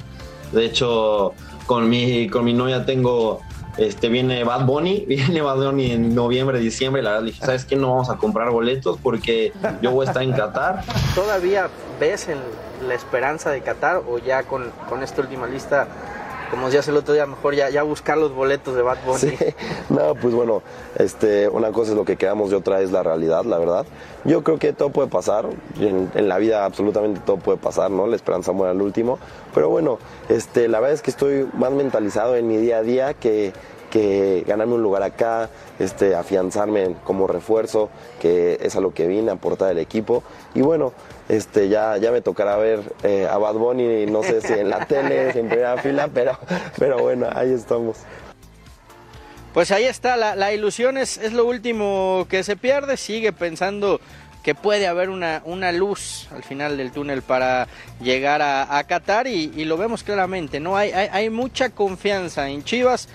De 0.52 0.64
hecho, 0.64 1.34
con 1.66 1.88
mi, 1.88 2.28
con 2.28 2.44
mi 2.44 2.52
novia 2.52 2.84
tengo, 2.84 3.40
este, 3.76 4.08
viene 4.08 4.44
Bad 4.44 4.66
Bunny, 4.66 5.04
viene 5.08 5.40
Bad 5.40 5.56
Bunny 5.56 5.92
en 5.92 6.14
noviembre, 6.14 6.58
diciembre. 6.58 7.02
La 7.02 7.10
verdad 7.10 7.24
dije, 7.24 7.40
¿sabes 7.44 7.64
qué? 7.64 7.76
No 7.76 7.90
vamos 7.90 8.10
a 8.10 8.16
comprar 8.16 8.50
boletos 8.50 8.98
porque 9.02 9.52
yo 9.82 9.90
voy 9.90 10.06
a 10.06 10.10
estar 10.10 10.22
en 10.22 10.32
Qatar. 10.32 10.84
¿Todavía 11.14 11.68
ves 11.98 12.28
en 12.28 12.38
la 12.87 12.94
esperanza 12.94 13.50
de 13.50 13.62
Qatar 13.62 14.02
o 14.08 14.18
ya 14.18 14.42
con, 14.42 14.70
con 14.88 15.02
esta 15.02 15.22
última 15.22 15.46
lista, 15.46 15.88
como 16.54 16.66
decías 16.66 16.86
el 16.86 16.96
otro 16.96 17.14
día, 17.14 17.26
mejor 17.26 17.56
ya, 17.56 17.82
buscar 17.82 18.16
los 18.16 18.32
boletos 18.32 18.76
de 18.76 18.82
Bad 18.82 18.98
Bunny? 19.04 19.18
Sí, 19.18 19.36
no, 19.90 20.14
pues 20.14 20.32
bueno, 20.34 20.62
este, 20.94 21.48
una 21.48 21.72
cosa 21.72 21.90
es 21.90 21.96
lo 21.96 22.04
que 22.04 22.14
queramos 22.14 22.52
y 22.52 22.54
otra 22.54 22.80
es 22.80 22.92
la 22.92 23.02
realidad, 23.02 23.44
la 23.44 23.58
verdad. 23.58 23.86
Yo 24.24 24.44
creo 24.44 24.60
que 24.60 24.72
todo 24.72 24.90
puede 24.90 25.08
pasar, 25.08 25.46
en, 25.80 26.12
en 26.14 26.28
la 26.28 26.38
vida 26.38 26.64
absolutamente 26.64 27.20
todo 27.26 27.38
puede 27.38 27.58
pasar, 27.58 27.90
¿no? 27.90 28.06
La 28.06 28.14
esperanza 28.14 28.52
muere 28.52 28.70
al 28.70 28.80
último, 28.82 29.18
pero 29.52 29.68
bueno, 29.68 29.98
este, 30.28 30.68
la 30.68 30.78
verdad 30.78 30.94
es 30.94 31.02
que 31.02 31.10
estoy 31.10 31.48
más 31.54 31.72
mentalizado 31.72 32.36
en 32.36 32.46
mi 32.46 32.56
día 32.56 32.78
a 32.78 32.82
día 32.82 33.14
que, 33.14 33.52
que 33.94 34.42
ganarme 34.44 34.74
un 34.74 34.83
lugar 34.83 35.04
acá, 35.04 35.48
este, 35.78 36.16
afianzarme 36.16 36.96
como 37.04 37.28
refuerzo, 37.28 37.90
que 38.20 38.59
es 38.61 38.74
a 38.74 38.80
lo 38.80 38.92
que 38.92 39.07
vine 39.07 39.30
a 39.30 39.35
aportar 39.35 39.70
el 39.70 39.78
equipo. 39.78 40.24
Y 40.52 40.62
bueno, 40.62 40.92
este, 41.28 41.68
ya, 41.68 41.96
ya 41.98 42.11
me 42.11 42.20
tocará 42.20 42.57
ver 42.57 42.80
eh, 43.04 43.28
a 43.30 43.38
Bad 43.38 43.54
Bunny, 43.54 44.07
no 44.07 44.24
sé 44.24 44.40
si 44.40 44.52
en 44.52 44.68
la 44.68 44.85
tele, 44.88 45.30
en 45.38 45.48
primera 45.48 45.76
fila, 45.76 46.09
pero, 46.12 46.37
pero 46.76 46.98
bueno, 46.98 47.28
ahí 47.33 47.52
estamos. 47.52 47.98
Pues 49.52 49.70
ahí 49.70 49.85
está, 49.85 50.16
la, 50.16 50.35
la 50.35 50.52
ilusión 50.52 50.98
es, 50.98 51.16
es 51.16 51.33
lo 51.33 51.46
último 51.46 52.26
que 52.28 52.42
se 52.42 52.57
pierde, 52.57 52.96
sigue 52.96 53.33
pensando 53.33 54.00
que 54.42 54.57
puede 54.57 54.88
haber 54.88 55.09
una, 55.09 55.40
una 55.44 55.70
luz 55.70 56.26
al 56.33 56.42
final 56.42 56.76
del 56.76 56.90
túnel 56.90 57.22
para 57.22 57.68
llegar 58.02 58.42
a, 58.42 58.76
a 58.76 58.83
Qatar 58.83 59.28
y, 59.28 59.52
y 59.54 59.64
lo 59.64 59.76
vemos 59.76 60.02
claramente, 60.02 60.59
¿no? 60.59 60.76
Hay, 60.76 60.90
hay, 60.90 61.09
hay 61.12 61.30
mucha 61.30 61.70
confianza 61.70 62.48
en 62.48 62.64
Chivas 62.64 63.09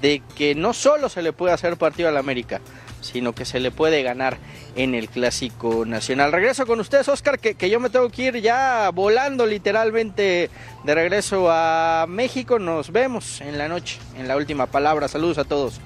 de 0.00 0.22
que 0.36 0.54
no 0.54 0.72
solo 0.72 1.08
se 1.08 1.22
le 1.22 1.32
puede 1.32 1.52
hacer 1.52 1.76
partido 1.76 2.08
al 2.08 2.16
América, 2.16 2.60
sino 3.00 3.34
que 3.34 3.44
se 3.44 3.60
le 3.60 3.70
puede 3.70 4.02
ganar 4.02 4.38
en 4.76 4.94
el 4.94 5.08
Clásico 5.08 5.84
Nacional. 5.84 6.32
Regreso 6.32 6.66
con 6.66 6.80
ustedes, 6.80 7.08
Oscar, 7.08 7.38
que, 7.38 7.54
que 7.54 7.68
yo 7.68 7.80
me 7.80 7.90
tengo 7.90 8.08
que 8.08 8.22
ir 8.22 8.40
ya 8.40 8.90
volando 8.90 9.44
literalmente 9.46 10.50
de 10.84 10.94
regreso 10.94 11.48
a 11.50 12.06
México. 12.08 12.58
Nos 12.58 12.92
vemos 12.92 13.40
en 13.40 13.58
la 13.58 13.68
noche, 13.68 13.98
en 14.16 14.28
la 14.28 14.36
última 14.36 14.66
palabra. 14.66 15.08
Saludos 15.08 15.38
a 15.38 15.44
todos. 15.44 15.80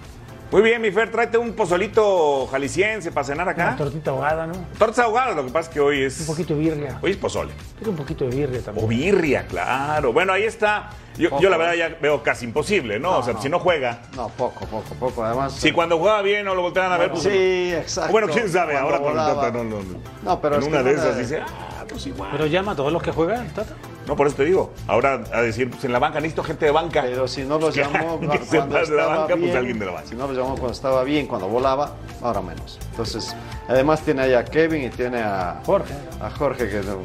Muy 0.52 0.62
bien, 0.62 0.80
mi 0.80 0.92
Fer, 0.92 1.10
tráete 1.10 1.38
un 1.38 1.54
pozolito 1.54 2.46
jalisciense 2.46 3.10
para 3.10 3.24
cenar 3.26 3.48
acá. 3.48 3.68
Una 3.68 3.76
tortita 3.76 4.12
ahogada, 4.12 4.46
¿no? 4.46 4.54
Tortas 4.78 5.00
ahogadas, 5.00 5.34
lo 5.34 5.44
que 5.44 5.50
pasa 5.50 5.68
es 5.68 5.74
que 5.74 5.80
hoy 5.80 6.02
es. 6.02 6.20
Un 6.20 6.26
poquito 6.26 6.54
de 6.54 6.60
birria. 6.60 6.98
Hoy 7.02 7.10
es 7.10 7.16
pozole. 7.16 7.52
Quiero 7.76 7.90
un 7.90 7.96
poquito 7.96 8.24
de 8.26 8.36
birria 8.36 8.62
también. 8.62 8.84
O 8.84 8.88
birria, 8.88 9.46
claro. 9.48 10.12
Bueno, 10.12 10.32
ahí 10.32 10.44
está. 10.44 10.90
Yo, 11.18 11.40
yo 11.40 11.50
la 11.50 11.56
verdad 11.56 11.74
ya 11.74 11.96
veo 12.00 12.22
casi 12.22 12.44
imposible, 12.44 13.00
¿no? 13.00 13.10
No, 13.10 13.18
o 13.18 13.22
sea, 13.24 13.32
no. 13.32 13.42
si 13.42 13.48
no 13.48 13.58
juega. 13.58 14.02
No, 14.14 14.28
poco, 14.28 14.66
poco, 14.66 14.94
poco. 15.00 15.24
Además. 15.24 15.52
Si 15.52 15.72
cuando 15.72 15.98
juega 15.98 16.22
bien 16.22 16.44
no 16.44 16.54
lo 16.54 16.62
voltean 16.62 16.92
a 16.92 16.96
ver, 16.96 17.10
pues. 17.10 17.24
sí, 17.24 17.72
exacto. 17.74 18.12
Bueno, 18.12 18.28
quién 18.28 18.48
sabe, 18.48 18.74
Cuando 18.74 18.94
ahora 18.94 19.02
con 19.02 19.18
el. 19.18 19.34
Tata 19.34 19.50
no, 19.50 19.64
no, 19.64 19.82
no. 19.82 19.98
No, 20.22 20.40
pero 20.40 20.56
en 20.56 20.62
es 20.62 20.68
una 20.68 20.78
que 20.78 20.84
de 20.84 20.92
esas 20.92 21.18
dice, 21.18 21.40
ah, 21.40 21.84
pues 21.88 22.06
igual. 22.06 22.30
Pero 22.30 22.46
llama 22.46 22.72
a 22.72 22.76
todos 22.76 22.92
los 22.92 23.02
que 23.02 23.10
juegan, 23.10 23.48
Tata. 23.48 23.74
No, 24.06 24.16
por 24.16 24.26
eso 24.26 24.36
te 24.36 24.44
digo. 24.44 24.72
Ahora 24.86 25.24
a 25.32 25.42
decir, 25.42 25.70
pues 25.70 25.84
en 25.84 25.92
la 25.92 25.98
banca 25.98 26.20
necesito 26.20 26.44
gente 26.44 26.66
de 26.66 26.70
banca. 26.70 27.02
Pero 27.02 27.26
si 27.26 27.42
no 27.42 27.58
los 27.58 27.74
llamó 27.76 28.20
que 28.20 28.38
cuando 28.38 28.76
la 28.76 28.82
estaba 28.82 29.26
pues 29.26 29.40
bien, 29.40 29.56
alguien 29.56 29.78
de 29.78 29.86
la 29.86 29.92
banca. 29.92 30.06
Si 30.08 30.14
no 30.14 30.26
los 30.26 30.36
llamó 30.36 30.50
cuando 30.50 30.72
estaba 30.72 31.02
bien, 31.04 31.26
cuando 31.26 31.48
volaba, 31.48 31.94
ahora 32.22 32.40
menos. 32.40 32.78
Entonces, 32.90 33.34
además 33.68 34.00
tiene 34.02 34.22
ahí 34.22 34.34
a 34.34 34.44
Kevin 34.44 34.84
y 34.84 34.90
tiene 34.90 35.20
a 35.22 35.60
Jorge. 35.64 35.94
a 36.20 36.30
Jorge 36.30 36.68
que 36.68 36.80
no, 36.82 36.98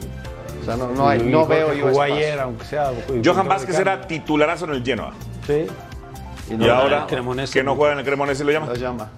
o 0.62 0.66
sea, 0.66 0.78
no, 0.78 0.90
no, 0.92 1.08
hay, 1.08 1.24
no 1.24 1.40
Jorge 1.46 1.56
veo 1.56 1.74
yo 1.74 1.90
espacio. 1.90 2.14
ayer, 2.16 2.40
aunque 2.40 2.66
sea. 2.66 2.92
Johan 3.24 3.48
Vázquez 3.48 3.80
era 3.80 4.02
titularazo 4.06 4.66
en 4.66 4.72
el 4.72 4.84
Genoa. 4.84 5.14
Sí. 5.48 5.66
Y 6.50 6.64
Y, 6.64 6.70
ahora, 6.70 7.08
que 7.08 7.64
no 7.64 7.76
juega 7.76 7.94
en 7.94 8.00
el 8.00 8.06
Cremonese, 8.06 8.44
lo 8.44 8.52
llama. 8.52 8.68
lo 8.68 8.76
llama. 8.76 9.10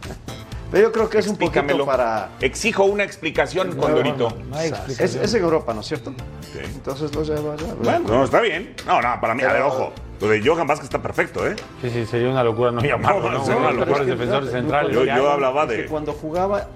Pero 0.74 0.88
yo 0.88 0.92
creo 0.92 1.08
que 1.08 1.20
es 1.20 1.28
un 1.28 1.38
poquito 1.38 1.86
para 1.86 2.30
Exijo 2.42 2.86
una 2.86 3.04
explicación, 3.04 3.76
Condorito. 3.76 4.30
No 4.50 4.58
hay 4.58 4.66
es, 4.70 4.72
explicación. 4.74 5.24
es 5.24 5.34
en 5.36 5.44
Europa, 5.44 5.72
¿no 5.72 5.82
es 5.82 5.86
cierto? 5.88 6.16
Sí. 6.52 6.60
Entonces 6.66 7.14
lo 7.14 7.22
lleva 7.24 7.54
allá. 7.54 7.76
Bueno, 7.80 8.00
no, 8.08 8.24
está 8.24 8.42
bien. 8.42 8.74
No, 8.88 9.00
no, 9.00 9.22
para 9.22 9.36
mí, 9.36 9.44
a 9.44 9.48
ver, 9.50 9.56
Pero- 9.58 9.68
ojo. 9.68 9.94
Lo 10.20 10.30
de 10.30 10.42
Johan 10.44 10.66
Vázquez 10.66 10.86
está 10.86 11.00
perfecto, 11.00 11.46
¿eh? 11.48 11.56
Sí, 11.82 11.92
sí, 11.92 12.06
sería 12.08 12.30
una 12.30 12.44
locura 12.44 12.72
no 12.72 12.82
llamarlo. 12.84 13.30
No, 13.30 13.32
¿no? 13.32 13.40
no, 13.40 13.46
pero 13.46 13.72
mejores 13.86 14.00
es 14.00 14.06
que, 14.06 14.12
defensores 14.14 14.52
centrales. 14.52 14.92
Yo, 14.94 15.30
hablaba 15.30 15.64
Es 15.66 15.70
que 15.70 15.78
de. 15.84 15.86
cuando 15.86 16.14
jugaba, 16.14 16.68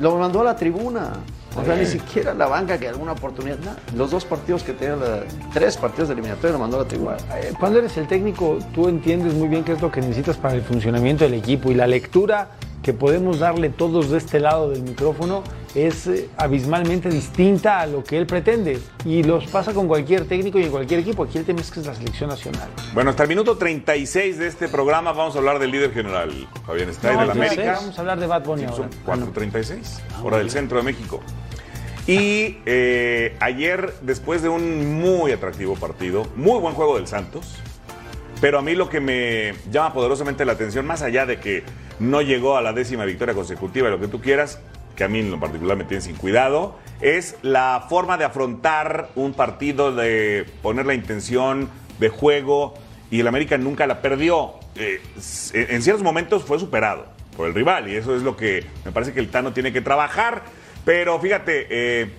lo 0.00 0.16
mandó 0.16 0.40
a 0.40 0.44
la 0.44 0.56
tribuna. 0.56 1.12
O 1.56 1.64
sea, 1.64 1.76
ni 1.76 1.86
siquiera 1.86 2.34
la 2.34 2.46
banca 2.46 2.76
que 2.76 2.88
alguna 2.88 3.12
oportunidad. 3.12 3.58
nada. 3.60 3.76
Los 3.94 4.10
dos 4.10 4.24
partidos 4.24 4.64
que 4.64 4.72
tenía, 4.72 4.96
la- 4.96 5.20
tres 5.52 5.76
partidos 5.76 6.08
de 6.08 6.14
eliminatoria, 6.14 6.54
lo 6.54 6.58
mandó 6.58 6.78
a 6.80 6.82
la 6.82 6.88
tribuna. 6.88 7.16
Eh, 7.36 7.52
Cuando 7.60 7.78
eres 7.78 7.96
el 7.98 8.08
técnico, 8.08 8.58
tú 8.74 8.88
entiendes 8.88 9.32
muy 9.34 9.46
bien 9.46 9.62
qué 9.62 9.72
es 9.74 9.80
lo 9.80 9.92
que 9.92 10.00
necesitas 10.00 10.36
para 10.38 10.54
el 10.54 10.62
funcionamiento 10.62 11.22
del 11.22 11.34
equipo 11.34 11.70
y 11.70 11.74
la 11.74 11.86
lectura 11.86 12.48
que 12.84 12.92
podemos 12.92 13.38
darle 13.38 13.70
todos 13.70 14.10
de 14.10 14.18
este 14.18 14.38
lado 14.38 14.68
del 14.68 14.82
micrófono 14.82 15.42
es 15.74 16.06
eh, 16.06 16.28
abismalmente 16.36 17.08
distinta 17.08 17.80
a 17.80 17.86
lo 17.86 18.04
que 18.04 18.18
él 18.18 18.26
pretende. 18.26 18.78
Y 19.06 19.22
los 19.22 19.46
pasa 19.46 19.72
con 19.72 19.88
cualquier 19.88 20.26
técnico 20.26 20.58
y 20.58 20.64
en 20.64 20.70
cualquier 20.70 21.00
equipo. 21.00 21.24
Aquí 21.24 21.38
el 21.38 21.44
tema 21.46 21.62
es 21.62 21.70
que 21.70 21.80
es 21.80 21.86
la 21.86 21.94
selección 21.94 22.28
nacional. 22.28 22.68
Bueno, 22.92 23.10
hasta 23.10 23.22
el 23.22 23.30
minuto 23.30 23.56
36 23.56 24.38
de 24.38 24.46
este 24.46 24.68
programa 24.68 25.12
vamos 25.12 25.34
a 25.34 25.38
hablar 25.38 25.58
del 25.58 25.70
líder 25.70 25.92
general, 25.92 26.30
Fabián 26.66 26.90
Stay 26.90 27.14
No, 27.14 27.22
del 27.22 27.30
América. 27.30 27.78
Vamos 27.80 27.98
a 27.98 28.00
hablar 28.02 28.20
de 28.20 28.26
Bad 28.26 28.44
Bunny 28.44 28.66
Son 28.68 28.90
ahora. 29.06 29.26
4.36, 29.32 30.22
hora 30.22 30.38
del 30.38 30.50
centro 30.50 30.76
de 30.76 30.84
México. 30.84 31.20
Y 32.06 32.58
eh, 32.66 33.34
ayer, 33.40 33.94
después 34.02 34.42
de 34.42 34.50
un 34.50 35.00
muy 35.00 35.32
atractivo 35.32 35.74
partido, 35.74 36.26
muy 36.36 36.60
buen 36.60 36.74
juego 36.74 36.96
del 36.96 37.06
Santos, 37.06 37.56
pero 38.44 38.58
a 38.58 38.62
mí 38.62 38.74
lo 38.74 38.90
que 38.90 39.00
me 39.00 39.54
llama 39.70 39.94
poderosamente 39.94 40.44
la 40.44 40.52
atención, 40.52 40.84
más 40.84 41.00
allá 41.00 41.24
de 41.24 41.40
que 41.40 41.62
no 41.98 42.20
llegó 42.20 42.58
a 42.58 42.60
la 42.60 42.74
décima 42.74 43.06
victoria 43.06 43.34
consecutiva, 43.34 43.88
lo 43.88 43.98
que 43.98 44.06
tú 44.06 44.20
quieras, 44.20 44.60
que 44.96 45.02
a 45.02 45.08
mí 45.08 45.20
en 45.20 45.30
lo 45.30 45.40
particular 45.40 45.78
me 45.78 45.84
tiene 45.84 46.02
sin 46.02 46.14
cuidado, 46.14 46.76
es 47.00 47.36
la 47.40 47.86
forma 47.88 48.18
de 48.18 48.26
afrontar 48.26 49.08
un 49.14 49.32
partido, 49.32 49.94
de 49.94 50.44
poner 50.60 50.84
la 50.84 50.92
intención 50.92 51.70
de 51.98 52.10
juego, 52.10 52.74
y 53.10 53.20
el 53.20 53.28
América 53.28 53.56
nunca 53.56 53.86
la 53.86 54.02
perdió. 54.02 54.56
Eh, 54.76 55.00
en 55.54 55.80
ciertos 55.80 56.02
momentos 56.02 56.44
fue 56.44 56.58
superado 56.58 57.06
por 57.38 57.48
el 57.48 57.54
rival, 57.54 57.88
y 57.88 57.96
eso 57.96 58.14
es 58.14 58.20
lo 58.20 58.36
que 58.36 58.66
me 58.84 58.92
parece 58.92 59.14
que 59.14 59.20
el 59.20 59.30
Tano 59.30 59.54
tiene 59.54 59.72
que 59.72 59.80
trabajar. 59.80 60.42
Pero 60.84 61.18
fíjate, 61.18 61.66
eh, 61.70 62.10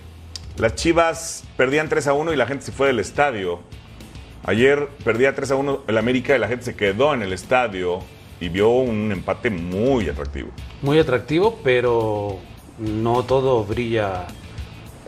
las 0.56 0.74
Chivas 0.74 1.44
perdían 1.56 1.88
3 1.88 2.08
a 2.08 2.14
1 2.14 2.32
y 2.32 2.36
la 2.36 2.46
gente 2.46 2.64
se 2.64 2.72
fue 2.72 2.88
del 2.88 2.98
estadio. 2.98 3.60
Ayer 4.46 4.88
perdía 5.02 5.34
3 5.34 5.50
a 5.50 5.56
1 5.56 5.82
el 5.88 5.98
América 5.98 6.36
y 6.36 6.38
la 6.38 6.46
gente 6.46 6.64
se 6.64 6.76
quedó 6.76 7.12
en 7.12 7.22
el 7.22 7.32
estadio 7.32 7.98
y 8.40 8.48
vio 8.48 8.68
un 8.68 9.10
empate 9.10 9.50
muy 9.50 10.08
atractivo. 10.08 10.50
Muy 10.82 11.00
atractivo, 11.00 11.58
pero 11.64 12.38
no 12.78 13.24
todo 13.24 13.64
brilla 13.64 14.26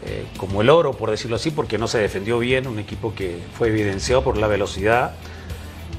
eh, 0.05 0.27
como 0.37 0.61
el 0.61 0.69
oro, 0.69 0.93
por 0.93 1.11
decirlo 1.11 1.37
así, 1.37 1.53
porque 1.53 1.79
no 1.79 1.87
se 1.87 1.99
defendió 1.99 2.41
bien. 2.41 2.67
Un 2.67 2.81
equipo 2.81 3.15
que 3.15 3.39
fue 3.57 3.69
evidenciado 3.69 4.25
por 4.25 4.37
la 4.39 4.49
velocidad. 4.49 5.15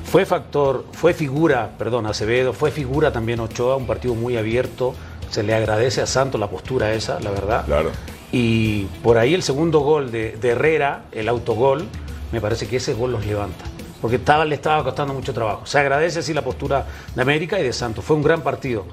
Fue 0.04 0.25
factor, 0.25 0.86
fue 0.91 1.13
figura, 1.13 1.75
perdón, 1.78 2.08
Acevedo, 2.08 2.52
fue 2.52 2.71
figura 2.71 3.13
también 3.13 3.39
Ochoa, 3.39 3.78
un 3.78 3.88
partido 3.88 4.15
muy 4.15 4.36
abierto. 4.36 4.95
Se 5.30 5.43
le 5.43 5.54
agradece 5.54 6.02
a 6.02 6.08
Santos 6.08 6.41
la 6.41 6.49
postura 6.49 6.93
esa, 6.93 7.21
la 7.21 7.32
verdad. 7.32 7.63
Claro. 7.65 7.91
Y 8.34 8.86
por 9.02 9.17
ahí 9.17 9.34
el 9.34 9.43
segundo 9.43 9.80
gol 9.80 10.12
de, 10.12 10.36
de 10.36 10.49
Herrera, 10.49 11.06
el 11.12 11.30
autogol, 11.30 11.86
me 12.31 12.41
parece 12.41 12.67
que 12.67 12.77
ese 12.77 12.93
gol 12.93 13.11
los 13.11 13.25
levanta. 13.25 13.65
Porque 14.01 14.15
estaba, 14.15 14.45
le 14.45 14.55
estaba 14.55 14.83
costando 14.83 15.13
mucho 15.13 15.33
trabajo. 15.33 15.65
Se 15.65 15.77
agradece 15.77 16.19
así 16.19 16.33
la 16.33 16.41
postura 16.41 16.85
de 17.15 17.21
América 17.21 17.59
y 17.59 17.63
de 17.63 17.73
Santos. 17.73 18.05
Fue 18.05 18.15
un 18.15 18.23
gran 18.23 18.41
partido. 18.41 18.85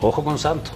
Ojo 0.00 0.24
con 0.24 0.38
Santos. 0.38 0.72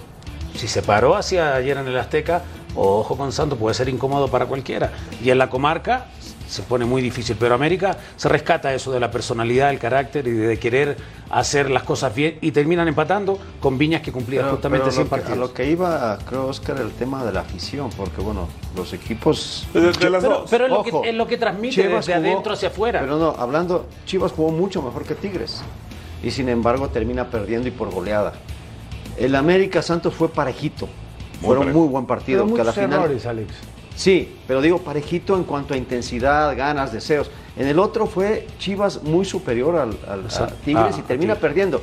Si 0.55 0.67
se 0.67 0.81
paró 0.81 1.15
hacia 1.15 1.55
ayer 1.55 1.77
en 1.77 1.87
el 1.87 1.97
Azteca, 1.97 2.43
ojo 2.75 3.17
con 3.17 3.31
Santos, 3.31 3.57
puede 3.57 3.73
ser 3.73 3.89
incómodo 3.89 4.27
para 4.27 4.45
cualquiera. 4.45 4.91
Y 5.23 5.29
en 5.29 5.37
la 5.37 5.49
comarca 5.49 6.07
se 6.49 6.63
pone 6.63 6.83
muy 6.85 7.01
difícil. 7.01 7.35
Pero 7.39 7.55
América 7.55 7.97
se 8.17 8.27
rescata 8.27 8.73
eso 8.73 8.91
de 8.91 8.99
la 8.99 9.11
personalidad, 9.11 9.69
el 9.69 9.77
carácter 9.79 10.27
y 10.27 10.31
de 10.31 10.57
querer 10.57 10.97
hacer 11.29 11.69
las 11.69 11.83
cosas 11.83 12.13
bien. 12.15 12.37
Y 12.41 12.51
terminan 12.51 12.87
empatando 12.87 13.37
con 13.59 13.77
Viñas 13.77 14.01
que 14.01 14.11
cumplía 14.11 14.41
Pero- 14.41 14.51
justamente 14.53 14.85
pero 14.85 14.91
100 14.91 15.03
lo 15.03 15.09
que- 15.09 15.09
partidos. 15.15 15.37
a 15.37 15.41
lo 15.41 15.53
que 15.53 15.69
iba, 15.69 16.17
creo, 16.27 16.47
Oscar, 16.47 16.79
el 16.81 16.91
tema 16.91 17.23
de 17.23 17.31
la 17.31 17.41
afición, 17.41 17.89
porque 17.95 18.19
bueno, 18.21 18.47
los 18.75 18.91
equipos. 18.93 19.67
De, 19.73 19.79
de 19.81 20.09
las 20.09 20.23
Pero, 20.23 20.39
dos. 20.39 20.49
pero 20.49 20.65
es, 20.65 20.71
lo 20.71 20.83
que, 20.83 21.09
es 21.09 21.15
lo 21.15 21.27
que 21.27 21.37
transmite 21.37 21.75
Chivas 21.75 22.05
desde 22.07 22.19
jugó- 22.19 22.31
adentro 22.31 22.53
hacia 22.53 22.69
afuera. 22.69 22.99
Pero 23.01 23.17
no, 23.17 23.35
hablando, 23.37 23.85
Chivas 24.05 24.31
jugó 24.31 24.51
mucho 24.51 24.81
mejor 24.81 25.03
que 25.03 25.15
Tigres. 25.15 25.61
Y 26.23 26.31
sin 26.31 26.49
embargo 26.49 26.89
termina 26.89 27.29
perdiendo 27.29 27.67
y 27.67 27.71
por 27.71 27.91
goleada. 27.91 28.33
El 29.17 29.35
América 29.35 29.81
Santos 29.81 30.13
fue 30.13 30.29
parejito. 30.29 30.87
Muy 30.87 31.45
Fueron 31.45 31.63
parejo. 31.65 31.79
muy 31.79 31.87
buen 31.89 32.05
partido. 32.05 32.43
Pero 32.43 32.55
que 32.55 32.61
a 32.61 32.63
la 32.65 32.73
final, 32.73 32.99
errores, 33.01 33.25
Alex. 33.25 33.53
Sí, 33.99 34.33
pero 34.47 34.61
digo 34.61 34.77
parejito 34.77 35.35
en 35.35 35.43
cuanto 35.43 35.73
a 35.73 35.77
intensidad, 35.77 36.55
ganas, 36.55 36.93
deseos. 36.93 37.29
En 37.57 37.67
el 37.67 37.79
otro 37.79 38.07
fue 38.07 38.47
Chivas 38.57 39.03
muy 39.03 39.25
superior 39.25 39.75
al, 39.75 39.89
al- 40.07 40.21
a 40.21 40.23
Exacto. 40.23 40.55
Tigres 40.63 40.95
Ah, 40.95 40.99
y 40.99 41.01
termina 41.01 41.33
Tigres. 41.33 41.41
perdiendo. 41.41 41.81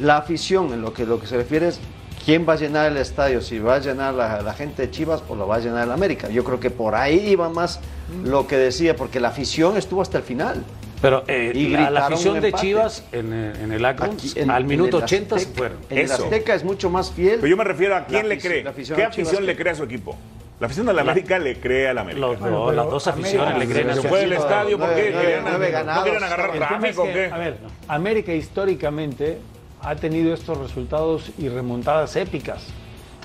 La 0.00 0.16
afición, 0.16 0.72
en 0.72 0.82
lo 0.82 0.92
que, 0.92 1.06
lo 1.06 1.20
que 1.20 1.28
se 1.28 1.36
refiere 1.36 1.68
es 1.68 1.78
quién 2.24 2.44
va 2.48 2.54
a 2.54 2.56
llenar 2.56 2.90
el 2.90 2.96
estadio, 2.96 3.40
si 3.40 3.60
va 3.60 3.76
a 3.76 3.78
llenar 3.78 4.12
la, 4.14 4.42
la 4.42 4.54
gente 4.54 4.82
de 4.82 4.90
Chivas 4.90 5.22
o 5.28 5.36
lo 5.36 5.46
va 5.46 5.56
a 5.56 5.58
llenar 5.60 5.84
el 5.84 5.92
América. 5.92 6.28
Yo 6.30 6.42
creo 6.42 6.58
que 6.58 6.70
por 6.70 6.96
ahí 6.96 7.28
iba 7.30 7.48
más 7.48 7.78
lo 8.24 8.48
que 8.48 8.56
decía, 8.56 8.96
porque 8.96 9.20
la 9.20 9.28
afición 9.28 9.76
estuvo 9.76 10.02
hasta 10.02 10.18
el 10.18 10.24
final. 10.24 10.64
Pero 11.00 11.22
eh, 11.28 11.52
Y 11.54 11.68
la, 11.68 11.90
la 11.90 12.06
afición 12.06 12.40
de. 12.40 12.52
Chivas 12.54 13.04
en, 13.12 13.32
en 13.32 13.70
el 13.70 13.84
Akron, 13.84 14.10
Aquí, 14.14 14.32
en- 14.34 14.50
al 14.50 14.62
en 14.62 14.68
minuto 14.68 14.98
el 14.98 15.04
80 15.04 15.38
se 15.38 15.44
Azteca- 15.46 15.56
fueron. 15.58 15.78
En 15.90 15.98
Eso. 15.98 16.14
el 16.16 16.22
Azteca 16.24 16.54
es 16.56 16.64
mucho 16.64 16.90
más 16.90 17.12
fiel. 17.12 17.36
Pero 17.36 17.46
yo 17.46 17.56
me 17.56 17.62
refiero 17.64 17.94
a 17.94 18.04
quién 18.04 18.28
La 18.28 18.34
le 18.34 18.40
cree. 18.40 18.64
la 18.64 18.70
afición 18.70 18.96
¿Qué 18.96 19.02
Chivas 19.10 19.28
afición 19.28 19.46
le 19.46 19.54
cree 19.56 19.72
a 19.72 19.76
su 19.76 19.84
equipo? 19.84 20.16
La 20.62 20.66
afición 20.66 20.86
de 20.86 20.92
la 20.92 21.00
América 21.02 21.40
le 21.40 21.58
cree 21.58 21.88
al 21.88 21.98
América. 21.98 22.20
Los- 22.24 22.38
Bueno, 22.38 22.66
no, 22.66 22.70
las 22.70 22.88
dos 22.88 23.08
aficiones 23.08 23.50
América- 23.50 23.58
le 23.58 23.72
creen 23.82 23.90
a 23.90 24.00
se 24.00 24.08
fue 24.08 24.20
del 24.20 24.32
equipo. 24.34 24.48
estadio 24.48 24.78
porque 24.78 24.94
querían, 25.10 25.44
no 25.44 25.58
querían 26.04 26.22
agarrar 26.22 26.50
El 26.50 26.52
tema 26.52 26.66
es 26.66 26.78
tráfico. 26.78 27.02
que, 27.06 27.12
¿qué? 27.12 27.30
A 27.32 27.38
ver, 27.38 27.56
América 27.88 28.32
históricamente 28.32 29.38
ha 29.80 29.96
tenido 29.96 30.32
estos 30.32 30.58
resultados 30.58 31.32
y 31.36 31.48
remontadas 31.48 32.14
épicas. 32.14 32.64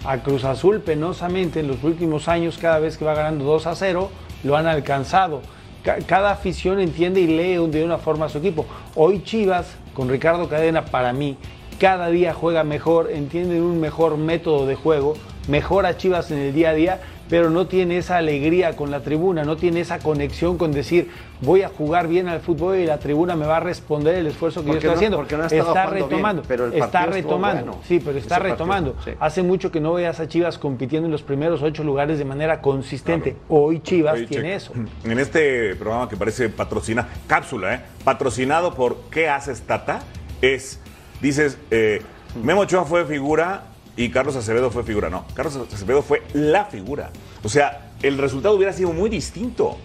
A 0.04 0.18
Cruz 0.24 0.46
Azul 0.46 0.80
penosamente 0.82 1.60
en 1.60 1.68
los 1.68 1.84
últimos 1.84 2.28
años, 2.28 2.58
cada 2.58 2.80
vez 2.80 2.98
que 2.98 3.06
va 3.06 3.14
ganando 3.14 3.46
2 3.46 3.68
a 3.68 3.76
0, 3.76 4.10
lo 4.44 4.58
han 4.58 4.66
alcanzado. 4.66 5.44
Ca- 5.84 5.98
Cada 6.08 6.32
afición 6.32 6.80
entiende 6.80 7.20
y 7.22 7.28
lee 7.28 7.68
de 7.68 7.86
una 7.86 8.00
forma 8.00 8.26
a 8.26 8.30
su 8.30 8.40
equipo. 8.40 8.66
Hoy 8.96 9.22
Chivas, 9.24 9.76
con 9.94 10.10
Ricardo 10.10 10.50
Cadena, 10.50 10.86
para 10.86 11.14
mí, 11.14 11.38
cada 11.80 12.08
día 12.08 12.34
juega 12.34 12.64
mejor, 12.64 13.12
entienden 13.12 13.62
un 13.62 13.80
mejor 13.80 14.18
método 14.18 14.66
de 14.66 14.74
juego, 14.74 15.14
mejora 15.48 15.98
Chivas 15.98 16.32
en 16.32 16.40
el 16.40 16.54
día 16.54 16.70
a 16.70 16.74
día, 16.74 17.00
pero 17.30 17.50
no 17.50 17.68
tiene 17.68 17.98
esa 17.98 18.18
alegría 18.18 18.76
con 18.76 18.90
la 18.90 19.02
tribuna, 19.02 19.44
no 19.44 19.58
tiene 19.58 19.82
esa 19.82 20.00
conexión 20.00 20.58
con 20.58 20.72
decir 20.72 21.10
voy 21.42 21.62
a 21.62 21.68
jugar 21.70 22.08
bien 22.08 22.30
al 22.30 22.40
fútbol 22.40 22.78
y 22.78 22.86
la 22.86 23.00
tribuna 23.00 23.36
me 23.36 23.46
va 23.46 23.58
a 23.58 23.60
responder 23.60 24.16
el 24.16 24.28
esfuerzo 24.28 24.62
que 24.64 24.68
yo 24.70 24.74
estoy 24.76 24.90
no- 24.90 24.96
haciendo. 24.96 25.18
porque 25.18 25.38
no 25.38 25.44
está 25.46 25.64
jugando 25.64 25.92
bien, 25.92 26.04
retomando, 26.10 26.44
pero 26.48 26.66
el 26.66 26.74
está 26.74 27.06
retomando, 27.06 27.66
bueno. 27.74 27.82
sí, 27.86 28.02
pero 28.04 28.18
está 28.18 28.36
partido, 28.36 28.54
retomando. 28.54 28.96
sí. 29.04 29.12
Hace 29.20 29.44
mucho 29.44 29.70
que 29.72 29.80
no 29.82 29.94
veas 29.94 30.20
a 30.20 30.28
Chivas 30.28 30.58
compitiendo 30.58 31.06
en 31.08 31.12
los 31.12 31.22
primeros 31.22 31.62
ocho 31.62 31.84
lugares 31.84 32.18
de 32.18 32.26
manera 32.26 32.62
consistente. 32.62 33.36
Hoy 33.50 33.82
Chivas 33.82 34.16
Oye, 34.16 34.28
tiene 34.28 34.56
eso. 34.56 34.74
En 35.04 35.20
este 35.20 35.76
programa 35.76 36.08
que 36.10 36.18
parece 36.18 36.50
patrocina, 36.50 37.08
cápsula, 37.28 37.74
¿eh? 37.76 37.82
Patrocinado 38.04 38.74
por 38.74 38.98
¿Qué 39.12 39.30
haces, 39.30 39.62
Tata? 39.62 40.00
Es, 40.42 40.80
dices, 41.22 41.58
eh, 41.72 42.02
Memo 42.42 42.62
Ochoa 42.62 42.86
fue 42.86 43.06
figura 43.06 43.64
y 43.98 44.10
Carlos 44.10 44.36
Acevedo 44.36 44.72
fue 44.72 44.84
figura. 44.84 45.10
No, 45.10 45.26
Carlos 45.34 45.58
Acevedo 45.74 46.02
fue 46.02 46.22
la 46.34 46.66
figura. 46.66 47.10
O 47.44 47.50
sea, 47.50 47.92
el 48.02 48.18
resultado 48.18 48.56
hubiera 48.56 48.72
sido 48.72 48.94
muy 48.94 49.10
distinto. 49.10 49.78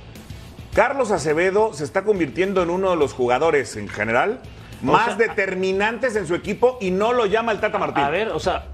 Carlos 0.74 1.10
Acevedo 1.10 1.72
se 1.74 1.84
está 1.84 2.04
convirtiendo 2.04 2.62
en 2.62 2.70
uno 2.70 2.90
de 2.90 2.96
los 2.96 3.12
jugadores 3.12 3.76
en 3.76 3.88
general 3.88 4.40
más 4.82 5.16
determinantes 5.16 6.16
en 6.16 6.26
su 6.26 6.34
equipo 6.34 6.78
y 6.80 6.90
no 6.90 7.12
lo 7.12 7.26
llama 7.26 7.52
el 7.52 7.60
Tata 7.60 7.78
Martín. 7.78 8.04
A 8.04 8.10
ver, 8.10 8.28
o 8.28 8.40
sea, 8.40 8.66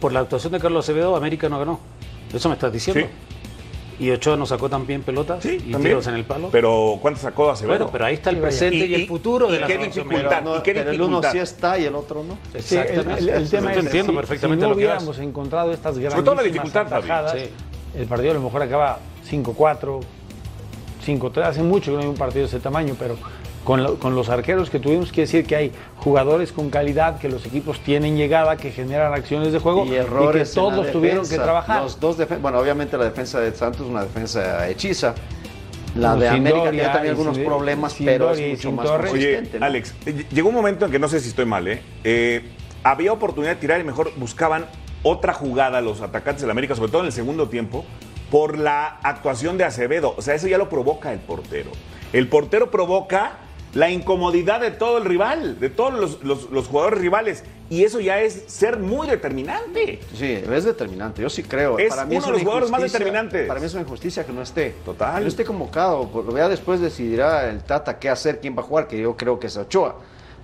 por 0.00 0.12
la 0.12 0.20
actuación 0.20 0.52
de 0.52 0.60
Carlos 0.60 0.84
Acevedo, 0.84 1.16
América 1.16 1.48
no 1.48 1.58
ganó. 1.58 1.80
Eso 2.32 2.48
me 2.48 2.54
estás 2.54 2.72
diciendo. 2.72 3.06
Sí. 3.06 3.33
Y 3.98 4.10
Ochoa 4.10 4.36
no 4.36 4.44
sacó 4.46 4.68
también 4.68 5.02
pelotas 5.02 5.42
Sí, 5.42 5.50
y 5.54 5.58
también. 5.72 5.82
tiros 5.82 6.06
en 6.08 6.14
el 6.14 6.24
palo. 6.24 6.48
Pero 6.50 6.98
¿cuánto 7.00 7.20
sacó 7.20 7.50
Acevedo? 7.50 7.76
bueno, 7.76 7.90
pero 7.92 8.04
ahí 8.06 8.14
está 8.14 8.30
el 8.30 8.38
presente 8.38 8.86
y, 8.86 8.94
el 8.94 9.06
futuro 9.06 9.46
de 9.48 9.56
y 9.56 9.60
la 9.60 9.66
qué 9.66 9.78
dificultad, 9.78 10.08
mexicana. 10.16 10.50
y 10.58 10.62
qué 10.62 10.74
pero 10.74 10.90
el 10.90 10.96
uno 10.96 11.06
dificultad. 11.20 11.32
sí 11.32 11.38
está 11.38 11.78
y 11.78 11.84
el 11.84 11.94
otro 11.94 12.24
no. 12.24 12.38
Sí, 12.60 12.76
el, 12.76 13.08
el- 13.10 13.28
el 13.28 13.50
tema 13.50 13.72
Yo 13.72 13.78
es 13.80 13.86
entiendo 13.86 14.12
si- 14.12 14.16
perfectamente 14.16 14.64
si 14.64 14.68
no 14.68 14.74
lo 14.74 14.78
que 14.80 14.86
vas. 14.86 15.02
hubiéramos 15.02 15.18
encontrado 15.20 15.72
estas 15.72 15.94
Sobre 15.94 16.22
todo 16.22 16.34
la 16.34 16.42
dificultad, 16.42 16.86
atajadas, 16.86 17.32
Sí. 17.32 17.48
el 17.96 18.06
partido 18.06 18.32
a 18.32 18.34
lo 18.34 18.40
mejor 18.40 18.62
acaba 18.62 18.98
5-4, 19.30 20.00
5-3. 21.04 21.42
Hace 21.46 21.62
mucho 21.62 21.90
que 21.92 21.96
no 21.96 22.02
hay 22.02 22.08
un 22.08 22.16
partido 22.16 22.42
de 22.42 22.48
ese 22.48 22.60
tamaño, 22.60 22.96
pero 22.98 23.16
con, 23.64 23.82
lo- 23.82 23.98
con 23.98 24.14
los 24.14 24.28
arqueros 24.28 24.70
que 24.70 24.78
tuvimos 24.78 25.10
que 25.10 25.22
decir 25.22 25.46
que 25.46 25.56
hay 25.56 25.72
jugadores 25.96 26.52
con 26.52 26.70
calidad, 26.70 27.18
que 27.18 27.28
los 27.28 27.44
equipos 27.46 27.80
tienen 27.80 28.16
llegada, 28.16 28.56
que 28.56 28.70
generan 28.70 29.12
acciones 29.14 29.52
de 29.52 29.58
juego 29.58 29.86
y 29.86 29.94
errores 29.94 30.50
que 30.50 30.54
todos 30.54 30.92
tuvieron 30.92 31.28
que 31.28 31.36
trabajar. 31.36 31.82
Los 31.82 31.98
dos 31.98 32.16
bueno, 32.40 32.58
obviamente 32.58 32.96
la 32.98 33.04
defensa 33.04 33.40
de 33.40 33.52
Santos 33.54 33.82
es 33.82 33.86
una 33.88 34.02
defensa 34.02 34.68
hechiza. 34.68 35.14
La 35.96 36.10
Como 36.10 36.20
de 36.22 36.28
sin 36.28 36.36
América 36.38 36.64
Doria 36.64 36.70
tiene 36.72 36.88
también 36.92 37.06
y 37.06 37.08
algunos 37.10 37.36
sin- 37.36 37.44
problemas, 37.44 37.92
sin 37.92 38.06
pero 38.06 38.26
Doria 38.26 38.46
es 38.46 38.56
mucho 38.56 38.72
más 38.72 38.86
Torres. 38.86 39.12
Oye, 39.12 39.24
consistente. 39.34 39.60
¿no? 39.60 39.66
Alex, 39.66 39.94
eh, 40.06 40.26
llegó 40.32 40.48
un 40.48 40.54
momento 40.56 40.86
en 40.86 40.90
que 40.90 40.98
no 40.98 41.08
sé 41.08 41.20
si 41.20 41.28
estoy 41.28 41.44
mal, 41.46 41.68
¿eh? 41.68 41.82
Eh, 42.02 42.44
había 42.82 43.12
oportunidad 43.12 43.52
de 43.54 43.60
tirar 43.60 43.80
y 43.80 43.84
mejor 43.84 44.12
buscaban 44.16 44.66
otra 45.04 45.32
jugada 45.32 45.80
los 45.80 46.00
atacantes 46.00 46.42
del 46.42 46.50
América, 46.50 46.74
sobre 46.74 46.90
todo 46.90 47.02
en 47.02 47.06
el 47.06 47.12
segundo 47.12 47.48
tiempo, 47.48 47.84
por 48.30 48.58
la 48.58 48.98
actuación 49.04 49.56
de 49.56 49.64
Acevedo. 49.64 50.14
O 50.16 50.22
sea, 50.22 50.34
eso 50.34 50.48
ya 50.48 50.58
lo 50.58 50.68
provoca 50.68 51.12
el 51.12 51.20
portero. 51.20 51.70
El 52.12 52.26
portero 52.28 52.70
provoca 52.70 53.38
la 53.74 53.90
incomodidad 53.90 54.60
de 54.60 54.70
todo 54.70 54.98
el 54.98 55.04
rival, 55.04 55.58
de 55.60 55.68
todos 55.70 55.94
los, 55.94 56.22
los- 56.22 56.50
los 56.50 56.66
jugadores 56.68 57.00
rivales. 57.00 57.42
Y 57.70 57.82
eso 57.84 57.98
ya 57.98 58.20
es 58.20 58.44
ser 58.46 58.78
muy 58.78 59.06
determinante. 59.08 59.98
Sí, 60.14 60.26
es 60.50 60.64
determinante, 60.64 61.22
yo 61.22 61.30
sí 61.30 61.42
creo. 61.42 61.78
Es 61.78 61.88
para 61.88 62.04
mí 62.04 62.16
uno 62.16 62.20
es 62.20 62.26
de 62.26 62.32
los 62.32 62.42
jugadores 62.42 62.70
más 62.70 62.82
determinantes. 62.82 63.48
Para 63.48 63.58
mí 63.58 63.66
es 63.66 63.72
una 63.72 63.82
injusticia 63.82 64.24
que 64.24 64.32
no 64.32 64.42
esté. 64.42 64.74
Total. 64.84 65.14
Que 65.16 65.20
no 65.22 65.26
esté 65.28 65.44
convocado. 65.44 66.08
Ya 66.36 66.48
después 66.48 66.80
decidirá 66.80 67.48
el 67.48 67.62
Tata 67.62 67.98
qué 67.98 68.10
hacer, 68.10 68.40
quién 68.40 68.56
va 68.56 68.60
a 68.60 68.64
jugar, 68.64 68.86
que 68.86 68.98
yo 68.98 69.16
creo 69.16 69.38
que 69.40 69.46
es 69.48 69.56
Ochoa. 69.56 69.96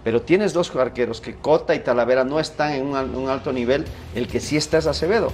Pero 0.02 0.22
tienes 0.22 0.54
dos 0.54 0.74
arqueros 0.74 1.20
que 1.20 1.34
Cota 1.34 1.74
y 1.74 1.80
Talavera 1.80 2.24
no 2.24 2.40
están 2.40 2.72
en 2.72 2.86
un, 2.86 2.96
un 3.14 3.28
alto 3.28 3.52
nivel, 3.52 3.84
el 4.14 4.26
que 4.26 4.40
sí 4.40 4.56
está 4.56 4.78
es 4.78 4.86
Acevedo. 4.86 5.30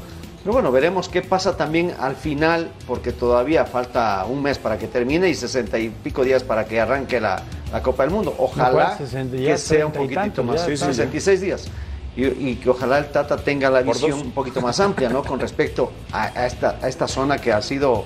Pero 0.47 0.53
bueno, 0.55 0.71
veremos 0.71 1.09
qué 1.09 1.23
pasa 1.23 1.57
también 1.57 1.93
al 1.99 2.15
final, 2.15 2.71
porque 2.87 3.11
todavía 3.11 3.65
falta 3.65 4.25
un 4.27 4.45
mes 4.45 4.59
para 4.59 4.79
que 4.79 4.87
termine 4.87 5.29
y 5.29 5.35
sesenta 5.35 5.77
y 5.77 5.89
pico 5.89 6.23
días 6.23 6.45
para 6.45 6.67
que 6.67 6.81
arranque 6.81 7.21
la, 7.21 7.43
la 7.73 7.83
Copa 7.83 8.05
del 8.05 8.13
Mundo. 8.13 8.33
Ojalá. 8.39 8.97
60 8.97 9.39
ya 9.39 9.45
que 9.55 9.59
sea 9.59 9.87
un 9.87 9.91
30 9.91 10.13
y 10.13 10.17
poquitito 10.17 10.45
más, 10.45 10.61
ya 10.61 10.67
sí, 10.67 10.73
están. 10.75 10.95
66 10.95 11.41
días. 11.41 11.69
Y, 12.17 12.27
y 12.27 12.61
que 12.63 12.71
ojalá 12.71 12.99
el 12.99 13.07
Tata 13.07 13.39
tenga 13.39 13.69
la 13.71 13.83
Por 13.83 13.95
visión 13.95 14.13
dos. 14.13 14.23
un 14.23 14.31
poquito 14.31 14.61
más 14.61 14.79
amplia, 14.79 15.09
¿no? 15.09 15.25
Con 15.25 15.41
respecto 15.41 15.91
a, 16.13 16.27
a 16.27 16.47
esta, 16.47 16.79
a 16.81 16.87
esta 16.87 17.09
zona 17.09 17.39
que 17.39 17.53
ha 17.53 17.61
sido 17.61 18.05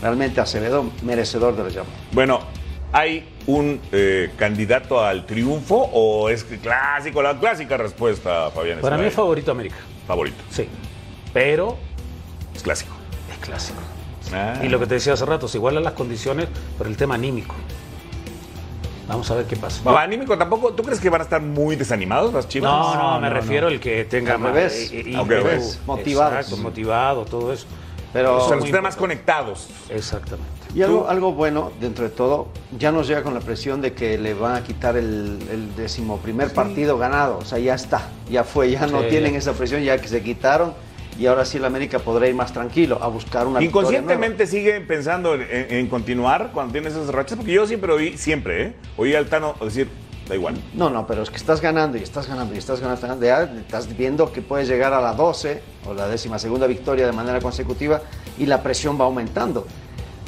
realmente 0.00 0.40
Acevedo 0.40 0.86
merecedor 1.02 1.54
de 1.56 1.64
la 1.64 1.68
llama. 1.68 1.90
Bueno, 2.12 2.40
¿hay 2.90 3.28
un 3.46 3.78
eh, 3.92 4.30
candidato 4.38 5.04
al 5.04 5.26
triunfo 5.26 5.90
o 5.92 6.30
es 6.30 6.42
clásico, 6.44 7.20
la 7.20 7.38
clásica 7.38 7.76
respuesta, 7.76 8.50
Fabián? 8.50 8.78
Para 8.80 8.96
mí 8.96 9.10
favorito 9.10 9.50
América. 9.50 9.76
favorito. 10.06 10.42
Sí. 10.48 10.66
Pero 11.32 11.76
Es 12.54 12.62
clásico. 12.62 12.92
es 13.32 13.38
clásico. 13.38 13.78
Ah. 14.32 14.60
Y 14.62 14.68
lo 14.68 14.78
que 14.78 14.86
te 14.86 14.94
decía 14.94 15.12
hace 15.14 15.26
rato, 15.26 15.48
se 15.48 15.58
igualan 15.58 15.84
las 15.84 15.92
condiciones 15.94 16.48
por 16.78 16.86
el 16.86 16.96
tema 16.96 17.14
anímico. 17.16 17.54
Vamos 19.08 19.30
a 19.30 19.34
ver 19.34 19.46
qué 19.46 19.56
pasa. 19.56 19.82
Anímico 20.00 20.38
tampoco. 20.38 20.72
¿Tú 20.72 20.82
crees 20.82 21.00
que 21.00 21.10
van 21.10 21.20
a 21.20 21.24
estar 21.24 21.42
muy 21.42 21.76
desanimados 21.76 22.32
las 22.32 22.48
chivas? 22.48 22.70
No, 22.70 22.94
no, 22.94 23.14
No, 23.14 23.20
me 23.20 23.28
no, 23.28 23.34
refiero 23.34 23.66
al 23.66 23.80
que 23.80 24.04
tenga 24.04 24.38
más. 24.38 24.52
Motivados. 25.86 26.34
Exacto, 26.34 26.56
motivado, 26.58 27.24
todo 27.24 27.52
eso. 27.52 27.66
Pero, 28.12 28.36
O 28.44 28.46
sea, 28.48 28.56
los 28.56 28.66
están 28.66 28.82
más 28.82 28.96
conectados. 28.96 29.68
Exactamente. 29.88 30.46
y 30.74 30.82
algo, 30.82 31.08
algo 31.08 31.32
bueno, 31.32 31.72
dentro 31.80 32.04
de 32.04 32.10
todo, 32.10 32.48
ya 32.78 32.92
nos 32.92 33.08
llega 33.08 33.22
con 33.22 33.32
la 33.32 33.40
presión 33.40 33.80
de 33.80 33.94
que 33.94 34.18
le 34.18 34.34
van 34.34 34.54
a 34.54 34.62
quitar 34.62 34.96
el, 34.98 35.38
el 35.50 35.74
decimoprimer 35.76 36.52
partido 36.52 36.98
ganado. 36.98 37.38
O 37.38 37.44
sea, 37.44 37.58
ya 37.58 37.74
está, 37.74 38.08
ya 38.30 38.44
fue, 38.44 38.70
ya 38.70 38.86
no 38.86 39.00
Sí, 39.00 39.06
tienen 39.08 39.34
esa 39.34 39.54
presión, 39.54 39.82
ya 39.82 39.98
que 39.98 40.08
se 40.08 40.22
quitaron. 40.22 40.74
Y 41.18 41.26
ahora 41.26 41.44
sí 41.44 41.58
el 41.58 41.64
América 41.64 41.98
podrá 41.98 42.26
ir 42.26 42.34
más 42.34 42.52
tranquilo 42.52 42.98
a 43.02 43.08
buscar 43.08 43.46
una. 43.46 43.62
Inconscientemente 43.62 44.46
siguen 44.46 44.86
pensando 44.86 45.34
en, 45.34 45.86
continuar 45.88 46.50
cuando 46.52 46.72
tienes 46.72 46.94
esas 46.94 47.08
rachas, 47.08 47.36
porque 47.36 47.52
yo 47.52 47.66
siempre 47.66 47.92
oí, 47.92 48.16
siempre, 48.16 48.62
¿eh? 48.62 48.72
Oí 48.96 49.14
al 49.14 49.26
Tano 49.26 49.54
decir, 49.60 49.88
da 50.28 50.34
igual. 50.34 50.54
No, 50.74 50.90
no, 50.90 51.06
pero 51.06 51.22
es 51.22 51.30
que 51.30 51.36
estás 51.36 51.60
ganando 51.60 51.98
y 51.98 52.02
estás 52.02 52.26
ganando 52.26 52.54
y 52.54 52.58
estás 52.58 52.80
ganando. 52.80 52.94
estás 52.94 53.18
ganando, 53.18 53.60
estás 53.60 53.96
viendo 53.96 54.32
que 54.32 54.40
puedes 54.40 54.68
llegar 54.68 54.94
a 54.94 55.00
la 55.00 55.12
12 55.12 55.62
o 55.86 55.94
la 55.94 56.08
décima 56.08 56.38
segunda 56.38 56.66
victoria 56.66 57.06
de 57.06 57.12
manera 57.12 57.40
consecutiva 57.40 58.00
y 58.38 58.46
la 58.46 58.62
presión 58.62 58.98
va 58.98 59.04
aumentando. 59.04 59.66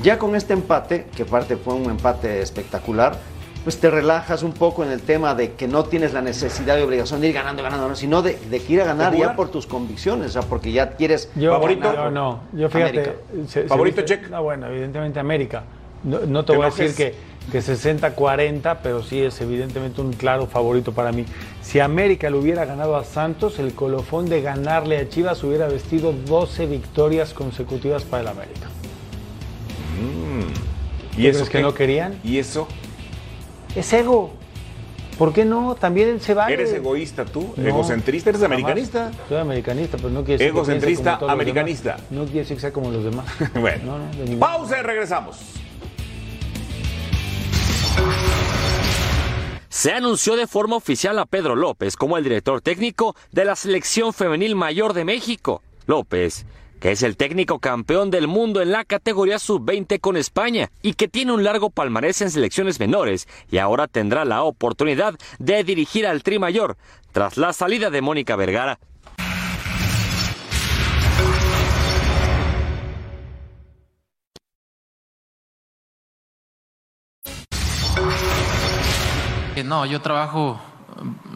Ya 0.03 0.19
con 0.19 0.35
este 0.35 0.53
empate, 0.53 1.07
que 1.17 1.23
aparte 1.23 1.57
fue 1.57 1.75
un 1.75 1.91
empate 1.91 2.43
espectacular, 2.43 3.17
pues 3.65 3.81
te 3.81 3.91
relajas 3.91 4.43
un 4.43 4.53
poco 4.53 4.85
en 4.85 4.91
el 4.93 5.01
tema 5.01 5.35
de 5.35 5.53
que 5.55 5.67
no 5.67 5.85
tienes 5.85 6.13
la 6.13 6.21
necesidad 6.21 6.79
y 6.79 6.83
obligación 6.83 7.21
de 7.23 7.29
ir 7.29 7.35
ganando, 7.35 7.63
ganando, 7.63 7.89
no, 7.89 7.97
sino 7.97 8.21
de, 8.23 8.39
de 8.51 8.61
que 8.63 8.75
ir 8.75 8.83
a 8.83 8.85
ganar 8.85 9.17
ya 9.17 9.35
por 9.35 9.49
tus 9.51 9.67
convicciones, 9.67 10.29
o 10.29 10.33
sea, 10.35 10.43
porque 10.43 10.71
ya 10.71 10.91
quieres 10.91 11.31
Yo, 11.35 11.51
¿Favorito? 11.53 11.93
Yo 11.95 12.11
no, 12.11 12.41
yo 12.53 12.69
fíjate. 12.69 13.17
Se 13.49 13.65
¿Favorito, 13.65 14.03
viste- 14.03 14.21
check? 14.21 14.31
No, 14.31 14.43
bueno, 14.43 14.67
evidentemente 14.67 15.19
América. 15.19 15.65
No, 16.05 16.21
no 16.21 16.45
te 16.45 16.53
¿Te 16.53 16.59
voy 16.59 16.67
a 16.67 16.71
decir 16.71 16.95
que, 16.95 17.15
que 17.51 17.59
60-40, 17.61 18.77
pero 18.83 19.03
sí 19.03 19.23
es 19.23 19.41
evidentemente 19.41 20.03
un 20.03 20.13
claro 20.13 20.47
favorito 20.47 20.93
para 20.93 21.11
mí. 21.13 21.25
Si 21.63 21.81
América 21.81 22.29
le 22.29 22.37
hubiera 22.37 22.67
ganado 22.67 22.97
a 22.97 23.05
Santos, 23.05 23.59
el 23.59 23.75
colofón 23.75 24.29
de 24.29 24.43
ganarle 24.43 24.99
a 24.99 25.09
Chivas 25.09 25.43
hubiera 25.43 25.67
vestido 25.69 26.13
12 26.13 26.67
victorias 26.67 27.33
consecutivas 27.33 28.05
para 28.05 28.21
el 28.23 28.29
América. 28.29 28.67
¿Y 31.17 31.23
¿Tú 31.23 31.29
eso 31.29 31.39
crees 31.39 31.49
que 31.51 31.63
no 31.63 31.73
querían? 31.75 32.19
¿Y 32.25 32.39
eso? 32.39 32.69
Es 33.75 33.93
ego. 33.93 34.33
¿Por 35.19 35.33
qué 35.33 35.45
no? 35.45 35.77
También 35.77 36.21
se 36.21 36.35
vale. 36.35 36.55
¿Eres 36.55 36.73
egoísta 36.73 37.25
tú? 37.25 37.55
No, 37.57 37.69
¿Egocentrista? 37.69 38.31
¿Eres 38.31 38.43
americanista? 38.43 39.13
Soy 39.29 39.39
americanista, 39.39 39.97
pero 39.97 40.11
no 40.11 40.25
quiere 40.25 40.39
decir 40.39 40.53
que 40.53 40.59
Egocentrista, 40.59 41.03
como 41.05 41.19
todos 41.19 41.29
los 41.29 41.33
americanista. 41.33 41.91
demás. 41.97 42.11
No 42.11 42.25
quiere 42.25 42.39
decir 42.41 42.57
que 42.57 42.61
sea 42.61 42.73
como 42.73 42.91
los 42.91 43.05
demás. 43.05 43.27
bueno. 43.61 43.85
No, 43.85 43.99
no, 43.99 44.11
de 44.11 44.25
ningún- 44.25 44.41
Pausa 44.41 44.79
y 44.81 44.83
regresamos. 44.83 45.39
Se 49.69 49.93
anunció 49.93 50.37
de 50.37 50.47
forma 50.47 50.77
oficial 50.77 51.19
a 51.19 51.27
Pedro 51.27 51.57
López 51.57 51.97
como 51.97 52.17
el 52.17 52.25
director 52.25 52.61
técnico 52.61 53.15
de 53.33 53.45
la 53.45 53.57
selección 53.57 54.13
femenil 54.13 54.55
mayor 54.57 54.95
de 54.95 55.05
México. 55.05 55.63
López, 55.87 56.47
que 56.85 56.93
es 56.93 57.03
el 57.03 57.17
técnico 57.17 57.61
campeón 57.61 58.11
del 58.11 58.29
mundo 58.29 58.61
en 58.61 58.71
la 58.71 58.85
categoría 58.85 59.39
sub-20 59.39 60.01
con 60.01 60.19
España 60.19 60.71
y 60.83 60.93
que 60.93 61.09
tiene 61.09 61.33
un 61.33 61.43
largo 61.43 61.71
palmarés 61.71 62.21
en 62.21 62.31
selecciones 62.31 62.79
menores 62.79 63.27
y 63.51 63.57
ahora 63.57 63.89
tendrá 63.89 64.27
la 64.27 64.43
oportunidad 64.43 65.15
de 65.39 65.65
dirigir 65.65 66.07
al 66.07 66.23
Tri 66.23 66.39
Mayor 66.39 66.77
tras 67.11 67.39
la 67.39 67.55
salida 67.55 67.89
de 67.89 68.03
Mónica 68.03 68.37
Vergara. 68.37 68.79
No, 79.65 79.87
yo 79.87 80.03
trabajo 80.03 80.61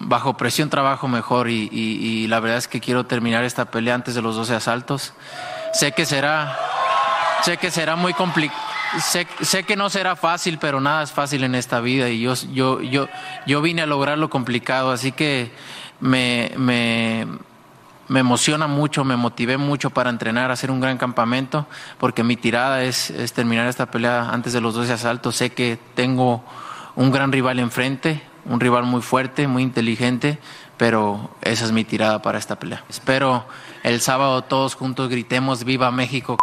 bajo 0.01 0.37
presión, 0.37 0.71
trabajo 0.71 1.09
mejor 1.09 1.49
y, 1.51 2.27
la 2.29 2.41
verdad 2.41 2.59
es 2.59 2.69
que 2.69 2.81
quiero 2.81 3.07
terminar 3.07 3.45
esta 3.45 3.71
pelea 3.71 3.95
antes 3.95 4.15
de 4.15 4.23
los 4.23 4.37
12 4.37 4.55
asaltos. 4.55 5.13
Sé 5.73 5.93
que 5.93 6.07
será, 6.07 6.57
sé 7.43 7.57
que 7.57 7.71
será 7.71 7.97
muy 7.97 8.15
complicado. 8.15 8.61
Sé, 9.03 9.27
sé 9.43 9.65
que 9.65 9.77
no 9.77 9.91
será 9.91 10.17
fácil, 10.17 10.59
pero 10.59 10.81
nada 10.81 11.03
es 11.03 11.13
fácil 11.13 11.45
en 11.45 11.55
esta 11.55 11.81
vida 11.81 12.09
y 12.09 12.21
yo, 12.21 12.33
yo, 12.53 12.81
yo, 12.81 13.07
yo 13.47 13.61
vine 13.61 13.83
a 13.83 13.87
lograr 13.87 14.17
lo 14.17 14.31
complicado, 14.31 14.93
así 14.93 15.13
que 15.13 15.53
me, 16.01 16.53
me, 16.57 17.27
me 18.09 18.21
emociona 18.21 18.67
mucho, 18.67 19.05
me 19.05 19.17
motivé 19.17 19.59
mucho 19.59 19.91
para 19.91 20.09
entrenar, 20.09 20.51
hacer 20.51 20.71
un 20.71 20.81
gran 20.81 20.97
campamento, 20.97 21.67
porque 21.99 22.25
mi 22.25 22.37
tirada 22.37 22.83
es, 22.83 23.11
es 23.11 23.35
terminar 23.35 23.67
esta 23.67 23.91
pelea 23.91 24.31
antes 24.31 24.55
de 24.55 24.63
los 24.63 24.75
12 24.75 24.95
asaltos. 24.95 25.37
Sé 25.37 25.51
que 25.51 25.79
tengo 25.95 26.43
un 26.97 27.13
gran 27.13 27.31
rival 27.31 27.59
enfrente, 27.59 28.23
un 28.49 28.61
rival 28.61 28.85
muy 28.85 29.03
fuerte, 29.03 29.47
muy 29.47 29.63
inteligente, 29.63 30.39
pero 30.77 31.31
esa 31.43 31.65
es 31.65 31.73
mi 31.73 31.85
tirada 31.85 32.23
para 32.23 32.39
esta 32.39 32.59
pelea. 32.59 32.85
Espero 32.89 33.47
el 33.83 34.01
sábado 34.01 34.43
todos 34.43 34.75
juntos 34.75 35.09
gritemos 35.09 35.65
Viva 35.65 35.91
México. 35.91 36.37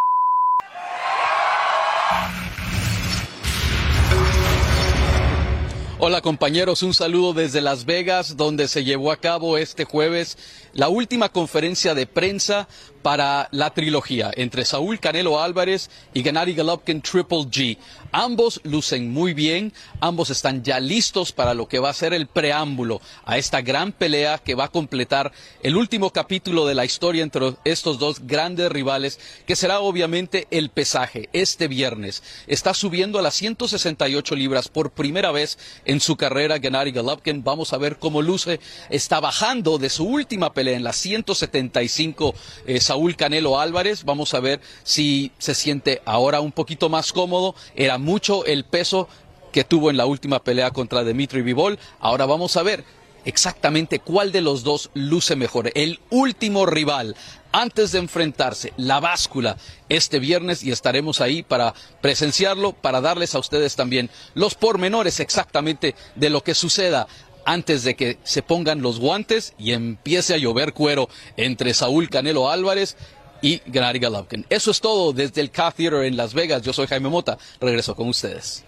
Hola 5.97 6.21
compañeros, 6.21 6.83
un 6.83 6.93
saludo 6.93 7.33
desde 7.33 7.61
Las 7.61 7.85
Vegas, 7.85 8.37
donde 8.37 8.67
se 8.67 8.83
llevó 8.83 9.11
a 9.11 9.17
cabo 9.17 9.57
este 9.57 9.85
jueves 9.85 10.37
la 10.73 10.87
última 10.87 11.29
conferencia 11.29 11.95
de 11.95 12.05
prensa 12.05 12.67
para 13.01 13.47
la 13.51 13.73
trilogía 13.73 14.29
entre 14.35 14.65
Saúl 14.65 14.99
Canelo 14.99 15.41
Álvarez 15.41 15.89
y 16.13 16.21
Gennady 16.21 16.53
Golovkin 16.53 17.01
Triple 17.01 17.45
G. 17.45 17.77
Ambos 18.17 18.61
lucen 18.63 19.11
muy 19.11 19.33
bien, 19.33 19.73
ambos 19.99 20.29
están 20.29 20.63
ya 20.63 20.79
listos 20.79 21.33
para 21.33 21.53
lo 21.53 21.67
que 21.67 21.79
va 21.79 21.89
a 21.89 21.93
ser 21.93 22.13
el 22.13 22.27
preámbulo 22.27 23.01
a 23.25 23.37
esta 23.37 23.61
gran 23.61 23.91
pelea 23.91 24.37
que 24.37 24.55
va 24.55 24.63
a 24.63 24.71
completar 24.71 25.33
el 25.63 25.75
último 25.75 26.11
capítulo 26.11 26.65
de 26.65 26.75
la 26.75 26.85
historia 26.85 27.23
entre 27.23 27.55
estos 27.65 27.99
dos 27.99 28.25
grandes 28.25 28.71
rivales, 28.71 29.19
que 29.45 29.57
será 29.57 29.81
obviamente 29.81 30.47
el 30.49 30.69
pesaje 30.69 31.27
este 31.33 31.67
viernes. 31.67 32.23
Está 32.47 32.73
subiendo 32.73 33.19
a 33.19 33.21
las 33.21 33.33
168 33.33 34.33
libras 34.37 34.69
por 34.69 34.91
primera 34.91 35.33
vez 35.33 35.57
en 35.83 35.99
su 35.99 36.15
carrera 36.15 36.61
Gennady 36.61 36.93
Golovkin. 36.93 37.43
Vamos 37.43 37.73
a 37.73 37.77
ver 37.77 37.97
cómo 37.97 38.21
luce. 38.21 38.61
Está 38.89 39.19
bajando 39.19 39.77
de 39.77 39.89
su 39.89 40.05
última 40.05 40.53
pelea 40.53 40.77
en 40.77 40.85
las 40.85 40.95
175 40.95 42.33
eh, 42.65 42.79
Saúl 42.79 43.17
Canelo 43.17 43.59
Álvarez. 43.59 44.05
Vamos 44.05 44.33
a 44.33 44.39
ver 44.39 44.61
si 44.83 45.33
se 45.37 45.53
siente 45.53 46.01
ahora 46.05 46.39
un 46.39 46.53
poquito 46.53 46.87
más 46.87 47.11
cómodo. 47.11 47.55
Era 47.75 47.97
mucho 48.05 48.45
el 48.45 48.63
peso 48.63 49.09
que 49.51 49.63
tuvo 49.63 49.89
en 49.89 49.97
la 49.97 50.05
última 50.05 50.43
pelea 50.43 50.71
contra 50.71 51.03
Dimitri 51.03 51.41
Vivol. 51.41 51.79
Ahora 51.99 52.25
vamos 52.25 52.55
a 52.55 52.63
ver 52.63 52.85
exactamente 53.25 53.99
cuál 53.99 54.31
de 54.31 54.41
los 54.41 54.63
dos 54.63 54.91
luce 54.93 55.35
mejor. 55.35 55.71
El 55.73 55.99
último 56.11 56.65
rival 56.65 57.15
antes 57.51 57.93
de 57.93 57.99
enfrentarse, 57.99 58.73
la 58.75 58.99
báscula, 58.99 59.57
este 59.87 60.19
viernes 60.19 60.61
y 60.61 60.71
estaremos 60.71 61.21
ahí 61.21 61.41
para 61.41 61.73
presenciarlo, 62.01 62.73
para 62.73 63.01
darles 63.01 63.33
a 63.33 63.39
ustedes 63.39 63.75
también 63.75 64.09
los 64.33 64.55
pormenores 64.55 65.19
exactamente 65.19 65.95
de 66.15 66.29
lo 66.29 66.43
que 66.43 66.53
suceda 66.53 67.07
antes 67.45 67.83
de 67.83 67.95
que 67.95 68.17
se 68.23 68.41
pongan 68.41 68.81
los 68.81 68.99
guantes 68.99 69.53
y 69.57 69.71
empiece 69.71 70.33
a 70.33 70.37
llover 70.37 70.73
cuero 70.73 71.07
entre 71.37 71.73
Saúl 71.73 72.09
Canelo 72.09 72.49
Álvarez 72.49 72.97
y 73.45 73.61
Gennady 73.71 73.99
Golovkin. 73.99 74.43
Eso 74.49 74.71
es 74.71 74.81
todo 74.81 75.13
desde 75.13 75.39
el 75.39 75.51
K 75.51 75.69
Theater 75.69 76.03
en 76.05 76.17
Las 76.17 76.33
Vegas. 76.33 76.63
Yo 76.63 76.73
soy 76.73 76.87
Jaime 76.87 77.09
Mota. 77.09 77.37
Regreso 77.61 77.95
con 77.95 78.09
ustedes. 78.09 78.65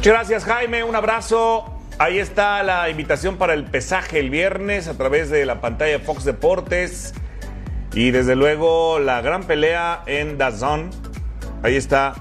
Gracias 0.00 0.44
Jaime, 0.44 0.84
un 0.84 0.94
abrazo. 0.94 1.64
Ahí 1.98 2.20
está 2.20 2.62
la 2.62 2.88
invitación 2.90 3.38
para 3.38 3.54
el 3.54 3.64
pesaje 3.64 4.20
el 4.20 4.30
viernes 4.30 4.86
a 4.86 4.96
través 4.96 5.30
de 5.30 5.44
la 5.46 5.60
pantalla 5.60 5.98
Fox 5.98 6.22
Deportes. 6.22 7.14
Y 7.92 8.12
desde 8.12 8.36
luego 8.36 9.00
la 9.00 9.20
gran 9.20 9.48
pelea 9.48 10.04
en 10.06 10.38
Dazón. 10.38 10.90
Ahí 11.64 11.74
está. 11.74 12.14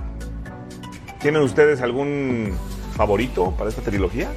¿Tienen 1.21 1.43
ustedes 1.43 1.81
algún 1.81 2.57
favorito 2.97 3.53
para 3.55 3.69
esta 3.69 3.83
trilogía? 3.83 4.29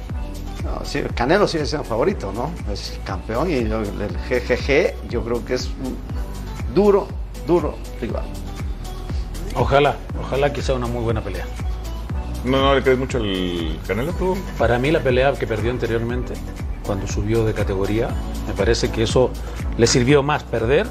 No, 0.67 0.83
sí, 0.83 1.01
Canelo 1.15 1.47
sigue 1.47 1.65
siendo 1.65 1.87
favorito, 1.87 2.33
¿no? 2.33 2.51
Es 2.71 2.99
campeón 3.05 3.49
y 3.49 3.53
el 3.53 3.69
GGG 3.69 5.07
yo 5.09 5.23
creo 5.23 5.45
que 5.45 5.53
es 5.53 5.67
un 5.83 5.95
duro, 6.75 7.07
duro 7.47 7.77
rival. 8.01 8.25
Ojalá, 9.55 9.95
ojalá 10.19 10.51
que 10.51 10.61
sea 10.61 10.75
una 10.75 10.87
muy 10.87 11.01
buena 11.03 11.21
pelea. 11.21 11.45
¿No, 12.43 12.61
no 12.61 12.75
le 12.75 12.83
crees 12.83 12.99
mucho 12.99 13.17
al 13.17 13.79
Canelo 13.87 14.11
tú? 14.13 14.37
Para 14.57 14.77
mí 14.77 14.91
la 14.91 14.99
pelea 14.99 15.33
que 15.33 15.47
perdió 15.47 15.71
anteriormente, 15.71 16.33
cuando 16.85 17.07
subió 17.07 17.45
de 17.45 17.53
categoría, 17.53 18.09
me 18.45 18.53
parece 18.53 18.91
que 18.91 19.03
eso 19.03 19.31
le 19.77 19.87
sirvió 19.87 20.21
más 20.21 20.43
perder 20.43 20.85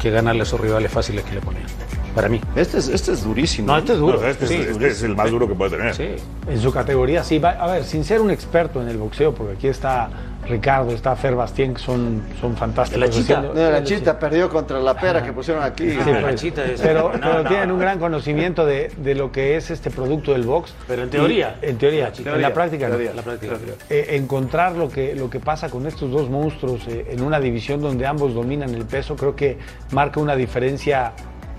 que 0.00 0.10
ganarle 0.10 0.42
a 0.42 0.44
esos 0.44 0.60
rivales 0.60 0.92
fáciles 0.92 1.24
que 1.24 1.34
le 1.34 1.40
ponían. 1.40 1.66
Para 2.14 2.28
mí. 2.28 2.40
Este 2.56 2.78
es, 2.78 2.88
este 2.88 3.12
es 3.12 3.22
durísimo. 3.24 3.68
No, 3.68 3.78
este 3.78 3.92
es 3.92 3.98
duro. 3.98 4.20
No, 4.20 4.26
este, 4.26 4.46
Sí, 4.46 4.54
es, 4.54 4.68
este 4.68 4.88
es 4.88 5.02
el 5.02 5.14
más 5.14 5.30
duro 5.30 5.46
que 5.46 5.54
puede 5.54 5.76
tener. 5.76 5.94
Sí. 5.94 6.08
En 6.48 6.60
su 6.60 6.72
categoría, 6.72 7.22
sí. 7.22 7.38
Va- 7.38 7.50
A 7.50 7.66
ver, 7.70 7.84
sin 7.84 8.04
ser 8.04 8.20
un 8.20 8.30
experto 8.30 8.82
en 8.82 8.88
el 8.88 8.96
boxeo, 8.96 9.32
porque 9.34 9.54
aquí 9.54 9.68
está 9.68 10.10
Ricardo, 10.48 10.90
está 10.92 11.14
Fer 11.14 11.36
Bastien, 11.36 11.74
que 11.74 11.80
son, 11.80 12.22
son 12.40 12.56
fantásticos. 12.56 13.00
La 13.00 13.10
chita. 13.10 13.40
No, 13.42 13.52
la 13.54 13.84
chita 13.84 14.18
perdió 14.18 14.48
contra 14.48 14.80
la 14.80 14.94
pera 14.98 15.22
que 15.22 15.32
pusieron 15.32 15.62
aquí. 15.62 15.88
Sí, 15.90 15.96
la 15.96 16.20
pues, 16.20 16.34
chita 16.40 16.64
es- 16.64 16.80
pero, 16.80 17.12
no, 17.12 17.20
pero 17.20 17.42
no, 17.44 17.48
tienen 17.48 17.68
no. 17.68 17.74
un 17.74 17.80
gran 17.80 17.98
conocimiento 18.00 18.66
de, 18.66 18.90
de 18.96 19.14
lo 19.14 19.30
que 19.30 19.56
es 19.56 19.70
este 19.70 19.90
producto 19.90 20.32
del 20.32 20.42
box. 20.42 20.74
Pero 20.88 21.02
en 21.04 21.10
teoría. 21.10 21.58
Y- 21.62 21.66
en 21.66 21.78
teoría. 21.78 22.12
La 22.24 22.34
en 22.34 22.42
la 22.42 22.52
práctica 22.52 22.88
no. 22.88 22.96
Teoría. 22.96 23.14
La 23.14 23.22
práctica. 23.22 23.54
Eh, 23.88 24.06
encontrar 24.16 24.72
lo 24.72 24.88
que, 24.88 25.14
lo 25.14 25.30
que 25.30 25.38
pasa 25.38 25.68
con 25.70 25.86
estos 25.86 26.10
dos 26.10 26.28
monstruos 26.28 26.80
eh, 26.88 27.06
en 27.10 27.22
una 27.22 27.38
división 27.38 27.80
donde 27.80 28.06
ambos 28.06 28.34
dominan 28.34 28.74
el 28.74 28.84
peso, 28.86 29.14
creo 29.14 29.36
que 29.36 29.58
marca 29.92 30.18
una 30.18 30.34
diferencia 30.34 31.12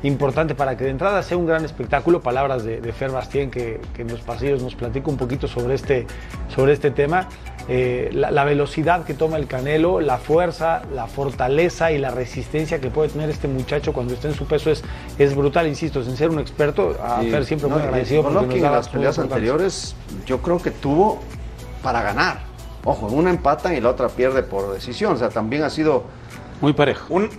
importante 0.04 0.56
para 0.56 0.78
que 0.78 0.86
de 0.86 0.89
entrada 0.89 1.24
sea 1.24 1.38
un 1.38 1.45
gran 1.45 1.66
espectáculo. 1.66 2.22
Palabras 2.22 2.64
de, 2.64 2.82
de 2.82 2.93
Fer 2.93 3.12
Bastien, 3.12 3.52
que, 3.52 3.80
que 3.93 4.02
en 4.02 4.10
los 4.10 4.22
pasillos 4.22 4.62
nos 4.62 4.76
platica 4.76 5.10
un 5.10 5.18
poquito 5.18 5.47
sobre 5.47 5.76
este, 5.76 6.08
sobre 6.54 6.74
este 6.74 6.91
tema. 6.91 7.28
Eh, 7.68 8.10
la, 8.12 8.32
la 8.32 8.43
velocidad 8.43 9.04
que 9.04 9.14
toma 9.14 9.38
el 9.38 9.45
Canelo, 9.45 10.02
la 10.02 10.18
fuerza, 10.18 10.82
la 10.93 11.06
fortaleza 11.06 11.91
y 11.91 11.99
la 11.99 12.10
resistencia 12.10 12.82
que 12.82 12.89
puede 12.89 13.10
tener 13.10 13.30
este 13.30 13.47
muchacho 13.47 13.93
cuando 13.93 14.14
está 14.14 14.28
en 14.28 14.34
su 14.34 14.45
peso 14.45 14.72
es, 14.72 14.84
es 15.20 15.36
brutal, 15.36 15.68
insisto, 15.68 16.04
sin 16.04 16.18
ser 16.18 16.32
un 16.32 16.39
experto, 16.39 16.97
a 17.02 17.22
Fer 17.22 17.45
siempre 17.45 17.70
no, 17.70 17.76
muy 17.76 17.84
agradecido 17.84 18.24
Golovkin 18.24 18.49
nos 18.49 18.62
da 18.62 18.68
en 18.68 18.74
las 18.74 18.89
peleas 18.89 19.20
anteriores 19.20 19.95
yo 20.26 20.41
creo 20.41 20.60
que 20.60 20.72
tuvo 20.72 21.20
para 21.84 22.02
ganar. 22.02 22.39
Ojo, 22.84 23.08
una 23.08 23.30
empatan 23.30 23.76
y 23.76 23.80
la 23.80 23.89
otra 23.89 24.10
pierde 24.10 24.43
por 24.43 24.74
decisión. 24.74 25.14
O 25.14 25.18
sea, 25.18 25.30
también 25.30 25.64
ha 25.64 25.70
sido. 25.70 26.04
Muy 26.62 26.74
parejo. 26.74 27.06
¿Un, 27.14 27.30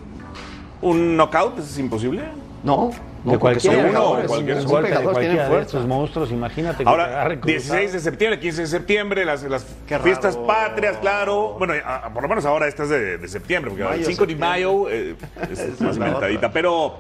un 0.80 1.16
knockout 1.16 1.58
es 1.58 1.78
imposible? 1.78 2.22
No, 2.64 2.90
no 3.24 3.32
De 3.32 3.38
cualquiera, 3.38 3.88
uno, 3.90 4.28
son 4.28 4.48
un 4.50 4.64
golpe 4.66 4.90
de 4.90 5.02
cualquiera 5.02 5.42
de 5.44 5.48
fuerza. 5.48 5.60
estos 5.62 5.86
monstruos, 5.86 6.30
imagínate 6.30 6.78
que 6.78 6.84
te 6.84 6.90
Ahora, 6.90 7.24
cruzado. 7.40 7.46
16 7.46 7.92
de 7.92 8.00
septiembre, 8.00 8.38
15 8.40 8.60
de 8.62 8.66
septiembre, 8.68 9.24
las, 9.24 9.42
las 9.42 9.66
fiestas 10.02 10.34
raro. 10.36 10.46
patrias, 10.46 10.96
claro. 10.98 11.56
Bueno, 11.58 11.74
a- 11.84 11.96
a- 12.06 12.12
por 12.14 12.22
lo 12.22 12.28
menos 12.28 12.44
ahora 12.44 12.68
esta 12.68 12.84
es 12.84 12.88
de, 12.88 13.18
de 13.18 13.28
septiembre, 13.28 13.70
porque 13.70 13.84
Mayo, 13.84 13.94
el 13.98 14.04
5 14.06 14.26
de 14.26 14.36
mayo 14.36 14.88
eh, 14.90 15.16
es, 15.50 15.58
Es 15.58 15.80
más 15.80 15.96
inventadita. 15.96 16.52
Pero, 16.52 16.98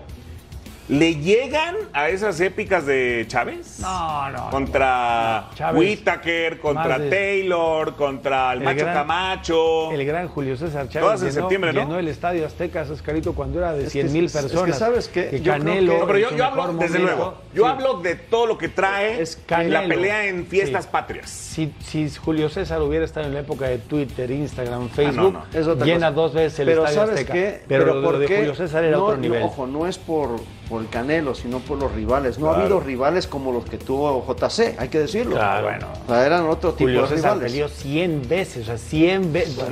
¿le 0.92 1.14
llegan 1.16 1.74
a 1.94 2.10
esas 2.10 2.38
épicas 2.40 2.84
de 2.84 3.24
Chávez? 3.26 3.78
No, 3.80 4.28
no. 4.30 4.50
Contra 4.50 5.48
Chávez, 5.54 5.78
Whitaker, 5.80 6.60
contra 6.60 6.98
de- 6.98 7.08
Taylor, 7.08 7.96
contra 7.96 8.52
el, 8.52 8.58
El 8.58 8.64
Macho 8.64 8.78
gran- 8.80 8.94
Camacho. 8.94 9.90
El 9.92 10.04
gran 10.04 10.28
Julio 10.28 10.56
César 10.56 10.88
Chávez 10.90 11.00
Todas 11.06 11.22
en 11.22 11.28
llenó, 11.28 11.40
septiembre, 11.40 11.72
¿no? 11.72 11.80
llenó 11.80 11.98
el 11.98 12.08
estadio 12.08 12.46
Azteca, 12.46 12.82
Oscarito, 12.82 13.32
cuando 13.32 13.58
era 13.58 13.72
de 13.72 13.84
Es 13.86 13.92
100 13.92 14.06
que- 14.08 14.12
mil 14.12 14.24
es- 14.26 14.34
es 14.34 14.42
que 14.42 14.48
personas. 14.48 14.78
¿sabes 14.78 15.08
qué? 15.08 15.30
Que 15.30 15.40
Yo 15.40 15.52
creo 15.54 15.64
Canelo, 15.64 15.92
que- 15.94 15.98
No, 16.00 16.06
pero 16.06 16.18
yo, 16.18 16.44
hablo, 16.44 16.72
desde 16.74 16.98
luego, 16.98 17.34
yo 17.54 17.64
Sí. 17.64 17.70
hablo 17.70 17.94
de 18.00 18.14
todo 18.16 18.46
lo 18.46 18.58
que 18.58 18.68
trae 18.68 19.20
Es 19.22 19.40
la 19.48 19.86
pelea 19.88 20.26
en 20.26 20.46
fiestas 20.46 20.84
Sí. 20.84 20.90
patrias. 20.92 21.30
Si, 21.30 21.72
si 21.80 22.10
Julio 22.10 22.48
César 22.50 22.82
hubiera 22.82 23.04
estado 23.06 23.26
en 23.26 23.34
la 23.34 23.40
época 23.40 23.66
de 23.66 23.78
Twitter, 23.78 24.30
Instagram, 24.30 24.90
Facebook, 24.90 25.32
no. 25.32 25.44
Es 25.58 25.66
otra 25.66 25.86
llena 25.86 26.08
cosa. 26.08 26.10
dos 26.12 26.34
veces 26.34 26.58
el 26.60 26.66
Pero 26.66 26.84
estadio 26.84 27.00
¿sabes 27.00 27.14
Azteca. 27.20 27.32
qué? 27.32 27.62
Pero, 27.66 27.94
lo 27.94 28.02
¿por 28.02 28.18
de 28.18 28.26
qué? 28.26 28.36
Julio 28.36 28.54
César 28.54 28.84
era 28.84 28.96
No, 28.96 29.04
otro 29.04 29.16
no, 29.16 29.22
nivel. 29.22 29.42
ojo, 29.42 29.66
no 29.66 29.86
es 29.86 29.96
por, 29.98 30.36
por 30.72 30.80
el 30.80 30.88
Canelo, 30.88 31.34
sino 31.34 31.58
por 31.58 31.78
los 31.78 31.92
rivales. 31.92 32.38
No 32.38 32.50
ha 32.50 32.56
habido 32.56 32.80
rivales 32.80 33.26
como 33.26 33.52
los 33.52 33.66
que 33.66 33.76
tuvo 33.76 34.24
JC, 34.26 34.74
hay 34.78 34.88
que 34.88 35.00
decirlo. 35.00 35.36
Claro, 35.36 35.66
bueno. 35.66 35.86
O 36.06 36.08
sea, 36.08 36.24
eran 36.24 36.48
otro 36.48 36.72
tipo 36.72 36.88
Julio 36.88 37.02
de 37.02 37.08
César 37.08 37.34
rivales. 37.34 37.52
peleó 37.52 37.68
100 37.68 38.26
veces, 38.26 38.62
o 38.62 38.64
sea, 38.64 38.78
100 38.78 39.32
veces. 39.34 39.64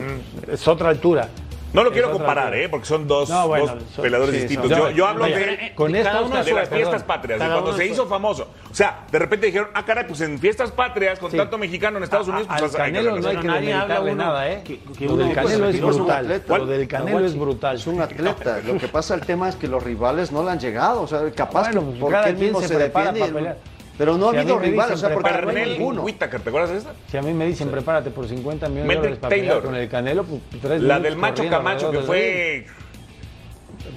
Es 0.47 0.69
otra 0.69 0.91
altura. 0.91 1.31
No 1.73 1.85
lo 1.85 1.93
quiero 1.93 2.11
comparar. 2.11 2.55
¿eh? 2.55 2.69
Porque 2.69 2.87
son 2.87 3.07
dos, 3.07 3.29
No, 3.29 3.47
bueno, 3.49 3.67
dos 3.77 3.85
son- 3.95 4.03
peleadores 4.03 4.35
sí, 4.35 4.41
distintos. 4.43 4.71
son- 4.71 4.79
yo, 4.79 4.91
yo 4.91 5.07
hablo 5.07 5.23
Vaya, 5.23 5.37
de, 5.39 5.73
con 5.75 5.93
de 5.93 5.99
estos 5.99 6.13
cada 6.13 6.27
uno 6.27 6.31
de 6.45 6.53
las 6.53 6.69
fiestas 6.69 7.03
perdón, 7.03 7.07
patrias, 7.07 7.41
de 7.41 7.47
cuando 7.47 7.77
se 7.77 7.87
hizo 7.87 8.07
famoso. 8.07 8.49
O 8.71 8.75
sea, 8.75 9.05
de 9.11 9.19
repente 9.19 9.47
dijeron, 9.47 9.69
ah, 9.75 9.85
caray, 9.85 10.05
pues 10.07 10.21
en 10.23 10.39
fiestas 10.39 10.73
patrias, 10.73 11.19
con 11.19 11.31
Sí. 11.31 11.37
tanto 11.37 11.59
mexicano 11.59 11.99
en 11.99 12.05
Estados 12.05 12.29
Unidos, 12.29 12.47
A- 12.51 12.57
pues 12.57 12.75
al 12.75 12.81
hay 12.81 12.93
que 12.93 12.99
Canelo 12.99 13.21
no 13.21 13.29
hay 13.29 13.37
que 13.37 13.47
nadie 13.47 13.73
habla 13.73 14.01
uno 14.01 14.15
nada, 14.15 14.51
¿eh? 14.51 14.63
que- 14.65 14.81
que 14.81 15.05
lo 15.07 15.15
uno, 15.15 15.25
del 15.27 15.35
Canelo 15.35 15.69
es 15.69 15.81
brutal. 15.81 16.25
atleta. 16.25 16.59
Lo 16.59 16.67
del 16.67 16.89
Canelo 16.89 17.27
es 17.27 17.39
brutal. 17.39 17.77
Es 17.77 17.87
un 17.87 18.01
atleta. 18.01 18.59
Lo 18.67 18.79
que 18.79 18.89
pasa, 18.89 19.15
el 19.15 19.21
tema 19.23 19.49
es 19.49 19.57
que 19.57 19.69
los 19.69 19.83
rivales 19.83 20.33
no 20.33 20.43
le 20.43 20.51
han 20.51 20.59
llegado. 20.61 21.03
O 21.03 21.07
sea, 21.07 21.21
capaz 21.35 21.71
Bueno, 21.73 21.93
que 21.93 21.99
porque 22.01 22.29
él 22.31 22.37
mismo 22.37 22.61
se 22.63 22.77
defiende. 22.77 23.55
Pero 24.01 24.17
no 24.17 24.29
ha 24.29 24.31
Si 24.31 24.39
a 24.39 24.41
habido 24.41 24.59
rivales, 24.59 24.95
o 24.95 24.97
sea, 24.97 25.13
porque 25.13 25.31
no 25.31 25.51
hay 25.51 25.73
ninguno. 25.73 26.01
Whittaker, 26.01 26.41
¿te 26.41 26.49
acuerdas 26.49 26.71
de 26.71 26.79
esta? 26.79 26.95
Si 27.11 27.19
a 27.19 27.21
mí 27.21 27.35
me 27.35 27.45
dicen 27.45 27.71
prepárate 27.71 28.11
por 28.11 28.27
50 28.27 28.67
millones 28.71 28.89
de 28.89 28.95
dólares 28.95 29.19
para 29.19 29.37
Taylor. 29.37 29.63
con 29.63 29.75
el 29.75 29.91
Canelo, 29.91 30.25
pues 30.25 30.41
tres 30.63 30.81
La 30.81 30.99
del 30.99 31.19
Macho 31.19 31.47
Camacho, 31.51 31.91
que 31.91 31.99
fue. 31.99 32.67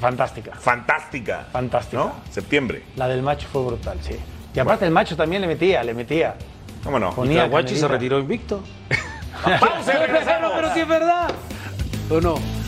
Fantástica. 0.01 0.55
fantástica. 0.55 1.47
Fantástica. 1.53 2.03
¿No? 2.03 2.15
Septiembre. 2.29 2.83
La 2.97 3.07
del 3.07 3.21
macho 3.21 3.47
fue 3.49 3.63
brutal, 3.63 3.97
sí. 4.01 4.17
Y 4.53 4.59
aparte 4.59 4.83
el 4.83 4.91
macho 4.91 5.15
también 5.15 5.41
le 5.41 5.47
metía, 5.47 5.81
le 5.85 5.93
metía. 5.93 6.35
¿Cómo 6.83 6.99
no? 6.99 7.15
Ponía 7.15 7.47
Guachi 7.47 7.77
se 7.77 7.87
retiró 7.87 8.19
invicto. 8.19 8.61
Pausa 9.43 9.93
y 9.93 9.97
regresamos. 10.05 10.51
pero 10.53 10.73
sí 10.73 10.81
es 10.81 10.87
verdad. 10.87 11.31
¿O 12.09 12.19
no? 12.19 12.62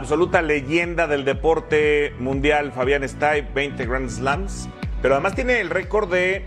Absoluta 0.00 0.42
leyenda 0.42 1.06
del 1.06 1.24
deporte 1.24 2.12
mundial, 2.18 2.72
Fabián 2.72 3.02
Stay, 3.04 3.46
20 3.54 3.86
Grand 3.86 4.10
Slams. 4.10 4.68
Pero 5.02 5.14
además 5.14 5.34
tiene 5.34 5.60
el 5.60 5.70
récord 5.70 6.10
de. 6.10 6.44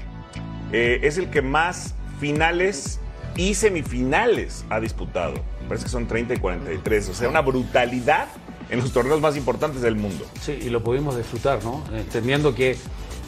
eh, 0.71 0.99
es 1.03 1.17
el 1.17 1.29
que 1.29 1.41
más 1.41 1.95
finales 2.19 2.99
y 3.35 3.53
semifinales 3.55 4.65
ha 4.69 4.79
disputado. 4.79 5.33
Me 5.61 5.67
parece 5.69 5.85
que 5.85 5.91
son 5.91 6.07
30 6.07 6.35
y 6.35 6.37
43. 6.37 7.09
O 7.09 7.13
sea, 7.13 7.29
una 7.29 7.41
brutalidad 7.41 8.27
en 8.69 8.79
los 8.79 8.91
torneos 8.91 9.21
más 9.21 9.35
importantes 9.37 9.81
del 9.81 9.95
mundo. 9.95 10.25
Sí, 10.41 10.57
y 10.61 10.69
lo 10.69 10.83
pudimos 10.83 11.15
disfrutar, 11.17 11.63
¿no? 11.63 11.83
Entendiendo 11.93 12.53
que 12.55 12.77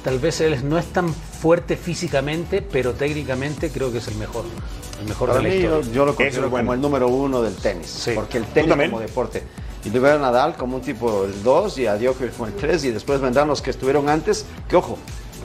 tal 0.03 0.19
vez 0.19 0.41
él 0.41 0.57
no 0.67 0.77
es 0.77 0.85
tan 0.87 1.11
fuerte 1.13 1.75
físicamente, 1.77 2.61
pero 2.61 2.93
técnicamente 2.93 3.69
creo 3.69 3.91
que 3.91 3.97
es 3.99 4.07
el 4.07 4.15
mejor. 4.15 4.45
El 5.01 5.07
mejor 5.07 5.29
Para 5.29 5.39
de 5.41 5.47
la 5.49 5.53
mí 5.55 5.61
historia. 5.61 5.91
yo 5.93 6.05
lo 6.05 6.15
considero 6.15 6.45
es 6.45 6.51
bueno. 6.51 6.65
como 6.65 6.73
el 6.73 6.81
número 6.81 7.07
uno 7.09 7.41
del 7.41 7.55
tenis, 7.55 8.09
porque 8.15 8.37
el 8.37 8.45
tenis 8.45 8.73
como 8.89 8.99
deporte. 8.99 9.43
Y 9.85 9.89
le 9.91 9.99
veo 9.99 10.15
a 10.15 10.17
Nadal 10.19 10.55
como 10.55 10.77
un 10.77 10.81
tipo 10.81 11.25
el 11.25 11.43
2 11.43 11.77
y 11.77 11.87
a 11.87 11.95
Djokovic 11.97 12.31
como 12.35 12.47
el 12.47 12.55
3 12.55 12.85
y 12.85 12.91
después 12.91 13.21
vendrán 13.21 13.47
los 13.47 13.61
que 13.61 13.69
estuvieron 13.69 14.09
antes, 14.09 14.45
que 14.67 14.75
ojo, 14.75 14.97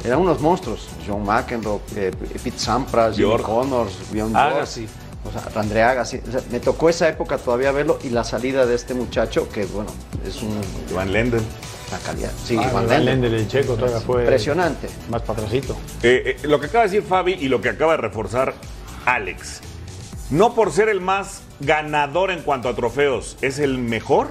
eran 0.04 0.18
unos 0.20 0.40
monstruos. 0.40 0.88
John 1.06 1.24
McEnroe, 1.24 1.80
eh, 1.96 2.10
Pete 2.42 2.58
Sampras, 2.58 3.16
Jimmy. 3.16 3.36
Connors, 3.42 3.92
Bjorn 4.10 4.34
Agassi. 4.34 4.86
O 5.28 5.30
sea, 5.30 5.60
André 5.60 5.82
Agassi. 5.82 6.22
O 6.26 6.32
sea, 6.32 6.40
me 6.50 6.58
tocó 6.60 6.88
esa 6.88 7.06
época 7.08 7.36
todavía 7.36 7.70
verlo 7.72 7.98
y 8.02 8.08
la 8.08 8.24
salida 8.24 8.64
de 8.64 8.74
este 8.74 8.94
muchacho 8.94 9.46
que, 9.50 9.66
bueno, 9.66 9.90
es 10.26 10.40
un, 10.42 10.58
Van 10.94 11.12
Lenden. 11.12 11.42
una 11.90 11.98
calidad. 11.98 12.30
Sí, 12.42 12.56
Ah, 12.58 12.70
Van. 12.72 13.04
Lender, 13.04 13.34
el 13.34 13.46
checo, 13.46 13.74
todavía 13.74 14.00
fue 14.00 14.22
Impresionante. 14.22 14.88
más 15.10 15.20
patrocito. 15.20 15.76
Eh, 16.02 16.38
eh, 16.42 16.46
lo 16.48 16.58
que 16.58 16.66
acaba 16.66 16.84
de 16.84 16.90
decir 16.92 17.06
Fabi 17.06 17.34
y 17.34 17.48
lo 17.48 17.60
que 17.60 17.68
acaba 17.68 17.92
de 17.92 17.98
reforzar 17.98 18.54
Alex. 19.04 19.60
No 20.30 20.54
por 20.54 20.70
ser 20.70 20.88
el 20.88 21.00
más 21.00 21.42
ganador 21.60 22.30
en 22.30 22.42
cuanto 22.42 22.68
a 22.68 22.74
trofeos, 22.74 23.36
es 23.42 23.58
el 23.58 23.78
mejor. 23.78 24.28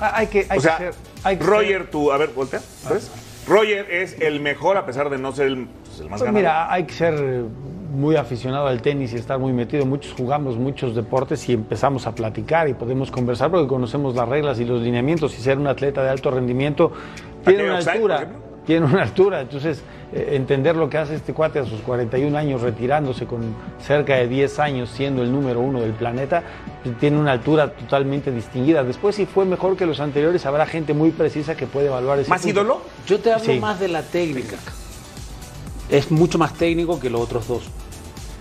Ah, 0.00 0.12
Hay 0.16 0.26
que, 0.26 0.46
hay 0.48 0.58
o 0.58 0.60
sea, 0.60 0.76
que 0.76 0.84
ser- 0.84 0.94
hay 1.22 1.36
que 1.38 1.44
Roger, 1.44 1.82
ser- 1.82 1.90
tú, 1.90 2.12
a 2.12 2.18
ver, 2.18 2.30
voltea. 2.34 2.60
¿ves? 2.90 3.10
Roger 3.48 3.90
es 3.90 4.20
el 4.20 4.40
mejor 4.40 4.76
a 4.76 4.84
pesar 4.86 5.08
de 5.10 5.18
no 5.18 5.32
ser 5.32 5.46
el, 5.46 5.66
pues, 5.84 6.00
el 6.00 6.08
más 6.10 6.20
Pues 6.20 6.32
ganador. 6.32 6.32
mira, 6.34 6.72
hay 6.72 6.84
que 6.84 6.94
ser 6.94 7.14
muy 7.94 8.16
aficionado 8.16 8.66
al 8.66 8.82
tenis 8.82 9.12
y 9.12 9.16
estar 9.16 9.38
muy 9.38 9.52
metido. 9.52 9.86
Muchos 9.86 10.12
jugamos 10.14 10.56
muchos 10.56 10.94
deportes 10.94 11.48
y 11.48 11.52
empezamos 11.52 12.06
a 12.06 12.14
platicar 12.14 12.68
y 12.68 12.74
podemos 12.74 13.10
conversar 13.10 13.50
porque 13.50 13.68
conocemos 13.68 14.14
las 14.16 14.28
reglas 14.28 14.58
y 14.60 14.64
los 14.64 14.82
lineamientos 14.82 15.38
y 15.38 15.42
ser 15.42 15.58
un 15.58 15.66
atleta 15.68 16.02
de 16.02 16.10
alto 16.10 16.30
rendimiento 16.30 16.92
tiene 17.44 17.64
una 17.64 17.78
altura. 17.78 18.28
Tiene 18.66 18.86
una 18.86 19.02
altura, 19.02 19.42
entonces 19.42 19.82
entender 20.14 20.76
lo 20.76 20.88
que 20.88 20.98
hace 20.98 21.14
este 21.16 21.32
cuate 21.34 21.58
a 21.58 21.64
sus 21.64 21.80
41 21.80 22.36
años 22.38 22.60
retirándose 22.62 23.26
con 23.26 23.54
cerca 23.82 24.14
de 24.14 24.28
10 24.28 24.58
años 24.60 24.90
siendo 24.90 25.22
el 25.22 25.32
número 25.32 25.60
uno 25.60 25.80
del 25.80 25.92
planeta, 25.92 26.42
pues, 26.82 26.96
tiene 26.98 27.18
una 27.18 27.32
altura 27.32 27.72
totalmente 27.72 28.30
distinguida. 28.30 28.84
Después 28.84 29.16
si 29.16 29.26
fue 29.26 29.44
mejor 29.44 29.76
que 29.76 29.86
los 29.86 29.98
anteriores, 30.00 30.46
habrá 30.46 30.66
gente 30.66 30.94
muy 30.94 31.10
precisa 31.10 31.56
que 31.56 31.66
puede 31.66 31.86
evaluar 31.88 32.18
ese 32.20 32.30
¿Más 32.30 32.42
punto. 32.42 32.60
ídolo? 32.60 32.82
Yo 33.06 33.18
te 33.18 33.32
hablo 33.32 33.44
Sí. 33.44 33.58
más 33.58 33.80
de 33.80 33.88
la 33.88 34.02
técnica. 34.02 34.56
Es 35.88 36.10
mucho 36.10 36.38
más 36.38 36.54
técnico 36.54 36.98
que 36.98 37.10
los 37.10 37.20
otros 37.20 37.46
dos. 37.48 37.64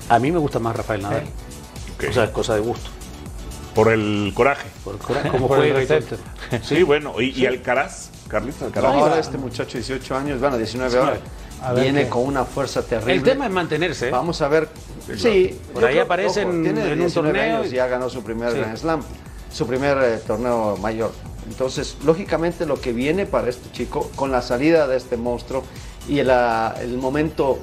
A 0.09 0.19
mí 0.19 0.32
me 0.32 0.38
gusta 0.38 0.59
más 0.59 0.76
Rafael 0.76 1.01
Nadal. 1.01 1.24
O 2.07 2.13
sea, 2.13 2.26
es 2.26 2.30
cosa 2.32 2.55
de 2.55 2.61
gusto. 2.61 2.89
por 3.74 3.91
el 3.91 4.32
coraje. 4.36 4.67
Por 4.84 4.97
Por 4.99 5.17
el 5.17 5.24
juega 5.47 5.82
y 5.84 5.88
todo. 5.88 5.97
respeto. 5.99 6.21
Sí, 6.61 6.84
bueno. 6.84 7.19
¿Y, 7.19 7.32
y 7.32 7.45
Alcaraz? 7.47 8.11
Carlitos 8.28 8.61
Alcaraz. 8.61 8.93
Ahora 8.93 9.19
este 9.19 9.38
muchacho, 9.39 9.78
18 9.80 10.15
años, 10.15 10.39
bueno, 10.39 10.57
19 10.57 10.95
ahora, 10.97 11.17
A 11.64 11.74
ver 11.74 11.84
viene 11.84 12.03
qué- 12.03 12.09
con 12.09 12.24
una 12.26 12.45
fuerza 12.45 12.82
terrible. 12.84 13.14
El 13.16 13.24
tema 13.24 13.45
es 13.45 13.51
mantenerse. 13.51 14.07
¿eh? 14.09 14.11
Vamos 14.11 14.41
a 14.41 14.47
ver. 14.47 14.70
Sí, 15.16 15.59
Por 15.74 15.82
yo 15.82 15.88
ahí 15.88 15.93
creo- 15.93 16.05
aparece 16.05 16.41
en- 16.41 16.64
tiene 16.64 16.86
en 16.86 16.91
un 16.93 16.99
19 16.99 17.38
torneo 17.39 17.57
años 17.59 17.72
y- 17.72 17.76
ya 17.76 17.88
ganó 17.88 18.09
su 18.09 18.24
primer 18.24 18.51
Sí. 18.51 18.57
Grand 18.59 18.78
Slam, 18.78 19.01
su 19.51 19.68
primer 19.68 19.97
eh, 20.01 20.18
torneo 20.26 20.78
mayor. 20.78 21.11
Entonces, 21.47 21.97
lógicamente 22.05 22.66
lo 22.66 22.80
que 22.80 22.93
viene 22.93 23.26
para 23.26 23.49
este 23.49 23.70
chico 23.72 24.09
con 24.16 24.32
la 24.32 24.41
salida 24.41 24.88
de 24.88 24.95
este 24.97 25.18
monstruo 25.18 25.64
y 26.07 26.20
el, 26.20 26.30
ah, 26.32 26.74
el 26.80 26.97
momento 26.97 27.59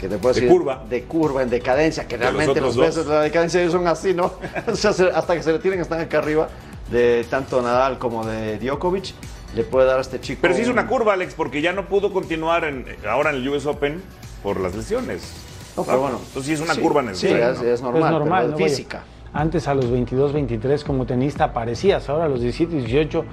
que 0.00 0.08
te 0.08 0.16
puedo 0.18 0.34
De 0.34 0.40
decir 0.40 0.56
curva. 0.56 0.84
de 0.88 1.04
curva 1.04 1.42
en 1.42 1.50
decadencia, 1.50 2.08
que 2.08 2.16
De 2.16 2.24
realmente 2.24 2.60
los, 2.60 2.76
meses 2.76 3.04
de 3.06 3.12
la 3.12 3.20
decadencia 3.20 3.60
ellos 3.60 3.72
son 3.72 3.86
así, 3.86 4.14
¿no? 4.14 4.32
O 4.72 4.74
sea, 4.74 4.92
se- 4.92 5.10
hasta 5.10 5.34
que 5.36 5.42
se 5.42 5.52
retiren 5.52 5.80
están 5.80 6.00
acá 6.00 6.18
arriba 6.18 6.48
de 6.90 7.24
tanto 7.30 7.60
Nadal 7.62 7.98
como 7.98 8.24
de 8.26 8.58
Djokovic, 8.58 9.12
le 9.54 9.64
puede 9.64 9.86
dar 9.86 9.98
a 9.98 10.00
este 10.00 10.20
chico. 10.20 10.38
Pero 10.42 10.54
sí 10.54 10.62
hizo 10.62 10.70
un- 10.70 10.78
una 10.78 10.86
curva, 10.86 11.12
Alex, 11.14 11.34
porque 11.34 11.60
ya 11.62 11.72
no 11.72 11.86
pudo 11.86 12.12
continuar 12.12 12.64
en, 12.64 12.84
ahora 13.08 13.30
en 13.30 13.36
el 13.36 13.48
US 13.48 13.66
Open 13.66 14.02
por 14.42 14.60
las 14.60 14.74
lesiones. 14.74 15.32
No, 15.76 15.84
pero 15.84 16.00
bueno. 16.00 16.18
Entonces 16.18 16.44
sí 16.46 16.52
es 16.52 16.60
una 16.60 16.74
Sí, 16.74 16.80
curva 16.80 17.00
en 17.00 17.08
el 17.10 17.14
sí, 17.16 17.28
es- 17.28 17.32
¿no? 17.62 17.64
es 17.64 17.80
normal, 17.82 18.02
es 18.02 18.10
normal, 18.10 18.12
pero 18.12 18.24
¿no? 18.24 18.30
Vaya, 18.30 18.68
física. 18.68 19.02
Antes 19.32 19.68
a 19.68 19.74
los 19.74 19.88
22, 19.88 20.32
23 20.32 20.82
como 20.82 21.06
tenista 21.06 21.44
aparecías, 21.44 22.08
ahora 22.08 22.24
a 22.24 22.28
los 22.28 22.40
17, 22.40 22.74
18, 22.74 23.24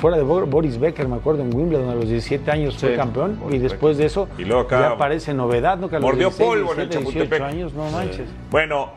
fuera 0.00 0.16
de 0.16 0.24
Bo- 0.24 0.44
Boris 0.44 0.76
Becker, 0.80 1.06
me 1.06 1.14
acuerdo, 1.14 1.42
en 1.42 1.54
Wimbledon 1.54 1.88
a 1.88 1.94
los 1.94 2.08
17 2.08 2.50
años 2.50 2.76
fue 2.76 2.96
campeón 2.96 3.38
Boris 3.40 3.60
y 3.60 3.62
después 3.62 3.96
de 3.96 4.06
eso 4.06 4.28
Y 4.38 4.44
luego 4.44 4.62
acá 4.62 4.80
ya 4.80 4.86
aparece 4.90 5.32
novedad, 5.34 5.78
¿no? 5.78 5.88
Que 5.88 5.96
a 5.96 5.98
los 6.00 6.08
mordió 6.10 6.30
16, 6.30 6.48
polvo 6.50 6.72
en 6.74 6.80
el 6.80 6.88
17, 6.88 6.98
18 7.20 7.24
Chapultepec. 7.36 7.42
años, 7.42 7.72
no 7.74 7.88
manches. 7.92 8.28
Bueno, 8.50 8.90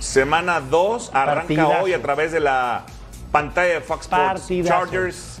semana 0.00 0.60
2 0.60 1.10
arranca 1.14 1.40
Partidazo. 1.40 1.84
hoy 1.84 1.92
a 1.94 2.02
través 2.02 2.32
de 2.32 2.40
la 2.40 2.84
pantalla 3.30 3.74
de 3.74 3.80
Fox 3.80 4.02
Sports 4.02 4.40
Partidazo. 4.42 4.68
Chargers 4.84 5.31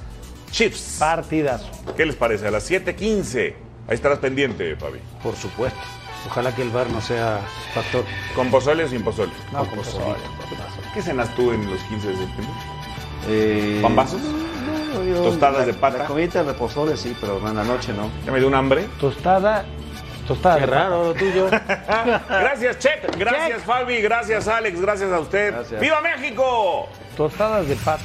Chiefs. 0.52 0.96
Partidazo. 1.00 1.68
¿Qué 1.96 2.06
les 2.06 2.14
parece? 2.14 2.46
A 2.46 2.50
las 2.52 2.70
7:15. 2.70 3.54
Ahí 3.88 3.94
estarás 3.94 4.18
pendiente, 4.20 4.76
Fabi. 4.76 5.00
Por 5.22 5.34
supuesto. 5.34 5.78
Ojalá 6.28 6.54
que 6.54 6.62
el 6.62 6.70
bar 6.70 6.88
no 6.90 7.00
sea 7.00 7.40
factor. 7.74 8.04
¿Con 8.36 8.48
pozole 8.50 8.84
o 8.84 8.88
sin 8.88 9.02
pozole? 9.02 9.32
No, 9.50 9.60
con 9.66 9.78
pozole. 9.78 10.14
¿Qué 10.94 11.02
cenas 11.02 11.34
tú 11.34 11.50
en 11.50 11.68
los 11.68 11.80
15 11.84 12.08
de 12.08 12.16
septiembre? 12.16 12.54
Eh, 13.28 13.78
¿Pambazos? 13.82 14.20
no, 14.20 15.02
yo- 15.04 15.22
¿Tostadas 15.22 15.60
la- 15.60 15.66
de 15.66 15.74
pata? 15.74 15.98
La 15.98 16.04
comida 16.06 16.44
de 16.44 16.54
pozole 16.54 16.96
sí, 16.96 17.16
pero 17.20 17.38
en 17.48 17.56
la 17.56 17.64
noche 17.64 17.92
no. 17.92 18.08
Ya 18.24 18.30
me 18.30 18.38
dio 18.38 18.46
un 18.46 18.54
hambre. 18.54 18.86
Tostada, 19.00 19.64
tostada. 20.28 20.58
Qué 20.60 20.66
raro 20.66 21.04
lo 21.06 21.14
tuyo. 21.14 21.46
Gracias, 22.28 22.78
Chet. 22.78 23.16
Gracias, 23.18 23.62
Fabi. 23.64 24.00
Gracias, 24.00 24.46
Alex. 24.46 24.80
Gracias 24.80 25.10
a 25.10 25.18
usted. 25.18 25.52
Gracias. 25.54 25.80
¡Viva 25.80 26.00
México! 26.02 26.88
Tostadas 27.16 27.66
de 27.66 27.74
pata. 27.76 28.02